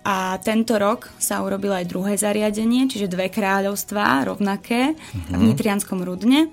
A 0.03 0.35
tento 0.43 0.75
rok 0.75 1.07
sa 1.15 1.39
urobilo 1.39 1.71
aj 1.71 1.87
druhé 1.87 2.19
zariadenie, 2.19 2.91
čiže 2.91 3.07
dve 3.07 3.31
kráľovstvá 3.31 4.27
rovnaké 4.27 4.91
uh-huh. 4.91 5.31
v 5.31 5.39
mhm. 5.39 5.47
Nitrianskom 5.47 5.99
Rudne. 6.03 6.51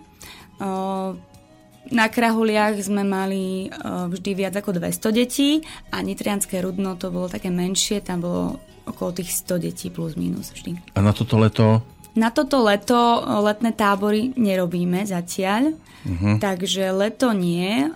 Na 1.90 2.06
Krahuliach 2.06 2.78
sme 2.78 3.02
mali 3.02 3.66
vždy 3.82 4.30
viac 4.38 4.54
ako 4.54 4.78
200 4.78 5.10
detí 5.10 5.58
a 5.90 5.98
Nitrianské 5.98 6.62
Rudno 6.62 6.94
to 6.94 7.10
bolo 7.10 7.26
také 7.26 7.50
menšie, 7.50 7.98
tam 8.04 8.22
bolo 8.22 8.62
okolo 8.86 9.10
tých 9.18 9.34
100 9.34 9.66
detí 9.66 9.86
plus 9.90 10.14
minus 10.14 10.54
vždy. 10.54 10.94
A 10.94 11.02
na 11.02 11.10
toto 11.10 11.34
leto? 11.40 11.82
Na 12.14 12.30
toto 12.34 12.62
leto 12.62 13.22
letné 13.42 13.74
tábory 13.74 14.34
nerobíme 14.34 15.02
zatiaľ, 15.06 15.74
uh-huh. 15.74 16.42
takže 16.42 16.90
leto 16.90 17.34
nie. 17.34 17.86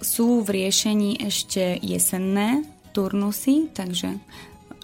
Sú 0.00 0.44
v 0.44 0.48
riešení 0.48 1.20
ešte 1.24 1.76
jesenné 1.80 2.64
turnusy, 2.92 3.72
takže 3.72 4.16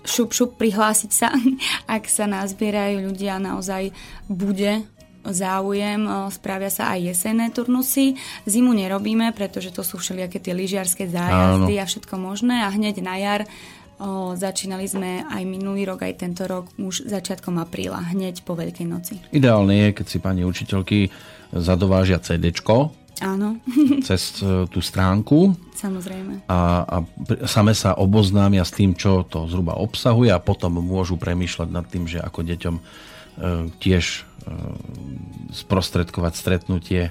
šup, 0.06 0.32
šup 0.32 0.50
prihlásiť 0.56 1.10
sa, 1.12 1.28
ak 1.96 2.06
sa 2.08 2.24
nazbierajú 2.30 3.10
ľudia, 3.10 3.42
naozaj 3.42 3.90
bude 4.30 4.86
záujem, 5.26 6.06
spravia 6.30 6.70
sa 6.70 6.94
aj 6.94 7.10
jesenné 7.10 7.50
turnusy. 7.50 8.14
Zimu 8.46 8.70
nerobíme, 8.70 9.34
pretože 9.34 9.74
to 9.74 9.82
sú 9.82 9.98
všelijaké 9.98 10.38
tie 10.38 10.54
lyžiarske 10.54 11.10
zájazdy 11.10 11.74
Áno. 11.74 11.82
a 11.82 11.90
všetko 11.90 12.14
možné 12.14 12.62
a 12.62 12.70
hneď 12.70 13.02
na 13.02 13.18
jar 13.18 13.42
O, 13.96 14.36
začínali 14.36 14.84
sme 14.84 15.24
aj 15.24 15.40
minulý 15.48 15.88
rok, 15.88 16.04
aj 16.04 16.20
tento 16.20 16.44
rok 16.44 16.68
už 16.76 17.08
začiatkom 17.08 17.56
apríla, 17.56 18.12
hneď 18.12 18.44
po 18.44 18.52
Veľkej 18.52 18.84
noci. 18.84 19.16
Ideálne 19.32 19.88
je, 19.88 19.96
keď 19.96 20.06
si 20.06 20.18
pani 20.20 20.44
učiteľky 20.44 21.08
zadovážia 21.56 22.20
CD. 22.20 22.52
Áno. 23.24 23.56
cez 24.08 24.44
e, 24.44 24.68
tú 24.68 24.80
stránku. 24.84 25.56
Samozrejme. 25.72 26.44
A, 26.48 26.84
a 26.84 26.96
same 27.48 27.72
sa 27.72 27.96
oboznámia 27.96 28.64
s 28.64 28.76
tým, 28.76 28.92
čo 28.92 29.24
to 29.24 29.48
zhruba 29.48 29.76
obsahuje 29.76 30.28
a 30.28 30.42
potom 30.42 30.80
môžu 30.80 31.16
premýšľať 31.16 31.68
nad 31.72 31.88
tým, 31.88 32.04
že 32.04 32.20
ako 32.20 32.40
deťom 32.44 32.74
e, 32.76 32.82
tiež 33.80 34.26
E, 34.46 34.52
sprostredkovať 35.50 36.32
stretnutie 36.38 37.10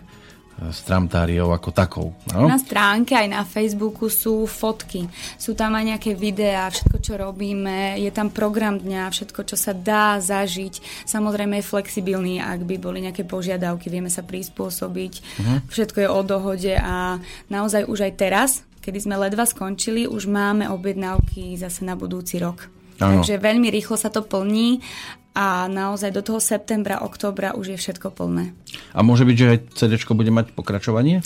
e, 0.62 0.72
s 0.72 0.84
tramtáriou 0.88 1.52
ako 1.52 1.70
takou. 1.76 2.08
No? 2.32 2.48
Na 2.48 2.60
stránke 2.60 3.16
aj 3.16 3.28
na 3.32 3.44
Facebooku 3.44 4.08
sú 4.08 4.48
fotky, 4.48 5.08
sú 5.36 5.54
tam 5.54 5.76
aj 5.76 5.96
nejaké 5.96 6.12
videá, 6.16 6.72
všetko, 6.72 6.98
čo 7.02 7.14
robíme, 7.20 8.00
je 8.00 8.12
tam 8.12 8.32
program 8.32 8.80
dňa, 8.80 9.12
všetko, 9.12 9.42
čo 9.48 9.58
sa 9.60 9.76
dá 9.76 10.18
zažiť. 10.20 11.06
Samozrejme 11.06 11.60
je 11.60 11.70
flexibilný, 11.70 12.40
ak 12.40 12.64
by 12.64 12.76
boli 12.80 13.04
nejaké 13.04 13.28
požiadavky, 13.28 13.92
vieme 13.92 14.10
sa 14.10 14.24
prispôsobiť. 14.24 15.14
Uh-huh. 15.20 15.58
Všetko 15.68 15.98
je 16.04 16.10
o 16.10 16.22
dohode 16.24 16.74
a 16.76 17.20
naozaj 17.52 17.86
už 17.86 18.08
aj 18.08 18.14
teraz, 18.16 18.52
kedy 18.86 19.02
sme 19.02 19.18
ledva 19.18 19.50
skončili, 19.50 20.06
už 20.06 20.30
máme 20.30 20.70
objednávky 20.70 21.58
zase 21.58 21.82
na 21.82 21.98
budúci 21.98 22.38
rok. 22.38 22.70
Ano. 23.02 23.20
Takže 23.20 23.44
veľmi 23.44 23.68
rýchlo 23.68 24.00
sa 24.00 24.08
to 24.08 24.24
plní 24.24 24.80
a 25.36 25.68
naozaj 25.68 26.16
do 26.16 26.24
toho 26.24 26.40
septembra, 26.40 27.04
októbra 27.04 27.54
už 27.60 27.76
je 27.76 27.78
všetko 27.78 28.16
plné. 28.16 28.56
A 28.96 29.04
môže 29.04 29.28
byť, 29.28 29.36
že 29.36 29.48
aj 29.52 29.60
CD 29.76 29.94
bude 30.16 30.32
mať 30.32 30.56
pokračovanie? 30.56 31.20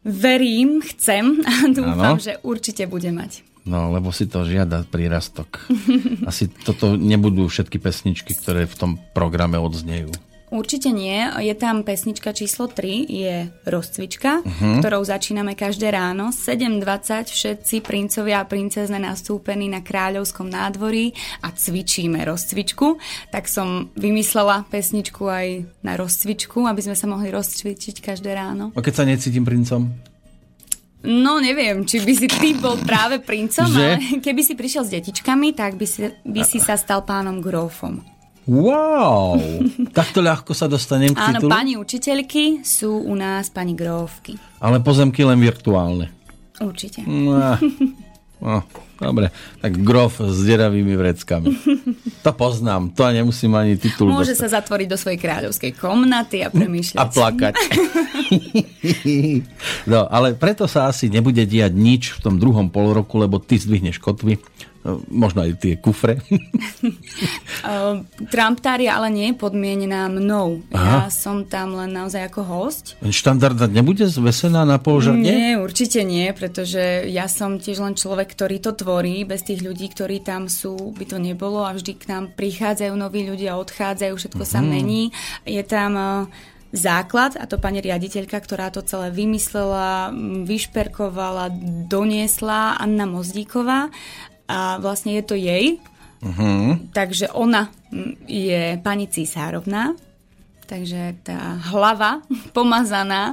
Verím, 0.00 0.80
chcem 0.80 1.44
a 1.44 1.68
dúfam, 1.68 2.16
ano. 2.16 2.22
že 2.22 2.40
určite 2.40 2.88
bude 2.88 3.12
mať. 3.12 3.44
No, 3.68 3.92
lebo 3.92 4.08
si 4.08 4.24
to 4.24 4.48
žiada 4.48 4.88
prírastok. 4.88 5.68
Asi 6.30 6.48
toto 6.48 6.96
nebudú 6.96 7.44
všetky 7.52 7.76
pesničky, 7.76 8.32
ktoré 8.32 8.64
v 8.64 8.74
tom 8.80 8.90
programe 9.12 9.60
odznejú. 9.60 10.08
Určite 10.48 10.88
nie. 10.88 11.28
Je 11.44 11.52
tam 11.52 11.84
pesnička 11.84 12.32
číslo 12.32 12.72
3, 12.72 13.04
je 13.04 13.52
rozcvička, 13.68 14.40
uh-huh. 14.40 14.80
ktorou 14.80 15.04
začíname 15.04 15.52
každé 15.52 15.92
ráno. 15.92 16.32
7.20 16.32 17.28
všetci 17.28 17.84
princovia 17.84 18.40
a 18.40 18.48
princezne 18.48 18.96
nastúpení 18.96 19.68
na 19.68 19.84
kráľovskom 19.84 20.48
nádvorí 20.48 21.12
a 21.44 21.52
cvičíme 21.52 22.24
rozcvičku. 22.24 22.96
Tak 23.28 23.44
som 23.44 23.92
vymyslela 23.92 24.64
pesničku 24.72 25.28
aj 25.28 25.68
na 25.84 26.00
rozcvičku, 26.00 26.64
aby 26.64 26.80
sme 26.80 26.96
sa 26.96 27.04
mohli 27.04 27.28
rozcvičiť 27.28 28.00
každé 28.00 28.32
ráno. 28.32 28.72
A 28.72 28.80
keď 28.80 28.94
sa 28.94 29.04
necítim 29.04 29.44
princom? 29.44 29.92
No 30.98 31.38
neviem, 31.38 31.86
či 31.86 32.02
by 32.02 32.12
si 32.16 32.26
ty 32.26 32.58
bol 32.58 32.74
práve 32.82 33.22
princom, 33.22 33.70
že? 33.70 33.86
ale 33.96 34.18
keby 34.18 34.42
si 34.42 34.58
prišiel 34.58 34.82
s 34.82 34.90
detičkami, 34.90 35.54
tak 35.54 35.78
by 35.78 35.86
si, 35.86 36.10
by 36.26 36.42
si 36.42 36.58
sa 36.58 36.74
stal 36.74 37.06
pánom 37.06 37.38
Grófom. 37.38 38.17
Wow, 38.48 39.36
takto 39.92 40.24
ľahko 40.24 40.56
sa 40.56 40.64
dostanem 40.72 41.12
k 41.12 41.20
titulu? 41.20 41.52
Áno, 41.52 41.52
pani 41.52 41.76
učiteľky 41.76 42.64
sú 42.64 42.96
u 43.04 43.12
nás 43.12 43.52
pani 43.52 43.76
grófky. 43.76 44.40
Ale 44.64 44.80
pozemky 44.80 45.20
len 45.20 45.36
virtuálne. 45.36 46.08
Určite. 46.56 47.04
No, 48.40 48.56
no, 48.62 48.62
dobre, 48.98 49.30
tak 49.62 49.78
grof 49.78 50.18
s 50.18 50.42
deravými 50.42 50.98
vreckami. 50.98 51.48
To 52.26 52.34
poznám, 52.34 52.90
to 52.98 53.06
nemusím 53.14 53.54
ani 53.54 53.78
titul 53.78 54.10
Môže 54.10 54.34
dostať. 54.34 54.42
sa 54.42 54.48
zatvoriť 54.58 54.88
do 54.90 54.98
svojej 54.98 55.18
kráľovskej 55.22 55.72
komnaty 55.78 56.42
a 56.42 56.50
premýšľať. 56.50 56.98
A 56.98 57.04
plakať. 57.06 57.54
no, 59.92 60.04
ale 60.10 60.34
preto 60.34 60.66
sa 60.66 60.90
asi 60.90 61.06
nebude 61.06 61.46
diať 61.46 61.72
nič 61.72 62.02
v 62.18 62.22
tom 62.26 62.34
druhom 62.42 62.68
polroku, 62.74 63.22
lebo 63.22 63.38
ty 63.38 63.56
zdvihneš 63.56 64.02
kotvy, 64.02 64.36
možno 65.10 65.44
aj 65.44 65.58
tie 65.60 65.74
kufre. 65.78 66.18
Uh, 67.58 68.06
Trumptária 68.30 68.94
ale 68.94 69.10
nie 69.10 69.34
je 69.34 69.36
podmienená 69.36 70.06
mnou. 70.06 70.62
Aha. 70.70 71.10
Ja 71.10 71.10
som 71.10 71.42
tam 71.42 71.74
len 71.74 71.90
naozaj 71.90 72.30
ako 72.30 72.46
host. 72.46 72.94
Štandardná 73.02 73.66
nebude 73.66 74.06
zvesená 74.06 74.62
na 74.62 74.78
polžadne? 74.78 75.26
Nie, 75.26 75.58
určite 75.58 76.06
nie, 76.06 76.30
pretože 76.30 77.02
ja 77.10 77.26
som 77.26 77.58
tiež 77.58 77.82
len 77.82 77.98
človek, 77.98 78.30
ktorý 78.30 78.62
to 78.62 78.78
tvorí. 78.78 78.87
Bez 79.28 79.44
tých 79.44 79.60
ľudí, 79.60 79.92
ktorí 79.92 80.24
tam 80.24 80.48
sú, 80.48 80.96
by 80.96 81.04
to 81.04 81.18
nebolo 81.20 81.60
a 81.68 81.76
vždy 81.76 81.92
k 82.00 82.08
nám 82.08 82.32
prichádzajú 82.32 82.92
noví 82.96 83.28
ľudia, 83.28 83.60
odchádzajú, 83.60 84.14
všetko 84.16 84.44
sa 84.48 84.64
Mhm. 84.64 84.68
mení. 84.68 85.02
Je 85.44 85.60
tam 85.60 85.92
uh, 85.92 86.08
základ, 86.72 87.36
a 87.36 87.44
to 87.44 87.60
pani 87.60 87.84
riaditeľka, 87.84 88.40
ktorá 88.40 88.72
to 88.72 88.80
celé 88.84 89.12
vymyslela, 89.12 90.12
vyšperkovala, 90.44 91.52
doniesla, 91.88 92.80
Anna 92.80 93.04
Mozdíková. 93.04 93.92
A 94.48 94.80
vlastne 94.80 95.12
je 95.20 95.24
to 95.24 95.36
jej, 95.36 95.76
Mhm. 96.18 96.90
Takže 96.90 97.30
ona 97.30 97.70
je 98.26 98.74
pani 98.82 99.06
Císárovna, 99.06 99.94
takže 100.68 101.16
tá 101.24 101.56
hlava 101.72 102.20
pomazaná 102.56 103.32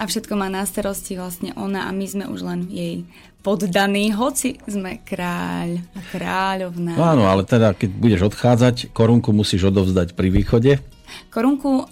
a 0.00 0.02
všetko 0.08 0.32
má 0.34 0.48
na 0.48 0.64
starosti 0.64 1.20
vlastne 1.20 1.52
ona 1.54 1.86
a 1.86 1.90
my 1.92 2.06
sme 2.08 2.24
už 2.26 2.40
len 2.42 2.60
jej 2.72 3.04
poddaní, 3.44 4.14
hoci 4.14 4.56
sme 4.64 5.02
kráľ 5.02 5.82
a 5.92 6.00
kráľovná. 6.14 6.94
No 6.94 7.04
áno, 7.04 7.24
ale 7.28 7.42
teda, 7.42 7.74
keď 7.74 7.90
budeš 7.92 8.20
odchádzať, 8.32 8.94
korunku 8.94 9.34
musíš 9.34 9.68
odovzdať 9.68 10.14
pri 10.14 10.30
východe. 10.30 10.72
Korunku 11.28 11.70
o, 11.82 11.86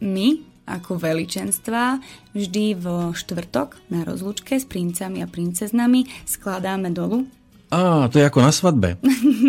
my 0.00 0.28
ako 0.64 0.96
veličenstva 0.96 2.00
vždy 2.32 2.78
v 2.78 2.86
štvrtok 3.12 3.90
na 3.92 4.06
rozlúčke 4.06 4.56
s 4.56 4.64
princami 4.64 5.20
a 5.20 5.28
princeznami 5.28 6.06
skladáme 6.24 6.94
dolu 6.94 7.26
Á, 7.70 8.10
to 8.10 8.18
je 8.18 8.26
ako 8.26 8.42
na 8.42 8.50
svadbe. 8.50 8.98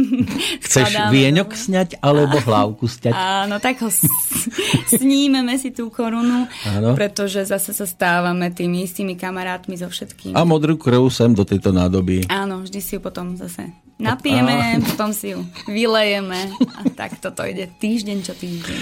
Chceš 0.65 0.93
vienok 1.09 1.49
dolu. 1.49 1.57
sňať 1.57 1.89
alebo 1.99 2.37
hlavku 2.37 2.85
sťať? 2.85 3.13
Áno, 3.13 3.57
tak 3.57 3.81
ho 3.81 3.89
s- 3.89 4.05
snímeme 4.93 5.57
si 5.57 5.73
tú 5.73 5.89
korunu, 5.89 6.45
Áno. 6.63 6.93
pretože 6.93 7.41
zase 7.43 7.73
sa 7.73 7.83
stávame 7.83 8.53
tými 8.53 8.85
istými 8.85 9.17
kamarátmi 9.17 9.73
so 9.73 9.89
všetkým. 9.89 10.37
A 10.37 10.45
modrú 10.45 10.77
krv 10.77 11.09
sem 11.09 11.33
do 11.33 11.41
tejto 11.41 11.73
nádoby. 11.73 12.29
Áno, 12.29 12.61
vždy 12.61 12.79
si 12.79 12.93
ju 12.95 13.01
potom 13.01 13.33
zase 13.35 13.73
napijeme, 13.97 14.53
potom 14.93 15.09
si 15.11 15.33
ju 15.33 15.41
vylejeme 15.65 16.53
a 16.77 16.85
tak 16.93 17.17
toto 17.17 17.41
ide 17.41 17.73
týždeň 17.73 18.17
čo 18.21 18.37
týždeň. 18.37 18.79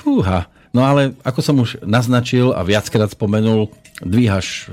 Fúha. 0.00 0.48
No 0.72 0.84
ale 0.84 1.12
ako 1.24 1.40
som 1.40 1.56
už 1.60 1.84
naznačil 1.84 2.52
a 2.52 2.64
viackrát 2.64 3.08
spomenul, 3.08 3.68
dvíhaš 4.00 4.72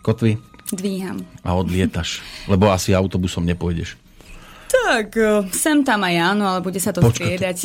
kotvy 0.00 0.36
Dvíham. 0.72 1.20
a 1.44 1.52
odlietaš. 1.52 2.24
Lebo 2.48 2.72
asi 2.72 2.96
autobusom 2.96 3.44
nepôjdeš. 3.44 4.00
Tak, 4.72 5.12
eh, 5.20 5.44
sem 5.52 5.84
tam 5.84 6.00
aj 6.00 6.16
áno, 6.32 6.48
ale 6.48 6.64
bude 6.64 6.80
sa 6.80 6.96
to 6.96 7.04
Počkaj, 7.04 7.12
striedať. 7.12 7.58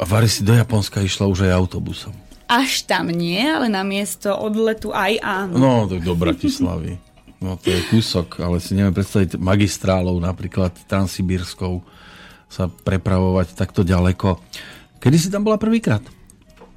A 0.00 0.02
Vary 0.08 0.26
si 0.26 0.40
do 0.40 0.56
Japonska 0.56 1.04
išla 1.04 1.28
už 1.28 1.44
aj 1.44 1.52
autobusom. 1.54 2.16
Až 2.48 2.84
tam 2.84 3.08
nie, 3.12 3.40
ale 3.40 3.68
na 3.68 3.84
miesto 3.84 4.32
odletu 4.32 4.92
aj 4.92 5.20
áno. 5.20 5.54
No, 5.56 5.72
tak 5.88 6.04
do 6.04 6.16
Bratislavy. 6.16 6.96
No 7.40 7.60
to 7.60 7.68
je 7.68 7.80
kúsok, 7.92 8.40
ale 8.40 8.56
si 8.64 8.72
neviem 8.72 8.96
predstaviť 8.96 9.36
magistrálou, 9.36 10.16
napríklad 10.16 10.72
transsibírskou 10.88 11.84
sa 12.48 12.72
prepravovať 12.72 13.52
takto 13.52 13.84
ďaleko. 13.84 14.40
Kedy 15.00 15.16
si 15.20 15.28
tam 15.28 15.44
bola 15.44 15.60
prvýkrát? 15.60 16.00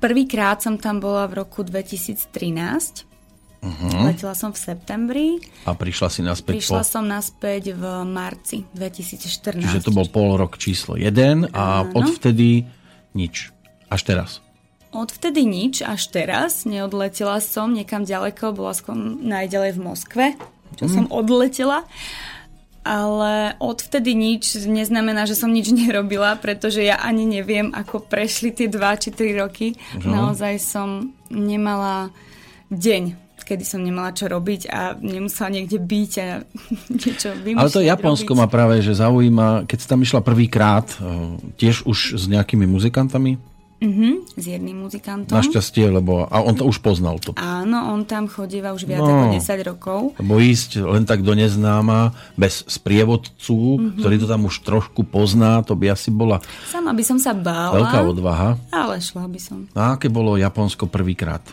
Prvýkrát 0.04 0.60
som 0.60 0.76
tam 0.76 1.00
bola 1.00 1.24
v 1.32 1.42
roku 1.42 1.64
2013. 1.64 3.08
Uh-huh. 3.58 4.06
Letela 4.06 4.32
som 4.32 4.50
v 4.50 4.60
septembri. 4.60 5.28
A 5.66 5.74
prišla 5.74 6.08
si 6.08 6.22
naspäť 6.22 6.62
Prišla 6.62 6.82
po... 6.82 6.88
som 6.88 7.04
naspäť 7.04 7.74
v 7.74 7.84
marci 8.04 8.64
2014. 8.72 9.60
Čiže 9.60 9.82
to 9.82 9.92
bol 9.92 10.06
pol 10.06 10.36
rok 10.36 10.56
číslo 10.56 10.94
1 10.94 11.50
a 11.52 11.82
Áno. 11.82 11.92
odvtedy 11.96 12.70
nič. 13.12 13.50
Až 13.88 14.02
teraz. 14.04 14.30
Odvtedy 14.90 15.42
nič, 15.42 15.82
až 15.82 16.06
teraz. 16.08 16.64
Neodletela 16.64 17.38
som 17.40 17.72
niekam 17.72 18.04
ďaleko, 18.04 18.52
bola 18.52 18.72
som 18.72 18.96
najďalej 19.20 19.72
v 19.74 19.82
Moskve, 19.82 20.26
čo 20.76 20.86
Mhm. 20.86 20.94
som 20.94 21.06
odletela. 21.10 21.84
Ale 22.88 23.52
odvtedy 23.60 24.16
nič 24.16 24.56
neznamená, 24.56 25.28
že 25.28 25.36
som 25.36 25.52
nič 25.52 25.68
nerobila, 25.76 26.38
pretože 26.38 26.80
ja 26.80 26.96
ani 26.96 27.28
neviem, 27.28 27.76
ako 27.76 28.00
prešli 28.00 28.54
tie 28.54 28.72
2 28.72 28.80
či 28.96 29.10
3 29.12 29.36
roky. 29.36 29.76
No. 30.00 30.32
Naozaj 30.32 30.56
som 30.58 30.90
nemala 31.28 32.16
deň, 32.70 33.27
kedy 33.48 33.64
som 33.64 33.80
nemala 33.80 34.12
čo 34.12 34.28
robiť 34.28 34.68
a 34.68 34.94
nemusela 34.94 35.50
niekde 35.50 35.80
byť 35.80 36.12
a 36.18 36.28
niečo 37.00 37.30
vymýšľať. 37.34 37.58
Ale 37.58 37.72
to 37.72 37.80
Japonsko 37.82 38.32
robiť. 38.32 38.42
ma 38.42 38.48
práve 38.48 38.76
že 38.80 38.92
zaujíma, 38.94 39.48
keď 39.64 39.78
si 39.78 39.88
tam 39.88 40.00
išla 40.00 40.20
prvýkrát, 40.20 40.86
eh, 40.92 41.02
tiež 41.56 41.84
už 41.84 41.98
s 42.14 42.28
nejakými 42.28 42.68
muzikantami, 42.68 43.40
Mhm, 43.78 44.34
s 44.34 44.46
jedným 44.48 44.82
muzikantom. 44.82 45.30
našťastie, 45.32 45.86
lebo 45.88 46.26
a 46.26 46.42
on 46.42 46.50
to 46.52 46.66
už 46.66 46.82
poznal 46.82 47.22
to. 47.22 47.38
Áno, 47.38 47.94
on 47.94 48.04
tam 48.04 48.26
chodíva 48.26 48.74
už 48.74 48.90
viac 48.90 49.06
No. 49.06 49.14
ako 49.22 49.26
10 49.32 49.62
rokov. 49.62 50.00
Lebo 50.18 50.34
ísť 50.36 50.82
len 50.82 51.06
tak 51.06 51.22
do 51.22 51.30
neznáma, 51.32 52.10
bez 52.34 52.66
sprievodcu, 52.66 53.54
mm-hmm. 53.54 54.02
ktorý 54.02 54.16
to 54.18 54.26
tam 54.26 54.42
už 54.44 54.56
trošku 54.60 55.06
pozná, 55.06 55.62
to 55.62 55.72
by 55.72 55.94
asi 55.94 56.10
bola 56.10 56.42
Sama 56.66 56.90
by 56.90 57.06
som 57.06 57.22
sa 57.22 57.32
bála, 57.32 57.78
veľká 57.78 58.00
odvaha. 58.04 58.50
ale 58.72 58.98
šla 58.98 59.30
by 59.30 59.38
som. 59.38 59.70
A 59.72 59.94
aké 59.94 60.10
bolo 60.10 60.34
Japonsko 60.36 60.90
prvýkrát? 60.90 61.46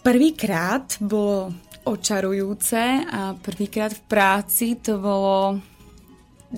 Prvýkrát 0.00 0.96
bolo 1.00 1.52
očarujúce 1.84 3.04
a 3.04 3.36
prvýkrát 3.36 3.92
v 3.92 4.02
práci 4.08 4.80
to 4.80 4.96
bolo 4.96 5.60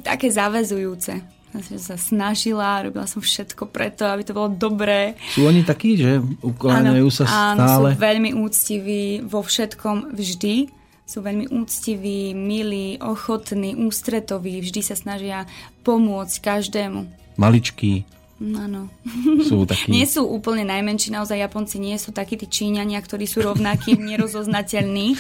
také 0.03 0.31
zavezujúce. 0.31 1.19
Som 1.53 1.77
sa 1.77 2.01
snažila, 2.01 2.81
robila 2.81 3.05
som 3.05 3.21
všetko 3.21 3.69
preto, 3.69 4.09
aby 4.09 4.25
to 4.25 4.33
bolo 4.33 4.49
dobré. 4.57 5.21
Sú 5.37 5.45
oni 5.45 5.61
takí, 5.69 6.01
že 6.01 6.17
ukláňajú 6.41 7.09
sa 7.13 7.29
áno, 7.29 7.61
stále? 7.61 7.89
sú 7.93 8.01
veľmi 8.01 8.31
úctiví 8.33 9.05
vo 9.21 9.45
všetkom 9.45 10.17
vždy. 10.17 10.73
Sú 11.05 11.21
veľmi 11.21 11.53
úctiví, 11.53 12.33
milí, 12.33 12.97
ochotní, 13.05 13.77
ústretoví, 13.77 14.65
vždy 14.65 14.81
sa 14.81 14.97
snažia 14.97 15.45
pomôcť 15.85 16.41
každému. 16.41 17.05
Maličkí 17.37 18.09
Áno. 18.43 18.91
sú 19.47 19.63
takí. 19.63 19.87
Nie 19.95 20.07
sú 20.11 20.27
úplne 20.27 20.67
najmenší, 20.67 21.15
naozaj 21.15 21.39
Japonci 21.39 21.79
nie 21.79 21.95
sú 21.95 22.11
takí 22.11 22.35
tí 22.35 22.51
Číňania, 22.51 22.99
ktorí 22.99 23.31
sú 23.31 23.47
rovnakí, 23.47 23.95
nerozoznateľní. 24.11 25.15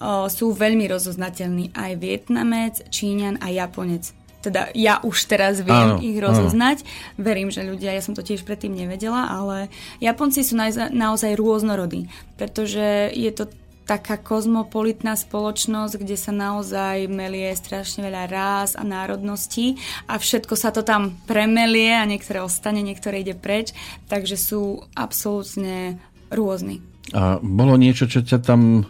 O, 0.00 0.26
sú 0.32 0.56
veľmi 0.56 0.88
rozoznateľní 0.88 1.76
aj 1.76 1.92
Vietnamec, 2.00 2.74
Číňan 2.88 3.38
a 3.44 3.52
Japonec. 3.52 4.16
Teda 4.42 4.74
ja 4.74 4.98
už 5.06 5.30
teraz 5.30 5.62
viem 5.62 5.94
Áno, 5.94 6.02
ich 6.02 6.18
áno. 6.18 6.34
rozoznať. 6.34 6.82
Verím, 7.14 7.54
že 7.54 7.62
ľudia, 7.62 7.94
ja 7.94 8.02
som 8.02 8.18
to 8.18 8.26
tiež 8.26 8.42
predtým 8.42 8.74
nevedela, 8.74 9.30
ale 9.30 9.70
Japonci 10.02 10.42
sú 10.42 10.58
naozaj, 10.58 10.90
naozaj 10.90 11.38
rôznorodí, 11.38 12.10
pretože 12.34 13.14
je 13.14 13.30
to 13.30 13.46
taká 13.82 14.18
kozmopolitná 14.18 15.18
spoločnosť, 15.18 15.98
kde 15.98 16.16
sa 16.16 16.30
naozaj 16.30 17.10
melie 17.10 17.50
strašne 17.52 18.06
veľa 18.06 18.24
rás 18.30 18.70
a 18.78 18.86
národností 18.86 19.78
a 20.06 20.16
všetko 20.16 20.54
sa 20.54 20.70
to 20.70 20.86
tam 20.86 21.18
premelie 21.26 21.92
a 21.92 22.06
niektoré 22.06 22.40
ostane, 22.40 22.80
niektoré 22.80 23.26
ide 23.26 23.34
preč, 23.34 23.74
takže 24.06 24.38
sú 24.38 24.86
absolútne 24.94 25.98
rôzni. 26.30 26.80
A 27.12 27.42
bolo 27.42 27.74
niečo, 27.74 28.06
čo 28.06 28.22
ťa 28.22 28.38
tam 28.40 28.60
e, 28.78 28.82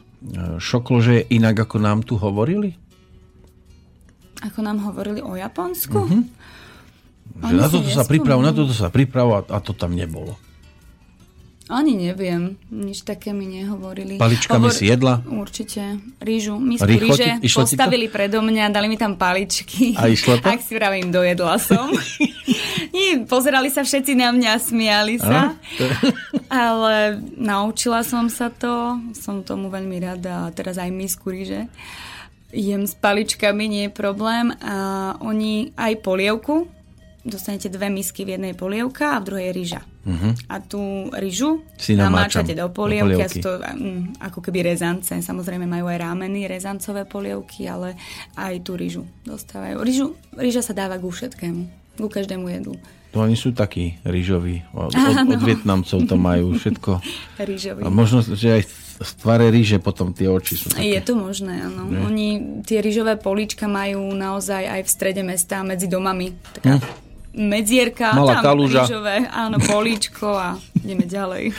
šoklo, 0.60 1.00
že 1.00 1.12
je 1.24 1.28
inak, 1.40 1.64
ako 1.64 1.76
nám 1.80 2.04
tu 2.04 2.20
hovorili? 2.20 2.76
Ako 4.44 4.60
nám 4.60 4.84
hovorili 4.84 5.24
o 5.24 5.32
Japonsku? 5.34 5.98
Mhm. 5.98 6.08
Mm-hmm. 6.12 6.40
Že 7.32 7.54
na 7.56 7.68
toto 7.72 7.88
sa 7.88 8.04
priprav, 8.04 8.38
na 8.44 8.52
toto 8.52 8.74
sa 8.76 8.92
priprav 8.92 9.28
a, 9.32 9.40
a 9.56 9.58
to 9.64 9.72
tam 9.72 9.96
nebolo. 9.96 10.36
Ani 11.72 11.96
neviem, 11.96 12.60
nič 12.68 13.00
také 13.00 13.32
mi 13.32 13.48
nehovorili. 13.48 14.20
Paličkami 14.20 14.68
si 14.68 14.92
jedla? 14.92 15.24
Určite. 15.24 15.96
Rýžu, 16.20 16.60
misku 16.60 16.84
Rýchlo 16.84 17.16
ti- 17.16 17.40
išlo 17.40 17.64
ti 17.64 17.72
to? 17.72 17.80
postavili 17.80 18.12
predo 18.12 18.44
mňa, 18.44 18.68
dali 18.68 18.92
mi 18.92 19.00
tam 19.00 19.16
paličky. 19.16 19.96
A 19.96 20.04
išlo 20.06 20.36
to? 20.36 20.44
Ak 20.52 20.60
si 20.60 20.76
vravím, 20.76 21.08
dojedla 21.08 21.56
som. 21.56 21.88
Nie, 22.94 23.24
pozerali 23.24 23.72
sa 23.72 23.80
všetci 23.80 24.12
na 24.12 24.28
mňa, 24.30 24.52
smiali 24.60 25.16
sa. 25.16 25.56
Ale 26.52 27.16
naučila 27.34 28.04
som 28.04 28.28
sa 28.28 28.52
to, 28.52 29.00
som 29.16 29.40
tomu 29.40 29.72
veľmi 29.72 29.96
rada 29.96 30.44
a 30.44 30.52
teraz 30.52 30.76
aj 30.76 30.92
misku 30.92 31.32
rýže. 31.32 31.72
Jem 32.52 32.84
s 32.84 32.92
paličkami, 32.92 33.64
nie 33.64 33.84
je 33.88 33.92
problém. 33.92 34.52
A 34.60 34.76
oni 35.18 35.72
aj 35.72 36.04
polievku, 36.04 36.68
dostanete 37.22 37.70
dve 37.70 37.86
misky 37.86 38.26
v 38.26 38.34
jednej 38.38 38.54
polievka 38.54 39.16
a 39.16 39.20
v 39.22 39.26
druhej 39.30 39.46
je 39.50 39.54
rýža. 39.54 39.80
Uh-huh. 40.02 40.34
A 40.50 40.58
tú 40.58 41.06
Mhm. 41.06 41.78
Si 41.78 41.94
namáčate 41.94 42.54
do 42.58 42.66
do 42.66 42.74
polievky, 42.74 43.22
a 43.22 43.26
polievky. 43.26 43.38
sú 43.38 43.46
to 43.46 43.52
mm, 43.62 44.02
ako 44.18 44.38
keby 44.42 44.58
rezance. 44.66 45.14
Samozrejme 45.14 45.66
majú 45.66 45.86
aj 45.86 45.98
rámeny, 46.02 46.50
rezancové 46.50 47.06
polievky, 47.06 47.70
ale 47.70 47.94
aj 48.34 48.66
tú 48.66 48.74
rýžu 48.74 49.06
dostávajú. 49.22 49.78
Rýžu, 49.82 50.06
rýža 50.34 50.62
sa 50.66 50.74
dáva 50.74 50.98
ku 50.98 51.10
všetkému, 51.10 51.62
ku 52.02 52.08
každému 52.10 52.50
jedlu. 52.50 52.74
To 53.12 53.20
oni 53.20 53.36
sú 53.36 53.52
takí 53.52 54.00
rýžoví. 54.08 54.64
Od, 54.72 54.88
od, 54.88 55.16
od 55.36 55.42
Vietnamcov 55.44 56.08
to 56.08 56.16
majú 56.16 56.56
všetko. 56.56 56.90
Rýžový. 57.50 57.84
A 57.84 57.92
možno, 57.92 58.24
že 58.24 58.56
aj 58.56 58.62
v 59.02 59.12
tvare 59.18 59.50
ríže 59.50 59.82
potom 59.82 60.14
tie 60.14 60.30
oči 60.30 60.54
sú 60.56 60.72
také. 60.72 60.96
Je 60.96 61.00
to 61.02 61.18
možné, 61.18 61.60
áno. 61.66 61.90
Ne? 61.90 62.00
Oni 62.06 62.28
tie 62.62 62.78
rýžové 62.80 63.18
políčka 63.18 63.66
majú 63.66 64.14
naozaj 64.14 64.64
aj 64.64 64.80
v 64.86 64.90
strede 64.90 65.22
mesta 65.26 65.60
medzi 65.66 65.90
domami. 65.90 66.32
Taká 66.62 66.78
Hm. 66.78 67.01
Medzierka, 67.32 68.12
Malá 68.12 68.40
tam 68.40 68.44
kaluža. 68.52 68.84
rýžové, 68.84 69.24
áno, 69.28 69.56
políčko 69.58 70.36
a 70.36 70.60
ideme 70.76 71.08
ďalej. 71.08 71.56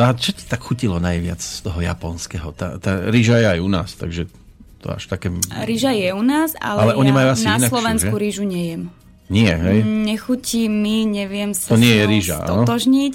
A 0.00 0.16
čo 0.16 0.32
ti 0.32 0.44
tak 0.48 0.64
chutilo 0.64 0.96
najviac 0.96 1.40
z 1.40 1.60
toho 1.60 1.78
japonského? 1.80 2.50
Tá, 2.56 2.80
tá 2.80 3.04
rýža 3.12 3.36
je 3.40 3.46
aj 3.56 3.60
u 3.60 3.68
nás, 3.68 3.90
takže 4.00 4.32
to 4.80 4.88
až 4.96 5.12
také... 5.12 5.28
Rýža 5.68 5.92
je 5.92 6.08
u 6.16 6.24
nás, 6.24 6.56
ale, 6.56 6.88
Ale 6.88 6.92
oni 6.96 7.12
ja 7.12 7.16
majú 7.20 7.28
asi 7.36 7.44
na 7.44 7.60
inakšiu, 7.60 7.68
Slovensku 7.68 8.14
že? 8.16 8.22
rýžu 8.24 8.44
nejem. 8.48 8.82
Nie, 9.30 9.54
hej? 9.54 9.84
Nechutí 9.84 10.66
mi, 10.66 11.06
neviem 11.06 11.52
sa 11.54 11.70
To 11.70 11.78
nie 11.78 11.94
je 12.00 12.04
rýža, 12.08 12.36
stotožniť. 12.42 13.14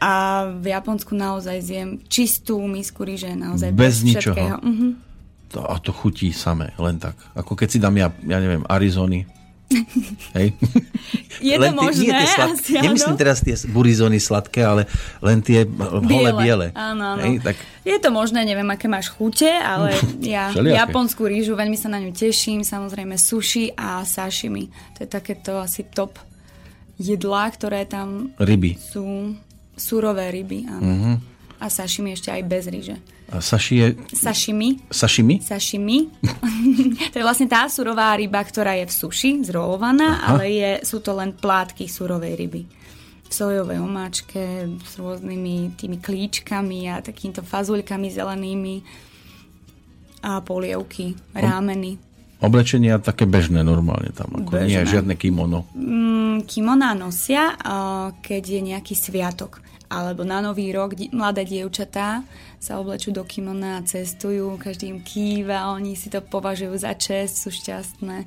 A 0.00 0.12
v 0.56 0.72
Japonsku 0.72 1.12
naozaj 1.12 1.60
zjem 1.60 1.88
čistú 2.08 2.64
misku 2.64 3.04
rýže, 3.04 3.36
naozaj 3.36 3.76
Bez 3.76 4.00
bez, 4.00 4.08
ničoho. 4.08 4.56
Mhm. 4.64 4.88
To, 5.50 5.66
a 5.66 5.76
to 5.82 5.90
chutí 5.90 6.30
samé, 6.30 6.70
len 6.78 6.96
tak. 7.02 7.18
Ako 7.34 7.58
keď 7.58 7.68
si 7.68 7.78
dám 7.82 7.98
ja, 7.98 8.08
ja 8.22 8.38
neviem, 8.38 8.62
Arizony. 8.70 9.26
Hej? 10.34 10.48
Je 11.38 11.56
to 11.56 11.70
možné, 11.72 12.26
asi 12.26 12.74
áno. 12.76 12.90
Nemyslím 12.90 13.16
teraz 13.16 13.38
tie 13.40 13.54
burizony 13.70 14.18
sladké, 14.18 14.66
ale 14.66 14.90
len 15.22 15.38
tie 15.40 15.62
holé 16.04 16.30
biele. 16.34 16.66
Áno, 16.74 17.16
áno. 17.16 17.22
Hej, 17.22 17.40
tak 17.40 17.56
Je 17.86 17.96
to 17.96 18.10
možné, 18.12 18.44
neviem, 18.44 18.66
aké 18.68 18.90
máš 18.90 19.08
chute, 19.14 19.48
ale 19.48 19.94
ja 20.20 20.50
japonskú 20.52 21.24
rýžu, 21.24 21.54
veľmi 21.54 21.78
sa 21.78 21.88
na 21.88 22.02
ňu 22.02 22.10
teším, 22.10 22.66
samozrejme 22.66 23.14
sushi 23.14 23.72
a 23.78 24.02
sashimi. 24.02 24.68
To 24.98 25.06
je 25.06 25.08
takéto 25.08 25.62
asi 25.62 25.86
top 25.86 26.18
jedlá, 27.00 27.48
ktoré 27.48 27.88
tam 27.88 28.34
ryby. 28.36 28.76
sú 28.76 29.32
surové 29.78 30.28
ryby, 30.28 30.68
áno. 30.68 30.84
Mhm. 30.84 31.29
A 31.60 31.68
sashimi 31.68 32.16
ešte 32.16 32.32
aj 32.32 32.42
bez 32.48 32.64
ríže. 32.72 32.96
A 33.30 33.38
saši 33.38 33.74
je... 33.76 33.86
Sashimi, 34.16 34.80
Sashimi? 34.90 35.38
sashimi, 35.44 36.08
to 37.12 37.16
je 37.20 37.24
vlastne 37.24 37.46
tá 37.46 37.68
surová 37.70 38.16
ryba, 38.16 38.42
ktorá 38.42 38.74
je 38.80 38.88
v 38.88 38.92
suši, 38.96 39.30
zrolovaná, 39.46 40.18
Aha. 40.18 40.26
ale 40.34 40.44
je, 40.50 40.70
sú 40.82 40.98
to 41.04 41.14
len 41.14 41.36
plátky 41.36 41.86
surovej 41.86 42.34
ryby. 42.34 42.62
V 43.30 43.32
sojovej 43.32 43.78
omáčke 43.78 44.66
s 44.82 44.98
rôznymi 44.98 45.78
tými 45.78 46.02
klíčkami 46.02 46.90
a 46.90 46.98
takýmito 46.98 47.46
fazuľkami 47.46 48.08
zelenými 48.10 48.76
a 50.26 50.42
polievky, 50.42 51.14
rámeny. 51.30 51.96
Oblečenia 52.40 52.96
také 52.98 53.28
bežné 53.28 53.60
normálne 53.60 54.10
tam. 54.16 54.32
Ako 54.32 54.64
nie 54.64 54.80
Bežné. 54.80 54.88
žiadne 54.88 55.14
kimono. 55.14 55.68
Mm, 55.76 56.48
kimoná 56.48 56.96
nosia, 56.96 57.52
keď 58.24 58.42
je 58.42 58.60
nejaký 58.64 58.96
sviatok. 58.96 59.60
Alebo 59.90 60.22
na 60.22 60.38
nový 60.38 60.70
rok 60.70 60.94
di- 60.94 61.10
mladé 61.10 61.42
dievčatá 61.42 62.22
sa 62.56 62.78
oblečú 62.78 63.10
do 63.10 63.22
kimona 63.22 63.76
a 63.76 63.84
cestujú, 63.84 64.54
každý 64.54 64.86
im 64.88 65.00
kýva, 65.00 65.66
oni 65.68 65.92
si 65.92 66.06
to 66.06 66.22
považujú 66.22 66.78
za 66.78 66.94
čest, 66.94 67.36
sú 67.36 67.50
šťastné. 67.50 68.22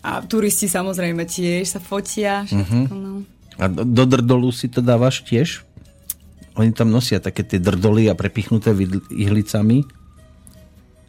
A 0.00 0.22
turisti 0.22 0.66
samozrejme 0.66 1.26
tiež 1.26 1.66
sa 1.68 1.78
fotia, 1.78 2.46
všetko, 2.46 2.94
no. 2.94 3.26
A 3.54 3.66
do, 3.66 3.82
do 3.82 4.04
drdolu 4.04 4.48
si 4.48 4.66
to 4.66 4.78
dávaš 4.78 5.22
tiež? 5.22 5.66
Oni 6.54 6.70
tam 6.70 6.88
nosia 6.88 7.18
také 7.18 7.42
tie 7.42 7.58
drdoly 7.58 8.06
a 8.06 8.14
prepichnuté 8.14 8.70
ihlicami. 9.08 9.82
Lebo, 9.82 9.98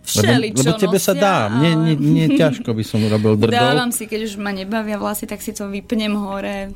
Všeličo 0.03 0.63
lebo 0.65 0.77
tebe 0.77 0.97
sa 0.97 1.13
nosia, 1.13 1.21
dá. 1.21 1.35
Mne, 1.49 1.69
ale- 1.69 1.79
nie, 1.79 1.95
nie, 1.95 2.27
ťažko 2.33 2.69
by 2.69 2.83
som 2.83 2.99
urobil 2.99 3.33
drdol. 3.39 3.55
Dávam 3.55 3.89
si, 3.89 4.03
keď 4.03 4.19
už 4.25 4.33
ma 4.35 4.49
nebavia 4.49 4.95
vlasy, 4.95 5.23
tak 5.23 5.39
si 5.39 5.51
to 5.51 5.67
vypnem 5.67 6.13
hore. 6.13 6.73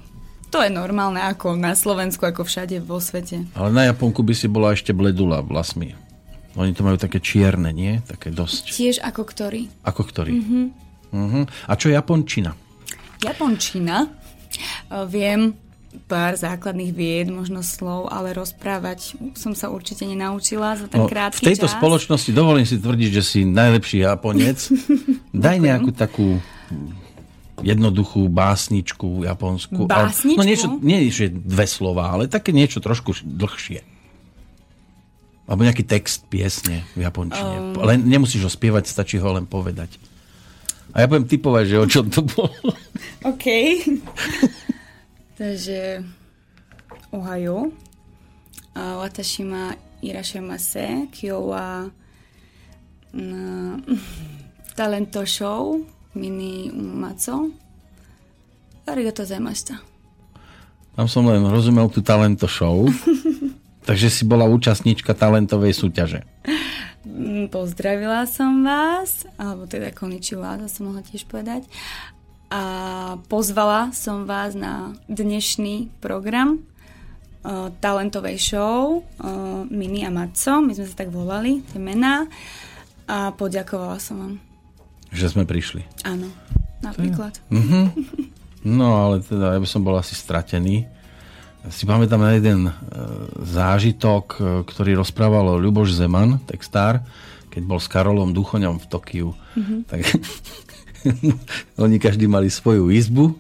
To 0.48 0.64
je 0.64 0.72
normálne 0.72 1.20
ako 1.20 1.54
na 1.54 1.76
Slovensku, 1.76 2.24
ako 2.24 2.44
všade 2.44 2.80
vo 2.80 2.98
svete. 2.98 3.44
Ale 3.52 3.70
na 3.70 3.84
Japonku 3.86 4.24
by 4.24 4.32
si 4.32 4.48
bola 4.48 4.72
ešte 4.72 4.92
bledula 4.92 5.44
vlasmi. 5.44 5.92
Oni 6.56 6.72
to 6.72 6.82
majú 6.82 6.96
také 6.96 7.20
čierne, 7.20 7.70
nie? 7.70 8.00
Také 8.02 8.32
dosť. 8.32 8.72
Tiež 8.72 8.98
ako 9.00 9.22
ktorý. 9.22 9.70
Ako 9.84 10.02
ktorý? 10.02 10.34
Uh-huh. 11.12 11.44
A 11.68 11.74
čo 11.76 11.88
Japončina? 11.88 12.56
Japončina. 13.20 14.06
E, 14.06 14.10
Viem 15.06 15.54
pár 16.06 16.34
základných 16.34 16.94
vied, 16.94 17.28
možno 17.28 17.60
slov, 17.60 18.08
ale 18.08 18.30
rozprávať 18.32 19.18
som 19.34 19.54
sa 19.54 19.68
určite 19.68 20.06
nenaučila 20.06 20.78
za 20.78 20.86
ten 20.86 21.02
No, 21.02 21.10
krátky 21.10 21.42
v 21.42 21.50
tejto 21.54 21.66
čas. 21.66 21.74
spoločnosti 21.74 22.32
dovolím 22.32 22.66
si 22.66 22.78
tvrdiť, 22.78 23.10
že 23.12 23.24
si 23.24 23.40
najlepší 23.44 24.06
Japonec. 24.06 24.58
Daj 25.34 25.58
nejakú 25.58 25.90
takú 25.92 26.38
jednoduchú 27.62 28.30
básničku 28.30 29.26
japonskú. 29.26 29.90
Ale- 29.90 30.14
Básničku? 30.14 30.38
No 30.38 30.44
niečo, 30.46 30.68
nie 30.82 31.10
že 31.10 31.34
dve 31.34 31.66
slova, 31.66 32.14
ale 32.14 32.30
také 32.30 32.54
niečo 32.54 32.78
trošku 32.78 33.18
dlhšie. 33.26 33.82
Alebo 35.48 35.64
nejaký 35.64 35.88
text 35.88 36.28
piesne 36.28 36.84
v 36.94 37.08
japončine. 37.08 37.74
Um... 37.74 37.80
Len 37.80 38.04
nemusíš 38.04 38.44
ho 38.46 38.52
spievať, 38.52 38.92
stačí 38.92 39.16
ho 39.18 39.30
len 39.32 39.48
povedať. 39.48 39.96
A 40.92 41.04
ja 41.04 41.08
budem 41.08 41.28
typovať, 41.28 41.66
že 41.68 41.78
o 41.80 41.88
čom 41.88 42.06
to 42.12 42.22
bolo. 42.28 42.74
OK. 43.24 43.46
Takže 45.40 46.04
Ohayo. 47.16 47.72
A 48.76 49.02
watashi 49.02 49.48
ma 49.48 49.74
irashamase. 50.04 51.10
Kyo 51.16 51.50
wa 51.50 51.88
na 53.16 53.80
talento 54.78 55.24
show 55.24 55.80
mini 56.18 56.74
maco. 56.74 57.54
Arigato 58.90 59.22
zaimashita. 59.22 59.78
Tam 60.98 61.06
som 61.06 61.30
len 61.30 61.46
rozumel 61.46 61.94
tú 61.94 62.02
talento 62.02 62.50
show. 62.50 62.90
takže 63.88 64.12
si 64.12 64.28
bola 64.28 64.44
účastníčka 64.52 65.16
talentovej 65.16 65.72
súťaže. 65.72 66.28
Mm, 67.08 67.48
Pozdravila 67.48 68.28
som 68.28 68.68
vás, 68.68 69.24
alebo 69.40 69.64
teda 69.64 69.96
konnichiwa, 69.96 70.60
to 70.60 70.68
som 70.68 70.92
mohla 70.92 71.08
tiež 71.08 71.24
povedať. 71.32 71.64
A 72.52 73.16
pozvala 73.32 73.96
som 73.96 74.28
vás 74.28 74.56
na 74.56 74.96
dnešný 75.08 75.88
program 76.04 76.60
uh, 76.60 77.72
talentovej 77.80 78.40
show 78.40 79.04
uh, 79.24 79.64
Mini 79.72 80.04
a 80.04 80.12
Maco, 80.12 80.60
my 80.60 80.76
sme 80.76 80.88
sa 80.88 80.96
tak 81.08 81.12
volali, 81.12 81.64
tie 81.72 81.80
mená. 81.80 82.28
A 83.08 83.32
poďakovala 83.32 84.00
som 84.04 84.16
vám. 84.20 84.47
Že 85.12 85.26
sme 85.38 85.44
prišli. 85.48 85.84
Áno, 86.04 86.28
napríklad. 86.84 87.38
No 88.68 89.00
ale 89.00 89.24
teda 89.24 89.56
ja 89.56 89.60
by 89.64 89.68
som 89.70 89.86
bol 89.86 89.96
asi 89.96 90.12
stratený. 90.12 90.84
Si 91.68 91.84
pamätám 91.84 92.20
na 92.20 92.36
jeden 92.36 92.68
e, 92.68 92.74
zážitok, 93.44 94.26
e, 94.36 94.42
ktorý 94.68 95.00
rozprával 95.00 95.60
Ľuboš 95.60 95.96
Zeman, 95.96 96.40
textár, 96.48 97.04
keď 97.52 97.62
bol 97.64 97.80
s 97.80 97.88
Karolom 97.92 98.32
Duchoňom 98.32 98.80
v 98.80 98.86
Tokiu. 98.88 99.30
Mm-hmm. 99.56 99.80
Tak 99.88 100.00
oni 101.84 101.98
každý 102.00 102.28
mali 102.28 102.48
svoju 102.52 102.92
izbu. 102.92 103.36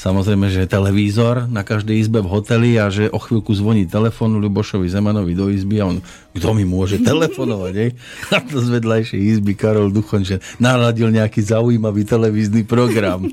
Samozrejme, 0.00 0.48
že 0.48 0.64
televízor 0.64 1.44
na 1.44 1.60
každej 1.60 2.00
izbe 2.00 2.24
v 2.24 2.32
hoteli 2.32 2.80
a 2.80 2.88
že 2.88 3.12
o 3.12 3.20
chvíľku 3.20 3.52
zvoní 3.52 3.84
telefon 3.84 4.40
Ľubošovi 4.40 4.88
Zemanovi 4.88 5.36
do 5.36 5.52
izby 5.52 5.76
a 5.76 5.92
on, 5.92 6.00
kto 6.32 6.56
mi 6.56 6.64
môže 6.64 7.04
telefonovať, 7.04 7.74
hej? 7.76 7.90
A 8.32 8.40
to 8.40 8.64
z 8.64 8.80
vedľajšej 8.80 9.20
izby 9.20 9.52
Karol 9.52 9.92
Duchoň, 9.92 10.22
že 10.24 10.36
naladil 10.56 11.12
nejaký 11.12 11.44
zaujímavý 11.44 12.08
televízny 12.08 12.64
program. 12.64 13.28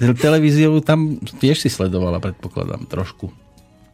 Te- 0.00 0.16
Televíziu 0.24 0.80
tam 0.80 1.20
tiež 1.20 1.60
si 1.60 1.68
sledovala, 1.68 2.24
predpokladám, 2.24 2.88
trošku. 2.88 3.28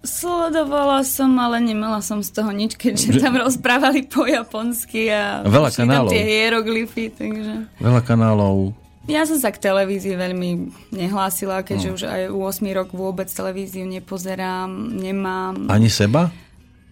Sledovala 0.07 1.03
som, 1.03 1.35
ale 1.35 1.59
nemala 1.59 1.99
som 1.99 2.23
z 2.23 2.31
toho 2.31 2.55
nič, 2.55 2.79
keďže 2.79 3.19
tam 3.19 3.43
rozprávali 3.43 4.07
po 4.07 4.23
japonsky 4.23 5.11
a 5.11 5.43
Veľa 5.43 5.75
kanálov. 5.75 6.15
tie 6.15 6.23
hieroglyfy, 6.23 7.11
takže... 7.11 7.55
Veľa 7.83 8.03
kanálov. 8.07 8.86
Ja 9.07 9.23
som 9.23 9.39
sa 9.39 9.55
k 9.55 9.63
televízii 9.63 10.19
veľmi 10.19 10.51
nehlásila, 10.91 11.63
keďže 11.63 11.89
už 11.95 12.03
aj 12.11 12.23
8 12.35 12.79
rok 12.79 12.91
vôbec 12.91 13.31
televíziu 13.31 13.87
nepozerám, 13.87 14.67
nemám. 14.99 15.71
Ani 15.71 15.87
seba? 15.87 16.35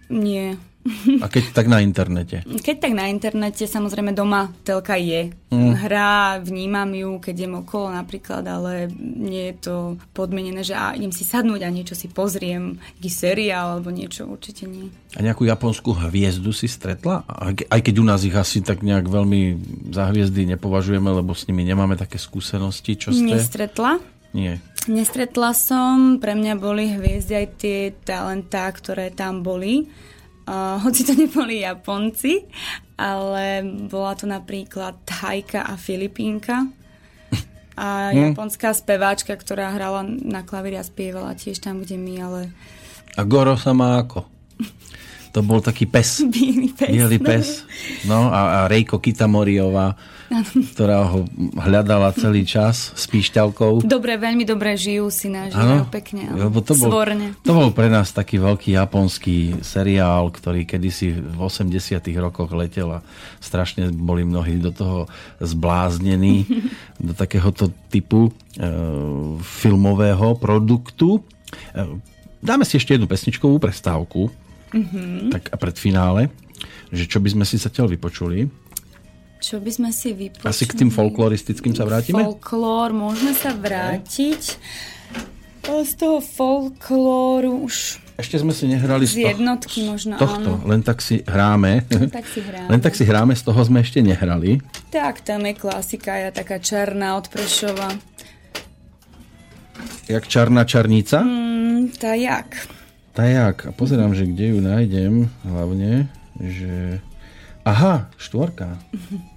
Nie. 0.06 0.54
A 1.24 1.32
keď 1.32 1.56
tak 1.56 1.66
na 1.72 1.80
internete. 1.80 2.44
Keď 2.44 2.76
tak 2.76 2.92
na 2.92 3.08
internete, 3.08 3.64
samozrejme 3.64 4.12
doma 4.12 4.52
telka 4.68 5.00
je. 5.00 5.32
Mm. 5.48 5.72
Hrá, 5.80 6.36
vnímam 6.44 6.92
ju, 6.92 7.16
keď 7.24 7.34
idem 7.40 7.54
okolo 7.64 7.88
napríklad, 7.88 8.44
ale 8.44 8.92
nie 9.00 9.48
je 9.48 9.56
to 9.64 9.76
podmenené, 10.12 10.60
že 10.60 10.76
a 10.76 10.92
idem 10.92 11.08
si 11.08 11.24
sadnúť 11.24 11.64
a 11.64 11.72
niečo 11.72 11.96
si 11.96 12.12
pozriem, 12.12 12.76
taký 13.00 13.08
seriál 13.08 13.80
alebo 13.80 13.88
niečo, 13.88 14.28
určite 14.28 14.68
nie. 14.68 14.92
A 15.16 15.24
nejakú 15.24 15.48
japonskú 15.48 15.96
hviezdu 15.96 16.52
si 16.52 16.68
stretla? 16.68 17.24
Aj 17.48 17.80
keď 17.80 17.94
u 18.02 18.04
nás 18.04 18.20
ich 18.28 18.36
asi 18.36 18.60
tak 18.60 18.84
nejak 18.84 19.08
veľmi 19.08 19.40
za 19.88 20.12
hviezdy 20.12 20.44
nepovažujeme, 20.52 21.08
lebo 21.08 21.32
s 21.32 21.48
nimi 21.48 21.64
nemáme 21.64 21.96
také 21.96 22.20
skúsenosti. 22.20 23.00
Čo 23.00 23.16
ste? 23.16 23.24
Nestretla. 23.24 24.04
Nie. 24.34 24.60
Nestretla 24.84 25.56
som, 25.56 26.20
pre 26.20 26.36
mňa 26.36 26.60
boli 26.60 26.92
hviezdy 26.92 27.32
aj 27.40 27.46
tie 27.56 27.78
talentá, 28.04 28.68
ktoré 28.68 29.08
tam 29.14 29.40
boli. 29.40 29.88
Uh, 30.44 30.76
hoci 30.84 31.08
to 31.08 31.16
neboli 31.16 31.64
Japonci, 31.64 32.44
ale 33.00 33.64
bola 33.88 34.12
to 34.12 34.28
napríklad 34.28 35.00
Thajka 35.08 35.64
a 35.64 35.74
Filipínka. 35.80 36.68
A 37.74 38.14
Hm. 38.14 38.30
japonská 38.30 38.70
speváčka, 38.70 39.34
ktorá 39.34 39.74
hrala 39.74 40.06
na 40.06 40.46
klavíri 40.46 40.78
a 40.78 40.86
spievala 40.86 41.34
tiež 41.34 41.58
tam, 41.58 41.82
kde 41.82 41.98
my, 41.98 42.14
ale 42.22 42.40
A 43.18 43.26
Goro 43.26 43.58
sa 43.58 43.74
má 43.74 43.98
ako? 43.98 44.22
To 45.34 45.42
bol 45.42 45.58
taký 45.58 45.90
pes. 45.90 46.22
Bielý 46.22 46.70
pes. 46.70 46.90
Bielý 46.94 47.18
pes. 47.18 47.46
No 48.06 48.30
a, 48.30 48.62
a 48.62 48.70
Rejko 48.70 49.02
Kitamoriová, 49.02 49.98
ktorá 50.74 51.04
ho 51.08 51.28
hľadala 51.58 52.10
celý 52.16 52.48
čas 52.48 52.90
s 52.96 53.04
píšťalkou. 53.08 53.84
Dobre, 53.84 54.16
veľmi 54.16 54.42
dobre 54.48 54.74
žijú 54.74 55.12
si 55.12 55.28
nažívajú 55.28 55.86
pekne. 55.92 56.32
Lebo 56.32 56.64
to 56.64 56.72
bol, 56.74 56.90
Svorne. 56.90 57.36
to 57.44 57.52
bol 57.52 57.70
pre 57.70 57.92
nás 57.92 58.10
taký 58.10 58.40
veľký 58.40 58.74
japonský 58.74 59.60
seriál, 59.60 60.32
ktorý 60.32 60.64
kedysi 60.64 61.14
v 61.14 61.38
80 61.38 62.00
rokoch 62.18 62.50
letel 62.56 62.98
a 62.98 63.04
strašne 63.38 63.92
boli 63.92 64.24
mnohí 64.24 64.58
do 64.58 64.72
toho 64.72 64.98
zbláznení, 65.38 66.48
do 67.06 67.12
takéhoto 67.12 67.68
typu 67.92 68.30
e, 68.30 68.32
filmového 69.44 70.34
produktu. 70.40 71.20
E, 71.72 72.00
dáme 72.40 72.64
si 72.64 72.80
ešte 72.80 72.96
jednu 72.96 73.06
pesničkovú 73.06 73.60
prestávku, 73.60 74.32
mm-hmm. 74.72 75.30
tak 75.30 75.42
a 75.52 75.56
pred 75.60 75.76
finále, 75.76 76.32
že 76.94 77.04
čo 77.08 77.18
by 77.18 77.28
sme 77.34 77.44
si 77.46 77.60
zatiaľ 77.60 77.92
vypočuli. 77.92 78.46
Čo 79.44 79.60
by 79.60 79.70
sme 79.76 79.90
si 79.92 80.16
vypočuli? 80.16 80.48
Asi 80.48 80.64
k 80.64 80.72
tým 80.72 80.88
folkloristickým 80.88 81.76
sa 81.76 81.84
vrátime? 81.84 82.24
Folklór, 82.24 82.96
môžeme 82.96 83.36
sa 83.36 83.52
vrátiť. 83.52 84.56
Z 85.68 85.92
toho 86.00 86.24
folklóru 86.24 87.68
už 87.68 88.00
Ešte 88.16 88.40
sme 88.40 88.56
si 88.56 88.64
nehrali 88.64 89.04
z 89.04 89.36
jednotky 89.36 89.84
možno, 89.84 90.16
tohto, 90.16 90.56
áno. 90.56 90.64
len 90.64 90.80
tak 90.80 91.04
si 91.04 91.20
hráme. 91.28 91.84
Tak 92.08 92.24
si 92.24 92.40
hráme. 92.40 92.68
Len 92.72 92.80
tak 92.80 92.96
si 92.96 93.04
hráme, 93.04 93.36
z 93.36 93.44
toho 93.44 93.60
sme 93.60 93.84
ešte 93.84 94.00
nehrali. 94.00 94.64
Tak, 94.88 95.20
tam 95.20 95.44
je 95.44 95.52
klasika, 95.52 96.16
ja 96.16 96.32
taká 96.32 96.56
černá 96.56 97.20
od 97.20 97.28
Prešova. 97.28 97.92
Jak 100.08 100.24
čarná 100.24 100.64
čarnica? 100.64 101.20
Mm, 101.20 101.92
tá 102.00 102.16
jak? 102.16 102.48
Tak, 103.12 103.68
a 103.68 103.70
pozerám, 103.76 104.16
že 104.16 104.24
kde 104.24 104.56
ju 104.56 104.58
nájdem 104.64 105.28
hlavne, 105.44 106.08
že... 106.40 107.04
Aha, 107.68 108.08
štvorka. 108.16 108.80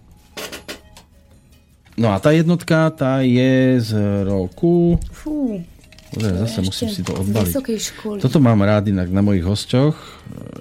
No 1.98 2.14
a 2.14 2.22
tá 2.22 2.30
jednotka, 2.30 2.94
tá 2.94 3.26
je 3.26 3.82
z 3.82 3.92
roku... 4.30 5.02
Fú. 5.10 5.66
Pozerám, 6.14 6.46
zase 6.46 6.60
musím 6.62 6.90
si 6.94 7.02
to 7.04 7.12
odbaliť. 7.18 7.54
Toto 8.22 8.38
mám 8.40 8.62
rád 8.64 8.94
inak 8.94 9.10
na 9.10 9.26
mojich 9.26 9.44
hosťoch. 9.44 9.98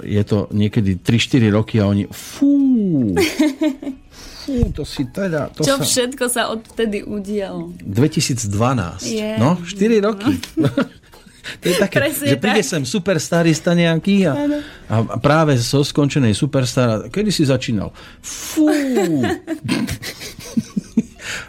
Je 0.03 0.19
to 0.25 0.49
niekedy 0.51 0.97
3-4 0.97 1.53
roky 1.53 1.77
a 1.79 1.87
oni... 1.87 2.09
Fú, 2.09 3.13
fú, 4.43 4.57
to 4.73 4.83
si 4.89 5.07
teda... 5.13 5.53
To 5.55 5.63
Čo 5.63 5.77
sa... 5.79 5.85
všetko 5.85 6.25
sa 6.33 6.43
odtedy 6.51 7.05
udialo. 7.05 7.71
2012. 7.85 8.49
Je. 9.07 9.37
No, 9.37 9.61
4 9.61 10.09
roky. 10.09 10.33
To 11.63 11.71
je 11.71 11.79
také, 11.79 12.03
Presne 12.03 12.27
že 12.27 12.43
príde 12.43 12.59
tak. 12.59 12.71
sem 12.75 12.83
superstar 12.83 13.47
ista 13.47 13.71
nejaký 13.71 14.27
a, 14.27 14.35
a 14.91 15.15
práve 15.23 15.55
zo 15.55 15.87
skončenej 15.87 16.35
superstar, 16.35 17.07
kedy 17.07 17.31
si 17.31 17.47
začínal? 17.47 17.95
Fú! 18.19 18.67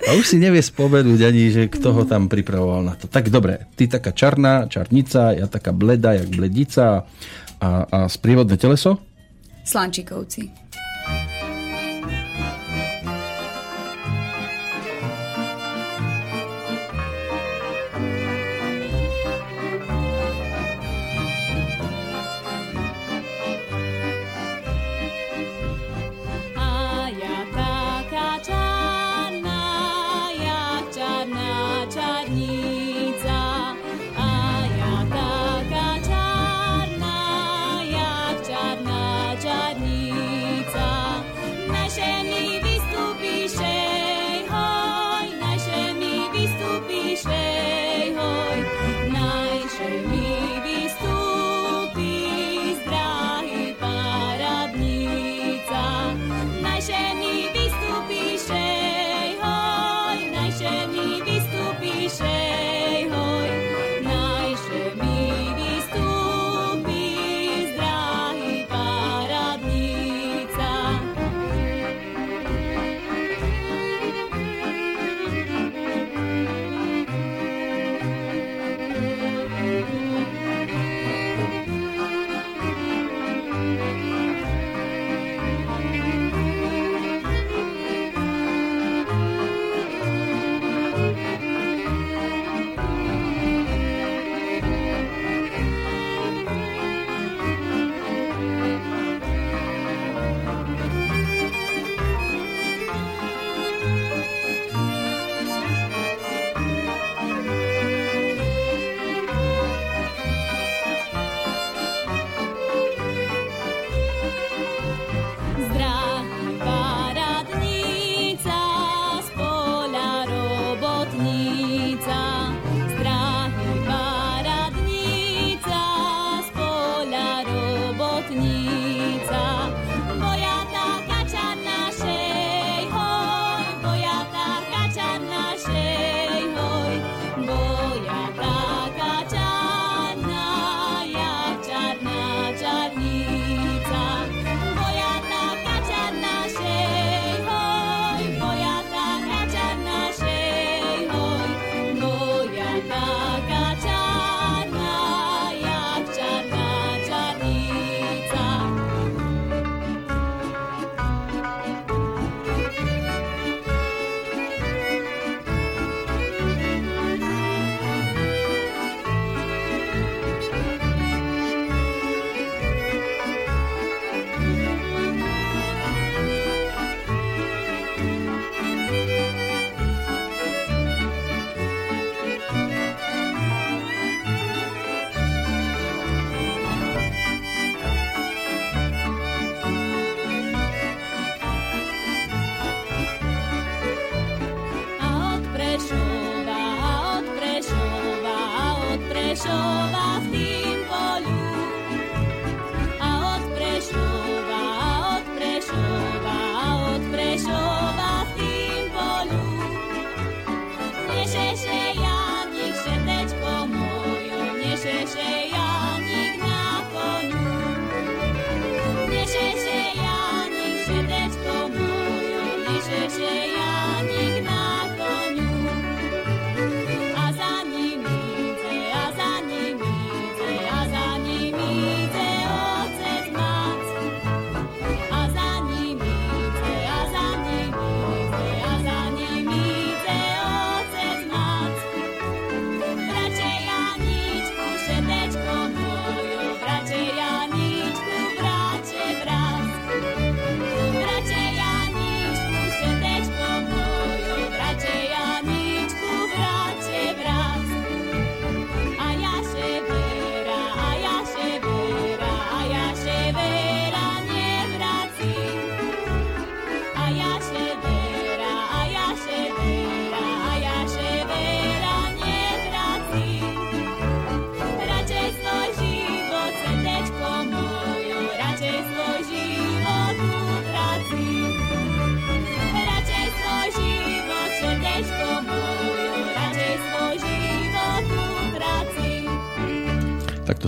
A 0.07 0.17
už 0.17 0.35
si 0.35 0.37
nevie 0.37 0.61
spomenúť 0.61 1.19
ani, 1.23 1.43
že 1.53 1.63
kto 1.71 1.93
ho 1.93 2.03
tam 2.03 2.27
pripravoval 2.27 2.81
na 2.83 2.93
to. 2.97 3.09
Tak 3.09 3.29
dobre, 3.31 3.69
ty 3.77 3.87
taká 3.87 4.11
čarná, 4.11 4.67
čarnica, 4.67 5.33
ja 5.33 5.47
taká 5.47 5.71
bleda, 5.71 6.13
jak 6.17 6.29
bledica 6.33 7.05
a, 7.57 7.69
a 7.85 7.99
sprievodné 8.05 8.57
teleso? 8.57 9.01
Slančikovci. 9.67 10.66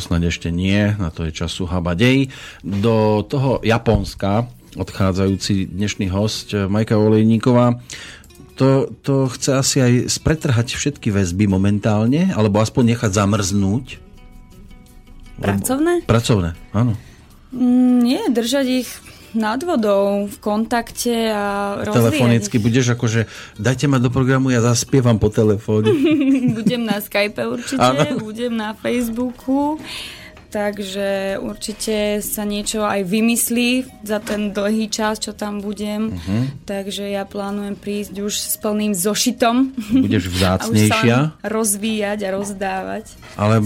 Snad 0.10 0.26
ešte 0.26 0.49
nie, 0.49 0.97
na 0.97 1.14
to 1.14 1.30
je 1.30 1.32
času 1.38 1.70
habadej. 1.70 2.34
Do 2.66 3.22
toho 3.30 3.62
Japonska 3.62 4.49
odchádzajúci 4.74 5.70
dnešný 5.70 6.10
host 6.10 6.57
eh, 6.57 6.66
Majka 6.66 6.97
Olejníková 6.97 7.78
to, 8.57 8.91
to 9.05 9.32
chce 9.32 9.49
asi 9.55 9.78
aj 9.80 9.93
spretrhať 10.12 10.76
všetky 10.76 11.16
väzby 11.16 11.47
momentálne, 11.47 12.36
alebo 12.36 12.60
aspoň 12.60 12.91
nechať 12.91 13.12
zamrznúť. 13.16 13.86
Pracovné? 15.39 16.03
Pracovné, 16.03 16.60
áno. 16.76 16.99
Mm, 17.55 18.03
nie, 18.03 18.22
držať 18.28 18.66
ich 18.84 18.89
nad 19.34 19.62
vodou, 19.62 20.26
v 20.26 20.38
kontakte 20.42 21.30
a 21.30 21.78
rozvíjať. 21.84 21.96
Telefonicky 21.96 22.56
budeš 22.58 22.86
akože, 22.98 23.22
dajte 23.62 23.86
ma 23.86 24.02
do 24.02 24.10
programu, 24.10 24.50
ja 24.50 24.62
zaspievam 24.64 25.22
po 25.22 25.30
telefóne. 25.30 25.92
budem 26.58 26.86
na 26.86 26.98
Skype 27.02 27.38
určite, 27.46 27.82
ano. 27.82 28.22
budem 28.22 28.54
na 28.58 28.74
Facebooku. 28.74 29.78
Takže 30.50 31.38
určite 31.38 32.26
sa 32.26 32.42
niečo 32.42 32.82
aj 32.82 33.06
vymyslí 33.06 34.02
za 34.02 34.18
ten 34.18 34.50
dlhý 34.50 34.90
čas, 34.90 35.22
čo 35.22 35.38
tam 35.38 35.62
budem. 35.62 36.10
Uh-huh. 36.10 36.50
Takže 36.66 37.06
ja 37.06 37.22
plánujem 37.22 37.78
prísť 37.78 38.18
už 38.18 38.34
s 38.34 38.58
plným 38.58 38.98
zošitom. 38.98 39.78
Budeš 39.94 40.26
vzácnejšia. 40.34 41.38
a 41.38 41.46
rozvíjať 41.46 42.20
a 42.26 42.30
rozdávať. 42.34 43.06
Ale 43.38 43.62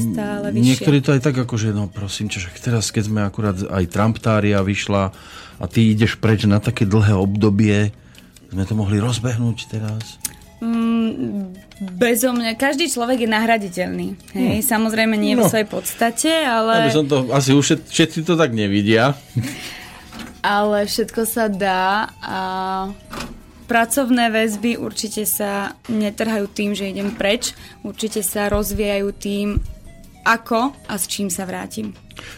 niektorí 0.52 1.00
to 1.00 1.16
aj 1.16 1.24
tak 1.24 1.40
akože, 1.48 1.72
no 1.72 1.88
prosím 1.88 2.28
ťa, 2.28 2.52
teraz 2.60 2.92
keď 2.92 3.04
sme 3.08 3.24
akurát 3.24 3.56
aj 3.64 3.84
Trumptária 3.88 4.60
vyšla, 4.60 5.16
a 5.62 5.66
ty 5.70 5.94
ideš 5.94 6.18
preč 6.18 6.46
na 6.50 6.58
také 6.58 6.86
dlhé 6.88 7.14
obdobie, 7.18 7.94
sme 8.54 8.64
to 8.70 8.78
mohli 8.78 9.02
rozbehnúť 9.02 9.58
teraz? 9.70 10.22
Mm, 10.64 11.52
bezo 12.00 12.32
mňa. 12.32 12.56
Každý 12.56 12.88
človek 12.88 13.26
je 13.26 13.30
nahraditeľný. 13.30 14.08
Hej? 14.32 14.56
Hmm. 14.62 14.64
Samozrejme 14.64 15.20
nie 15.20 15.36
no. 15.36 15.44
vo 15.44 15.52
svojej 15.52 15.68
podstate, 15.68 16.32
ale... 16.32 16.88
Aby 16.88 16.96
som 16.96 17.08
to, 17.10 17.28
asi 17.36 17.52
už 17.52 17.84
všetci 17.90 18.24
to 18.24 18.40
tak 18.40 18.56
nevidia. 18.56 19.18
ale 20.40 20.88
všetko 20.88 21.22
sa 21.28 21.52
dá 21.52 22.14
a 22.24 22.40
pracovné 23.68 24.32
väzby 24.32 24.80
určite 24.80 25.28
sa 25.28 25.76
netrhajú 25.92 26.48
tým, 26.52 26.72
že 26.72 26.92
idem 26.94 27.12
preč. 27.12 27.52
Určite 27.84 28.24
sa 28.24 28.48
rozvíjajú 28.48 29.08
tým, 29.20 29.60
ako 30.24 30.72
a 30.88 30.94
s 30.96 31.10
čím 31.12 31.28
sa 31.28 31.44
vrátim. 31.44 31.92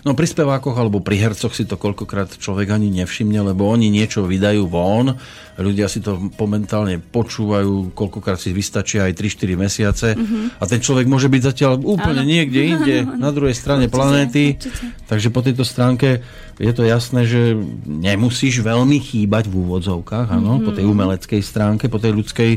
No 0.03 0.13
pri 0.13 0.27
spevákoch 0.29 0.75
alebo 0.75 1.01
pri 1.01 1.17
hercoch 1.17 1.53
si 1.53 1.65
to 1.65 1.79
koľkokrát 1.79 2.37
človek 2.37 2.73
ani 2.73 2.91
nevšimne, 2.91 3.41
lebo 3.41 3.67
oni 3.69 3.89
niečo 3.89 4.25
vydajú 4.25 4.69
von, 4.69 5.15
ľudia 5.55 5.87
si 5.87 6.03
to 6.03 6.19
momentálne 6.35 6.99
počúvajú, 6.99 7.95
koľkokrát 7.95 8.39
si 8.39 8.51
vystačia 8.51 9.07
aj 9.07 9.13
3-4 9.15 9.55
mesiace 9.55 10.07
mm-hmm. 10.13 10.59
a 10.59 10.63
ten 10.67 10.79
človek 10.83 11.07
môže 11.07 11.31
byť 11.31 11.41
zatiaľ 11.41 11.79
úplne 11.81 12.23
áno. 12.25 12.31
niekde 12.31 12.61
inde, 12.75 12.95
na 13.05 13.31
druhej 13.31 13.55
strane 13.55 13.87
určite, 13.87 13.95
planéty. 13.95 14.43
Určite. 14.59 14.85
Takže 15.05 15.27
po 15.31 15.41
tejto 15.45 15.63
stránke 15.63 16.25
je 16.59 16.71
to 16.71 16.83
jasné, 16.87 17.27
že 17.27 17.55
nemusíš 17.87 18.63
veľmi 18.63 18.99
chýbať 18.99 19.47
v 19.47 19.55
úvodzovkách, 19.63 20.27
áno, 20.31 20.59
mm-hmm. 20.59 20.67
po 20.67 20.71
tej 20.71 20.85
umeleckej 20.87 21.41
stránke, 21.43 21.91
po 21.91 21.99
tej 21.99 22.15
ľudskej 22.15 22.51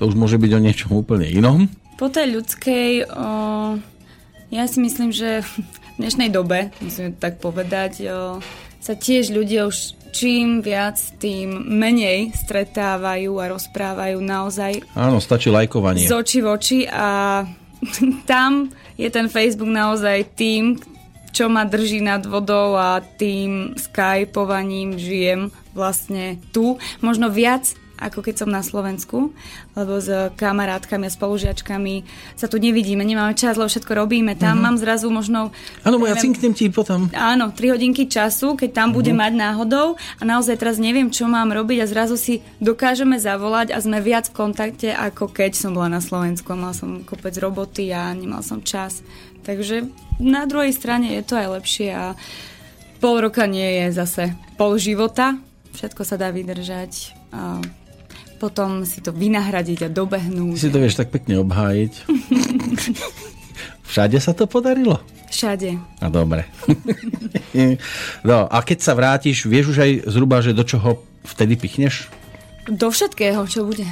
to 0.00 0.02
už 0.08 0.16
môže 0.16 0.40
byť 0.40 0.50
o 0.56 0.60
niečom 0.60 0.90
úplne 0.96 1.28
inom. 1.28 1.68
Po 2.00 2.08
tej 2.08 2.32
ľudskej... 2.32 3.10
O 3.12 3.28
ja 4.48 4.64
si 4.64 4.80
myslím, 4.80 5.12
že 5.12 5.44
dnešnej 5.98 6.30
dobe, 6.30 6.70
musím 6.78 7.12
tak 7.18 7.42
povedať, 7.42 8.06
sa 8.78 8.94
tiež 8.94 9.34
ľudia 9.34 9.66
už 9.66 9.98
čím 10.14 10.64
viac, 10.64 10.96
tým 11.20 11.68
menej 11.68 12.32
stretávajú 12.32 13.36
a 13.38 13.50
rozprávajú 13.52 14.18
naozaj. 14.22 14.80
Áno, 14.96 15.20
stačí 15.20 15.52
lajkovanie. 15.52 16.08
Z 16.08 16.14
oči 16.16 16.38
v 16.40 16.46
oči 16.48 16.78
a 16.88 17.44
tam 18.30 18.72
je 18.96 19.08
ten 19.12 19.28
Facebook 19.28 19.70
naozaj 19.70 20.34
tým, 20.34 20.80
čo 21.30 21.46
ma 21.52 21.68
drží 21.68 22.00
nad 22.00 22.24
vodou 22.24 22.74
a 22.74 22.98
tým 22.98 23.76
skypovaním 23.76 24.96
žijem 24.96 25.52
vlastne 25.76 26.40
tu. 26.50 26.80
Možno 27.04 27.28
viac 27.28 27.68
ako 27.98 28.22
keď 28.22 28.34
som 28.46 28.50
na 28.50 28.62
Slovensku, 28.62 29.34
lebo 29.74 29.98
s 29.98 30.08
kamarátkami 30.38 31.10
a 31.10 31.12
spolužiačkami 31.12 31.94
sa 32.38 32.46
tu 32.46 32.62
nevidíme, 32.62 33.02
nemáme 33.02 33.34
čas, 33.34 33.58
lebo 33.58 33.66
všetko 33.66 33.92
robíme. 33.92 34.38
Tam 34.38 34.58
uh-huh. 34.58 34.64
mám 34.64 34.76
zrazu 34.78 35.10
možno... 35.10 35.50
Áno, 35.82 35.98
ja 36.06 36.14
cinknem 36.14 36.54
ti 36.54 36.70
potom. 36.70 37.10
Áno, 37.12 37.50
3 37.50 37.74
hodinky 37.74 38.06
času, 38.06 38.54
keď 38.54 38.70
tam 38.70 38.88
uh-huh. 38.90 39.02
budem 39.02 39.18
mať 39.18 39.32
náhodou 39.34 39.98
a 39.98 40.22
naozaj 40.22 40.56
teraz 40.62 40.78
neviem, 40.78 41.10
čo 41.10 41.26
mám 41.26 41.50
robiť 41.50 41.82
a 41.82 41.90
zrazu 41.90 42.14
si 42.14 42.40
dokážeme 42.62 43.18
zavolať 43.18 43.74
a 43.74 43.78
sme 43.82 43.98
viac 43.98 44.30
v 44.30 44.36
kontakte, 44.46 44.88
ako 44.94 45.34
keď 45.34 45.58
som 45.58 45.74
bola 45.74 45.98
na 45.98 46.00
Slovensku. 46.00 46.54
Mal 46.54 46.72
som 46.72 47.02
kopec 47.02 47.34
roboty 47.42 47.90
a 47.90 48.14
nemal 48.14 48.46
som 48.46 48.62
čas. 48.62 49.02
Takže 49.42 49.88
na 50.22 50.44
druhej 50.44 50.76
strane 50.76 51.14
je 51.18 51.22
to 51.24 51.34
aj 51.38 51.48
lepšie 51.62 51.88
a 51.94 52.12
pol 52.98 53.22
roka 53.22 53.46
nie 53.46 53.82
je 53.82 53.86
zase 53.94 54.24
pol 54.58 54.76
života. 54.76 55.38
Všetko 55.78 56.02
sa 56.02 56.18
dá 56.18 56.34
vydržať. 56.34 57.14
A 57.30 57.62
potom 58.38 58.86
si 58.86 59.02
to 59.02 59.10
vynahradiť 59.10 59.84
a 59.84 59.88
dobehnúť. 59.90 60.56
Si 60.56 60.70
to 60.70 60.78
vieš 60.78 61.02
tak 61.02 61.10
pekne 61.10 61.42
obhájiť. 61.42 61.92
Všade 63.90 64.18
sa 64.22 64.32
to 64.32 64.46
podarilo? 64.46 65.02
Všade. 65.28 65.76
A 66.00 66.06
dobre. 66.08 66.46
no, 68.28 68.48
a 68.48 68.58
keď 68.62 68.78
sa 68.80 68.96
vrátiš, 68.96 69.44
vieš 69.44 69.76
už 69.76 69.78
aj 69.82 69.92
zhruba, 70.08 70.40
že 70.40 70.56
do 70.56 70.64
čoho 70.64 71.02
vtedy 71.26 71.58
pichneš? 71.58 72.08
Do 72.68 72.88
všetkého, 72.88 73.44
čo 73.48 73.64
bude 73.66 73.88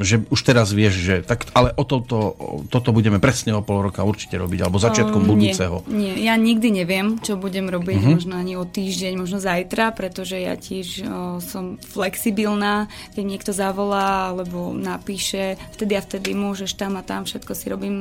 že 0.00 0.24
už 0.32 0.40
teraz 0.40 0.72
vieš, 0.72 0.94
že 0.98 1.14
tak, 1.20 1.48
ale 1.52 1.74
o 1.76 1.84
toto, 1.84 2.34
toto 2.72 2.90
budeme 2.94 3.20
presne 3.20 3.52
o 3.52 3.62
pol 3.62 3.84
roka 3.84 4.06
určite 4.06 4.40
robiť, 4.40 4.64
alebo 4.64 4.80
začiatkom 4.80 5.22
um, 5.22 5.28
budúceho. 5.36 5.84
Nie, 5.86 6.14
nie, 6.14 6.24
ja 6.24 6.34
nikdy 6.38 6.72
neviem, 6.72 7.20
čo 7.20 7.36
budem 7.36 7.68
robiť, 7.68 8.00
uh-huh. 8.00 8.14
možno 8.16 8.34
ani 8.38 8.56
o 8.56 8.64
týždeň, 8.64 9.12
možno 9.20 9.38
zajtra, 9.38 9.92
pretože 9.92 10.40
ja 10.40 10.56
tiež 10.56 10.88
o, 11.04 11.04
som 11.44 11.76
flexibilná, 11.82 12.88
keď 13.12 13.24
niekto 13.24 13.52
zavolá 13.52 14.32
alebo 14.32 14.72
napíše, 14.72 15.60
vtedy 15.76 15.98
a 15.98 16.02
vtedy 16.02 16.32
môžeš 16.32 16.78
tam 16.78 16.96
a 16.96 17.02
tam, 17.04 17.28
všetko 17.28 17.52
si 17.52 17.66
robím 17.68 17.96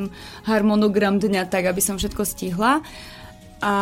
harmonogram 0.48 1.20
dňa 1.20 1.50
tak, 1.52 1.68
aby 1.68 1.82
som 1.84 2.00
všetko 2.00 2.24
stihla. 2.24 2.80
A 3.58 3.74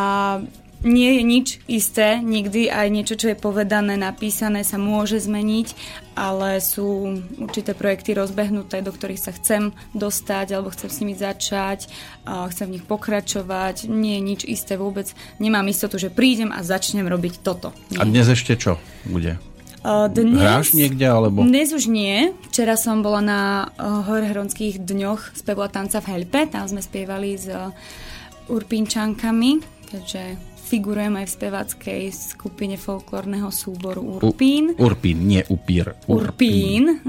nie 0.86 1.18
je 1.18 1.24
nič 1.26 1.48
isté, 1.66 2.22
nikdy 2.22 2.70
aj 2.70 2.88
niečo, 2.94 3.18
čo 3.18 3.34
je 3.34 3.38
povedané, 3.38 3.98
napísané 3.98 4.62
sa 4.62 4.78
môže 4.78 5.18
zmeniť, 5.18 5.68
ale 6.14 6.62
sú 6.62 7.20
určité 7.42 7.74
projekty 7.74 8.14
rozbehnuté, 8.14 8.86
do 8.86 8.94
ktorých 8.94 9.20
sa 9.20 9.34
chcem 9.34 9.74
dostať 9.98 10.54
alebo 10.54 10.70
chcem 10.72 10.90
s 10.94 11.00
nimi 11.02 11.18
začať, 11.18 11.90
chcem 12.24 12.66
v 12.70 12.80
nich 12.80 12.86
pokračovať. 12.86 13.90
Nie 13.90 14.22
je 14.22 14.24
nič 14.24 14.42
isté 14.46 14.78
vôbec. 14.78 15.10
Nemám 15.42 15.68
istotu, 15.68 15.98
že 15.98 16.14
prídem 16.14 16.54
a 16.54 16.62
začnem 16.62 17.10
robiť 17.10 17.42
toto. 17.42 17.74
Nie. 17.92 18.00
A 18.00 18.08
dnes 18.08 18.30
ešte 18.30 18.54
čo 18.56 18.78
bude? 19.04 19.42
Dnes, 19.86 20.42
Hráš 20.42 20.74
niekde, 20.74 21.06
alebo? 21.06 21.46
Dnes 21.46 21.70
už 21.70 21.86
nie. 21.94 22.34
Včera 22.50 22.74
som 22.74 23.06
bola 23.06 23.22
na 23.22 23.42
Horehronských 23.78 24.82
dňoch 24.82 25.38
spevu 25.38 25.62
a 25.62 25.70
tanca 25.70 26.02
v 26.02 26.10
Helpe. 26.10 26.50
Tam 26.50 26.66
sme 26.66 26.82
spievali 26.82 27.38
s 27.38 27.54
Urpinčankami, 28.50 29.62
keďže 29.86 30.55
figurujem 30.66 31.14
aj 31.22 31.26
v 31.30 31.36
spevackej 31.38 32.02
skupine 32.10 32.76
folklórneho 32.76 33.54
súboru 33.54 34.18
Urpín. 34.18 34.74
U, 34.74 34.90
Urpín, 34.90 35.30
nie 35.30 35.46
Upír. 35.46 35.94
Urpín. 36.10 37.00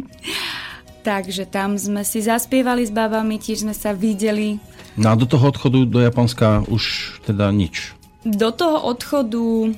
Takže 1.06 1.46
tam 1.46 1.78
sme 1.78 2.02
si 2.02 2.22
zaspievali 2.22 2.86
s 2.86 2.90
babami, 2.94 3.38
tiež 3.38 3.66
sme 3.66 3.74
sa 3.74 3.94
videli. 3.94 4.58
No 4.98 5.12
a 5.12 5.18
do 5.18 5.26
toho 5.26 5.50
odchodu 5.50 5.86
do 5.86 5.98
Japonska 6.02 6.66
už 6.66 7.14
teda 7.26 7.50
nič. 7.50 7.94
Do 8.26 8.50
toho 8.50 8.82
odchodu 8.90 9.70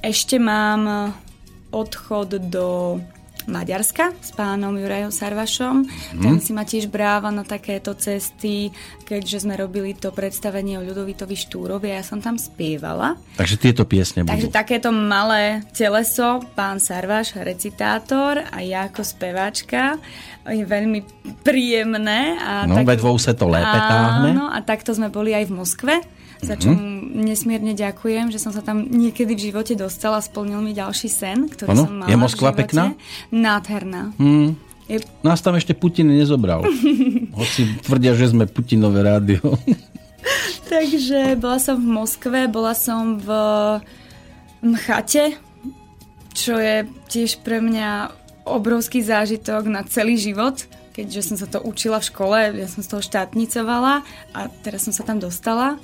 ešte 0.00 0.40
mám 0.40 1.12
odchod 1.72 2.40
do 2.48 3.00
Maďarska 3.46 4.14
s 4.18 4.30
pánom 4.34 4.74
Jurajom 4.76 5.10
Sarvašom. 5.10 5.86
Mm. 6.16 6.22
Ten 6.22 6.36
si 6.38 6.50
ma 6.54 6.62
tiež 6.62 6.86
bráva 6.90 7.30
na 7.34 7.42
takéto 7.42 7.94
cesty, 7.96 8.70
keďže 9.04 9.44
sme 9.46 9.58
robili 9.58 9.94
to 9.94 10.14
predstavenie 10.14 10.78
o 10.78 10.86
Ľudovitovi 10.86 11.34
Štúrovi 11.34 11.90
a 11.92 12.00
ja 12.00 12.04
som 12.04 12.22
tam 12.22 12.38
spievala. 12.38 13.18
Takže 13.38 13.56
tieto 13.58 13.82
piesne 13.86 14.22
budú. 14.22 14.32
Takže 14.34 14.48
takéto 14.52 14.90
malé 14.94 15.66
teleso, 15.74 16.42
pán 16.54 16.78
Sarvaš, 16.78 17.34
recitátor 17.38 18.42
a 18.42 18.58
ja 18.62 18.86
ako 18.86 19.02
speváčka 19.02 19.98
je 20.50 20.66
veľmi 20.66 21.06
príjemné. 21.46 22.34
A 22.42 22.66
no, 22.66 22.82
tak, 22.82 22.86
ve 22.90 22.96
dvou 22.98 23.14
sa 23.18 23.30
to 23.30 23.46
lépe 23.46 23.78
táhne. 23.78 24.34
Áno, 24.34 24.46
a 24.50 24.58
takto 24.62 24.90
sme 24.90 25.06
boli 25.06 25.30
aj 25.34 25.46
v 25.46 25.52
Moskve 25.54 25.94
za 26.42 26.58
čo 26.58 26.74
mm-hmm. 26.74 27.22
nesmierne 27.22 27.72
ďakujem, 27.72 28.34
že 28.34 28.42
som 28.42 28.50
sa 28.50 28.66
tam 28.66 28.82
niekedy 28.82 29.38
v 29.38 29.44
živote 29.50 29.78
dostala, 29.78 30.18
splnil 30.18 30.58
mi 30.58 30.74
ďalší 30.74 31.06
sen, 31.06 31.46
ktorý 31.46 31.70
ano? 31.70 31.82
som 31.86 31.94
mala 31.94 32.10
Je 32.10 32.16
Moskva 32.18 32.50
pekná? 32.50 32.98
Nádherná. 33.30 34.10
Mm. 34.18 34.58
Je... 34.90 34.98
Nás 35.22 35.38
tam 35.38 35.54
ešte 35.54 35.72
Putin 35.78 36.10
nezobral. 36.10 36.66
Hoci 37.38 37.78
tvrdia, 37.86 38.18
že 38.18 38.34
sme 38.34 38.50
Putinové 38.50 39.06
rádio. 39.06 39.54
Takže 40.72 41.38
bola 41.38 41.62
som 41.62 41.78
v 41.78 41.86
Moskve, 41.86 42.50
bola 42.50 42.74
som 42.74 43.22
v 43.22 43.28
Mchate, 44.66 45.38
čo 46.34 46.58
je 46.58 46.90
tiež 47.06 47.46
pre 47.46 47.62
mňa 47.62 48.10
obrovský 48.42 48.98
zážitok 48.98 49.70
na 49.70 49.86
celý 49.86 50.18
život 50.18 50.66
keďže 50.92 51.32
som 51.32 51.36
sa 51.40 51.48
to 51.48 51.58
učila 51.64 51.98
v 51.98 52.08
škole, 52.12 52.38
ja 52.52 52.68
som 52.68 52.84
z 52.84 52.92
toho 52.92 53.00
štátnicovala 53.00 54.04
a 54.36 54.40
teraz 54.60 54.84
som 54.84 54.92
sa 54.92 55.02
tam 55.02 55.16
dostala. 55.16 55.80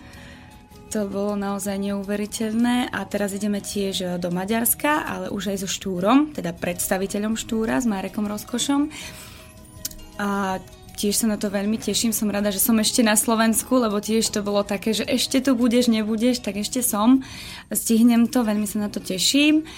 To 0.89 1.05
bolo 1.05 1.37
naozaj 1.37 1.77
neuveriteľné 1.77 2.89
a 2.89 3.05
teraz 3.05 3.37
ideme 3.37 3.61
tiež 3.61 4.17
do 4.17 4.33
Maďarska, 4.33 5.05
ale 5.05 5.27
už 5.29 5.53
aj 5.53 5.57
so 5.61 5.69
Štúrom, 5.69 6.33
teda 6.33 6.57
predstaviteľom 6.57 7.37
Štúra, 7.37 7.77
s 7.77 7.85
Marekom 7.85 8.25
Rozkošom. 8.25 8.89
A 10.17 10.57
tiež 10.97 11.15
sa 11.15 11.27
na 11.29 11.37
to 11.37 11.53
veľmi 11.53 11.77
teším, 11.77 12.17
som 12.17 12.33
rada, 12.33 12.49
že 12.49 12.59
som 12.59 12.75
ešte 12.81 13.05
na 13.05 13.21
Slovensku, 13.21 13.77
lebo 13.77 14.01
tiež 14.01 14.33
to 14.33 14.41
bolo 14.41 14.65
také, 14.65 14.97
že 14.97 15.05
ešte 15.05 15.45
tu 15.45 15.53
budeš, 15.53 15.93
nebudeš, 15.93 16.41
tak 16.41 16.57
ešte 16.57 16.81
som. 16.81 17.21
Stihnem 17.69 18.25
to, 18.25 18.41
veľmi 18.41 18.65
sa 18.65 18.83
na 18.83 18.89
to 18.89 18.99
teším 18.99 19.69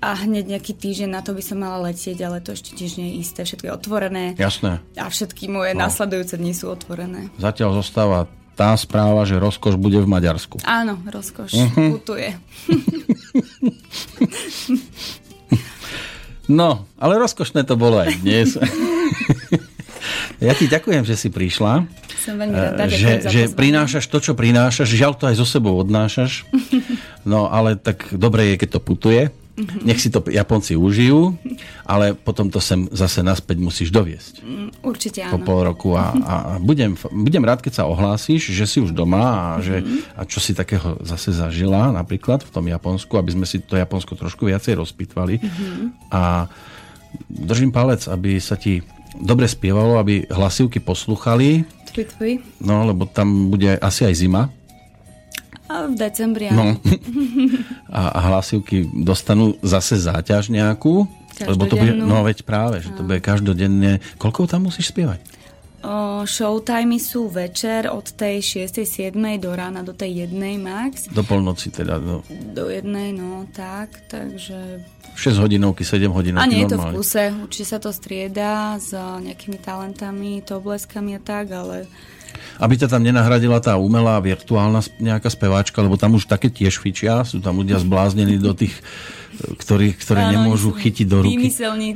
a 0.00 0.16
hneď 0.16 0.56
nejaký 0.56 0.72
týždeň 0.76 1.08
na 1.12 1.20
to 1.20 1.36
by 1.36 1.44
som 1.44 1.60
mala 1.60 1.92
letieť, 1.92 2.16
ale 2.24 2.40
to 2.40 2.56
ešte 2.56 2.72
tiež 2.72 2.96
nie 2.96 3.12
je 3.12 3.14
isté, 3.20 3.40
všetko 3.44 3.64
je 3.68 3.72
otvorené. 3.76 4.24
Jasné. 4.36 4.80
A 4.96 5.08
všetky 5.12 5.48
moje 5.48 5.76
no. 5.76 5.84
nasledujúce 5.84 6.40
dni 6.40 6.56
sú 6.56 6.72
otvorené. 6.72 7.28
Zatiaľ 7.36 7.84
zostáva 7.84 8.28
tá 8.60 8.76
správa, 8.76 9.24
že 9.24 9.40
rozkoš 9.40 9.80
bude 9.80 9.96
v 9.96 10.04
Maďarsku. 10.04 10.60
Áno, 10.68 11.00
rozkoš 11.08 11.56
uh-huh. 11.56 11.96
putuje. 11.96 12.36
no, 16.60 16.84
ale 17.00 17.16
rozkošné 17.16 17.64
to 17.64 17.80
bolo 17.80 18.04
aj 18.04 18.20
dnes. 18.20 18.60
ja 20.44 20.52
ti 20.52 20.68
ďakujem, 20.68 21.08
že 21.08 21.16
si 21.16 21.32
prišla. 21.32 21.88
Som 22.20 22.36
veľmi 22.36 22.52
rada, 22.52 22.84
že, 22.84 23.24
že 23.32 23.48
prinášaš 23.48 24.04
to, 24.12 24.20
čo 24.20 24.32
prinášaš. 24.36 24.92
Žiaľ 24.92 25.12
to 25.16 25.24
aj 25.32 25.40
so 25.40 25.48
sebou 25.48 25.80
odnášaš. 25.80 26.44
No, 27.20 27.52
ale 27.52 27.76
tak 27.76 28.16
dobre 28.16 28.48
je, 28.48 28.64
keď 28.64 28.68
to 28.76 28.80
putuje. 28.80 29.22
Mm-hmm. 29.56 29.82
Nech 29.84 30.00
si 30.00 30.08
to 30.08 30.24
Japonci 30.24 30.78
užijú, 30.78 31.36
ale 31.84 32.14
potom 32.16 32.48
to 32.48 32.62
sem 32.62 32.86
zase 32.94 33.20
naspäť 33.20 33.58
musíš 33.60 33.90
doviesť. 33.92 34.40
Mm, 34.40 34.68
určite 34.86 35.20
áno. 35.26 35.36
Po 35.36 35.38
pol 35.42 35.58
roku 35.66 35.90
a, 35.98 36.14
a 36.14 36.34
budem, 36.62 36.94
budem 37.10 37.44
rád, 37.44 37.60
keď 37.60 37.82
sa 37.82 37.88
ohlásíš, 37.90 38.54
že 38.54 38.64
si 38.64 38.78
už 38.80 38.94
doma 38.94 39.20
a, 39.20 39.44
že, 39.60 39.82
mm-hmm. 39.82 40.16
a 40.16 40.22
čo 40.24 40.38
si 40.38 40.56
takého 40.56 41.02
zase 41.04 41.34
zažila 41.34 41.92
napríklad 41.92 42.46
v 42.46 42.50
tom 42.50 42.64
Japonsku, 42.70 43.12
aby 43.18 43.30
sme 43.36 43.46
si 43.46 43.60
to 43.60 43.76
Japonsko 43.76 44.16
trošku 44.16 44.48
viacej 44.48 44.78
rozpitvali. 44.78 45.42
Mm-hmm. 45.42 46.14
A 46.14 46.48
držím 47.28 47.74
palec, 47.74 48.06
aby 48.06 48.38
sa 48.38 48.54
ti 48.54 48.80
dobre 49.18 49.50
spievalo, 49.50 49.98
aby 49.98 50.30
hlasivky 50.30 50.78
posluchali. 50.78 51.66
No, 52.62 52.86
lebo 52.86 53.02
tam 53.10 53.50
bude 53.50 53.74
asi 53.82 54.06
aj 54.06 54.14
zima. 54.14 54.42
A 55.70 55.86
v 55.86 55.94
decembri, 55.94 56.50
No. 56.50 56.74
A, 57.90 58.10
a 58.10 58.20
hlasivky 58.30 58.86
dostanú 58.90 59.58
zase 59.62 59.98
záťaž 59.98 60.50
nejakú? 60.50 61.06
Lebo 61.42 61.66
to 61.66 61.74
bude, 61.74 61.94
no 61.94 62.22
veď 62.22 62.46
práve, 62.46 62.82
že 62.84 62.94
to 62.94 63.02
bude 63.02 63.18
každodenne. 63.18 63.98
Koľko 64.20 64.46
tam 64.46 64.70
musíš 64.70 64.94
spievať? 64.94 65.18
O, 65.80 66.28
showtime 66.28 67.00
sú 67.00 67.32
večer 67.32 67.88
od 67.88 68.04
tej 68.12 68.68
6. 68.68 68.84
7. 68.84 69.16
do 69.40 69.50
rána 69.56 69.80
do 69.80 69.96
tej 69.96 70.28
1. 70.28 70.60
max. 70.60 71.08
Do 71.08 71.24
polnoci 71.24 71.72
teda. 71.72 71.96
Do, 71.96 72.20
do 72.28 72.68
1. 72.68 72.84
no 73.16 73.48
tak, 73.48 74.04
takže... 74.12 74.84
6 75.16 75.40
hodinovky, 75.40 75.80
7 75.80 76.12
hodinovky 76.12 76.44
A 76.44 76.52
nie 76.52 76.68
je 76.68 76.76
to 76.76 76.78
v 76.78 77.00
kuse, 77.00 77.32
určite 77.32 77.66
sa 77.66 77.78
to 77.80 77.90
strieda 77.96 78.76
s 78.76 78.92
nejakými 78.94 79.56
talentami, 79.56 80.44
to 80.44 80.60
obleskami 80.60 81.16
a 81.16 81.20
tak, 81.20 81.48
ale 81.50 81.88
aby 82.58 82.74
ťa 82.76 82.88
tam 82.92 83.02
nenahradila 83.02 83.58
tá 83.58 83.76
umelá 83.80 84.20
virtuálna 84.20 84.84
nejaká 85.00 85.28
speváčka, 85.32 85.80
lebo 85.80 85.96
tam 85.96 86.16
už 86.16 86.28
také 86.28 86.48
tiež 86.52 86.78
fičia, 86.78 87.24
sú 87.24 87.42
tam 87.42 87.60
ľudia 87.60 87.80
zbláznení 87.80 88.36
do 88.38 88.52
tých, 88.52 88.74
ktorí, 89.58 89.96
ktoré 89.96 90.28
áno, 90.28 90.32
nemôžu 90.36 90.70
chytiť 90.74 91.06
do 91.08 91.18
ruky. 91.24 91.36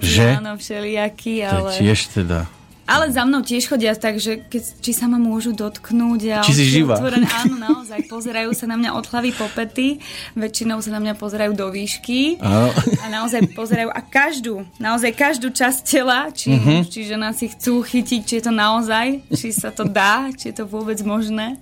že? 0.05 0.28
áno, 0.40 0.55
všelijakí, 0.56 1.35
ale... 1.44 1.70
To 1.70 1.78
tiež 1.78 1.98
teda 2.12 2.48
ale 2.85 3.09
za 3.09 3.24
mnou 3.24 3.40
tiež 3.40 3.65
chodia 3.65 3.97
tak, 3.97 4.20
že 4.20 4.44
keď, 4.44 4.62
či 4.85 4.93
sa 4.93 5.09
ma 5.09 5.16
môžu 5.16 5.56
dotknúť. 5.56 6.20
A 6.36 6.44
či 6.44 6.52
si 6.52 6.66
živá. 6.69 7.01
Otvorené, 7.01 7.24
áno, 7.40 7.56
naozaj. 7.56 8.05
Pozerajú 8.09 8.52
sa 8.52 8.69
na 8.69 8.77
mňa 8.77 8.90
od 8.93 9.05
hlavy 9.09 9.31
po 9.32 9.48
pety. 9.48 10.05
Väčšinou 10.36 10.85
sa 10.85 10.93
na 10.93 11.01
mňa 11.01 11.15
pozerajú 11.16 11.56
do 11.56 11.73
výšky. 11.73 12.39
Áno. 12.44 12.69
A 13.01 13.06
naozaj 13.09 13.56
pozerajú. 13.56 13.89
A 13.89 14.01
každú, 14.05 14.69
naozaj 14.77 15.16
každú 15.16 15.48
časť 15.48 15.81
tela, 15.81 16.28
či, 16.28 16.52
uh-huh. 16.52 16.85
či 16.85 17.09
žena 17.09 17.32
si 17.32 17.48
chcú 17.48 17.81
chytiť, 17.81 18.20
či 18.20 18.35
je 18.39 18.44
to 18.44 18.52
naozaj, 18.52 19.24
či 19.32 19.48
sa 19.51 19.73
to 19.73 19.89
dá, 19.89 20.28
či 20.36 20.52
je 20.52 20.61
to 20.61 20.65
vôbec 20.69 21.01
možné. 21.01 21.56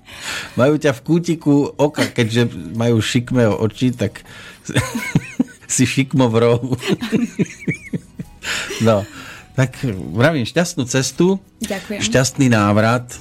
Majú 0.59 0.75
ťa 0.75 0.91
v 0.99 1.01
kútiku 1.07 1.71
oka, 1.79 2.11
keďže 2.11 2.51
majú 2.75 2.99
šikmé 2.99 3.47
oči, 3.47 3.95
tak 3.95 4.27
si 5.75 5.87
šikmo 5.87 6.27
v 6.29 6.37
rohu. 6.43 6.75
no. 8.87 9.07
Tak 9.53 9.85
vravím, 10.17 10.49
šťastnú 10.49 10.89
cestu. 10.89 11.37
Ďakujem. 11.61 12.01
Šťastný 12.01 12.47
návrat 12.49 13.21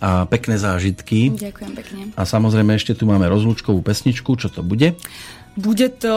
a 0.00 0.24
pekné 0.28 0.56
zážitky. 0.56 1.32
Ďakujem 1.32 1.72
pekne. 1.76 2.02
A 2.16 2.22
samozrejme 2.24 2.76
ešte 2.76 2.96
tu 2.96 3.08
máme 3.08 3.28
rozlúčkovú 3.28 3.80
pesničku. 3.80 4.36
Čo 4.36 4.48
to 4.52 4.60
bude? 4.64 4.96
Bude 5.56 5.88
to 5.96 6.16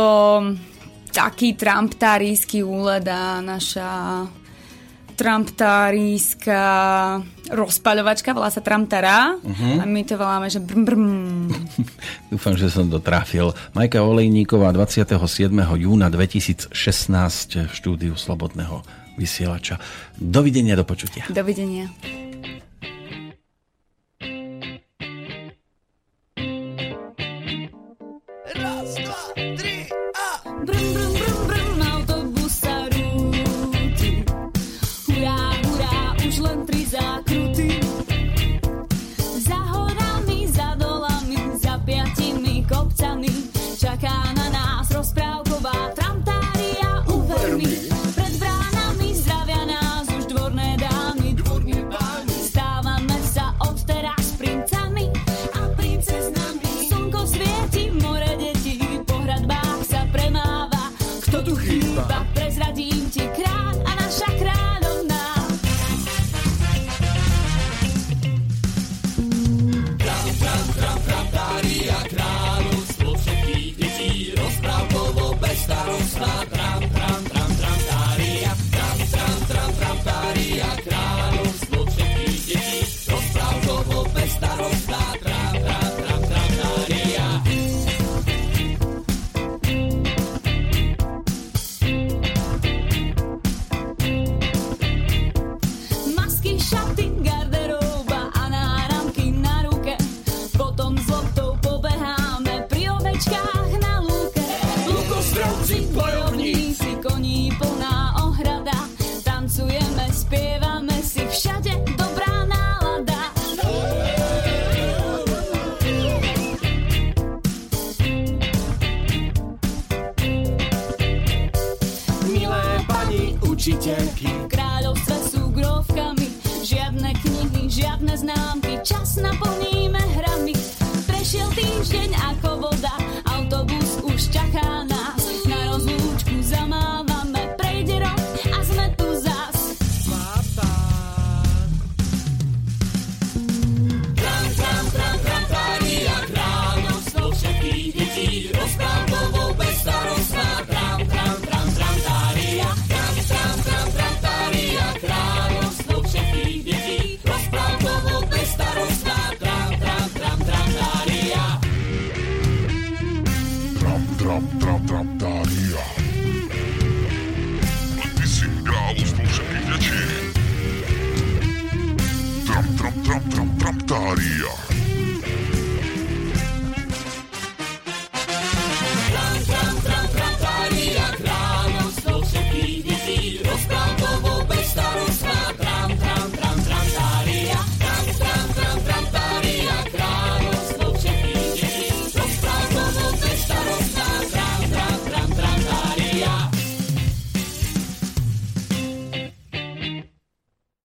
taký 1.12 1.56
tramptárijský 1.56 2.64
úled 2.64 3.08
a 3.08 3.40
naša 3.40 4.24
tramptárijská 5.20 6.64
rozpaľovačka, 7.52 8.32
volá 8.32 8.48
sa 8.48 8.64
Tramtara 8.64 9.36
uh-huh. 9.36 9.84
a 9.84 9.84
my 9.84 10.08
to 10.08 10.16
voláme, 10.16 10.48
že 10.48 10.64
brm, 10.64 10.88
brm. 10.88 11.06
Dúfam, 12.32 12.56
že 12.56 12.72
som 12.72 12.88
to 12.88 13.04
trafil. 13.04 13.52
Majka 13.76 14.00
Olejníková 14.00 14.72
27. 14.72 15.52
júna 15.52 16.08
2016 16.08 16.72
v 16.72 17.72
štúdiu 17.76 18.16
Slobodného 18.16 18.80
vysielača. 19.20 19.76
Dovidenia, 20.16 20.80
do 20.80 20.88
počutia. 20.88 21.28
Dovidenia. 21.28 21.92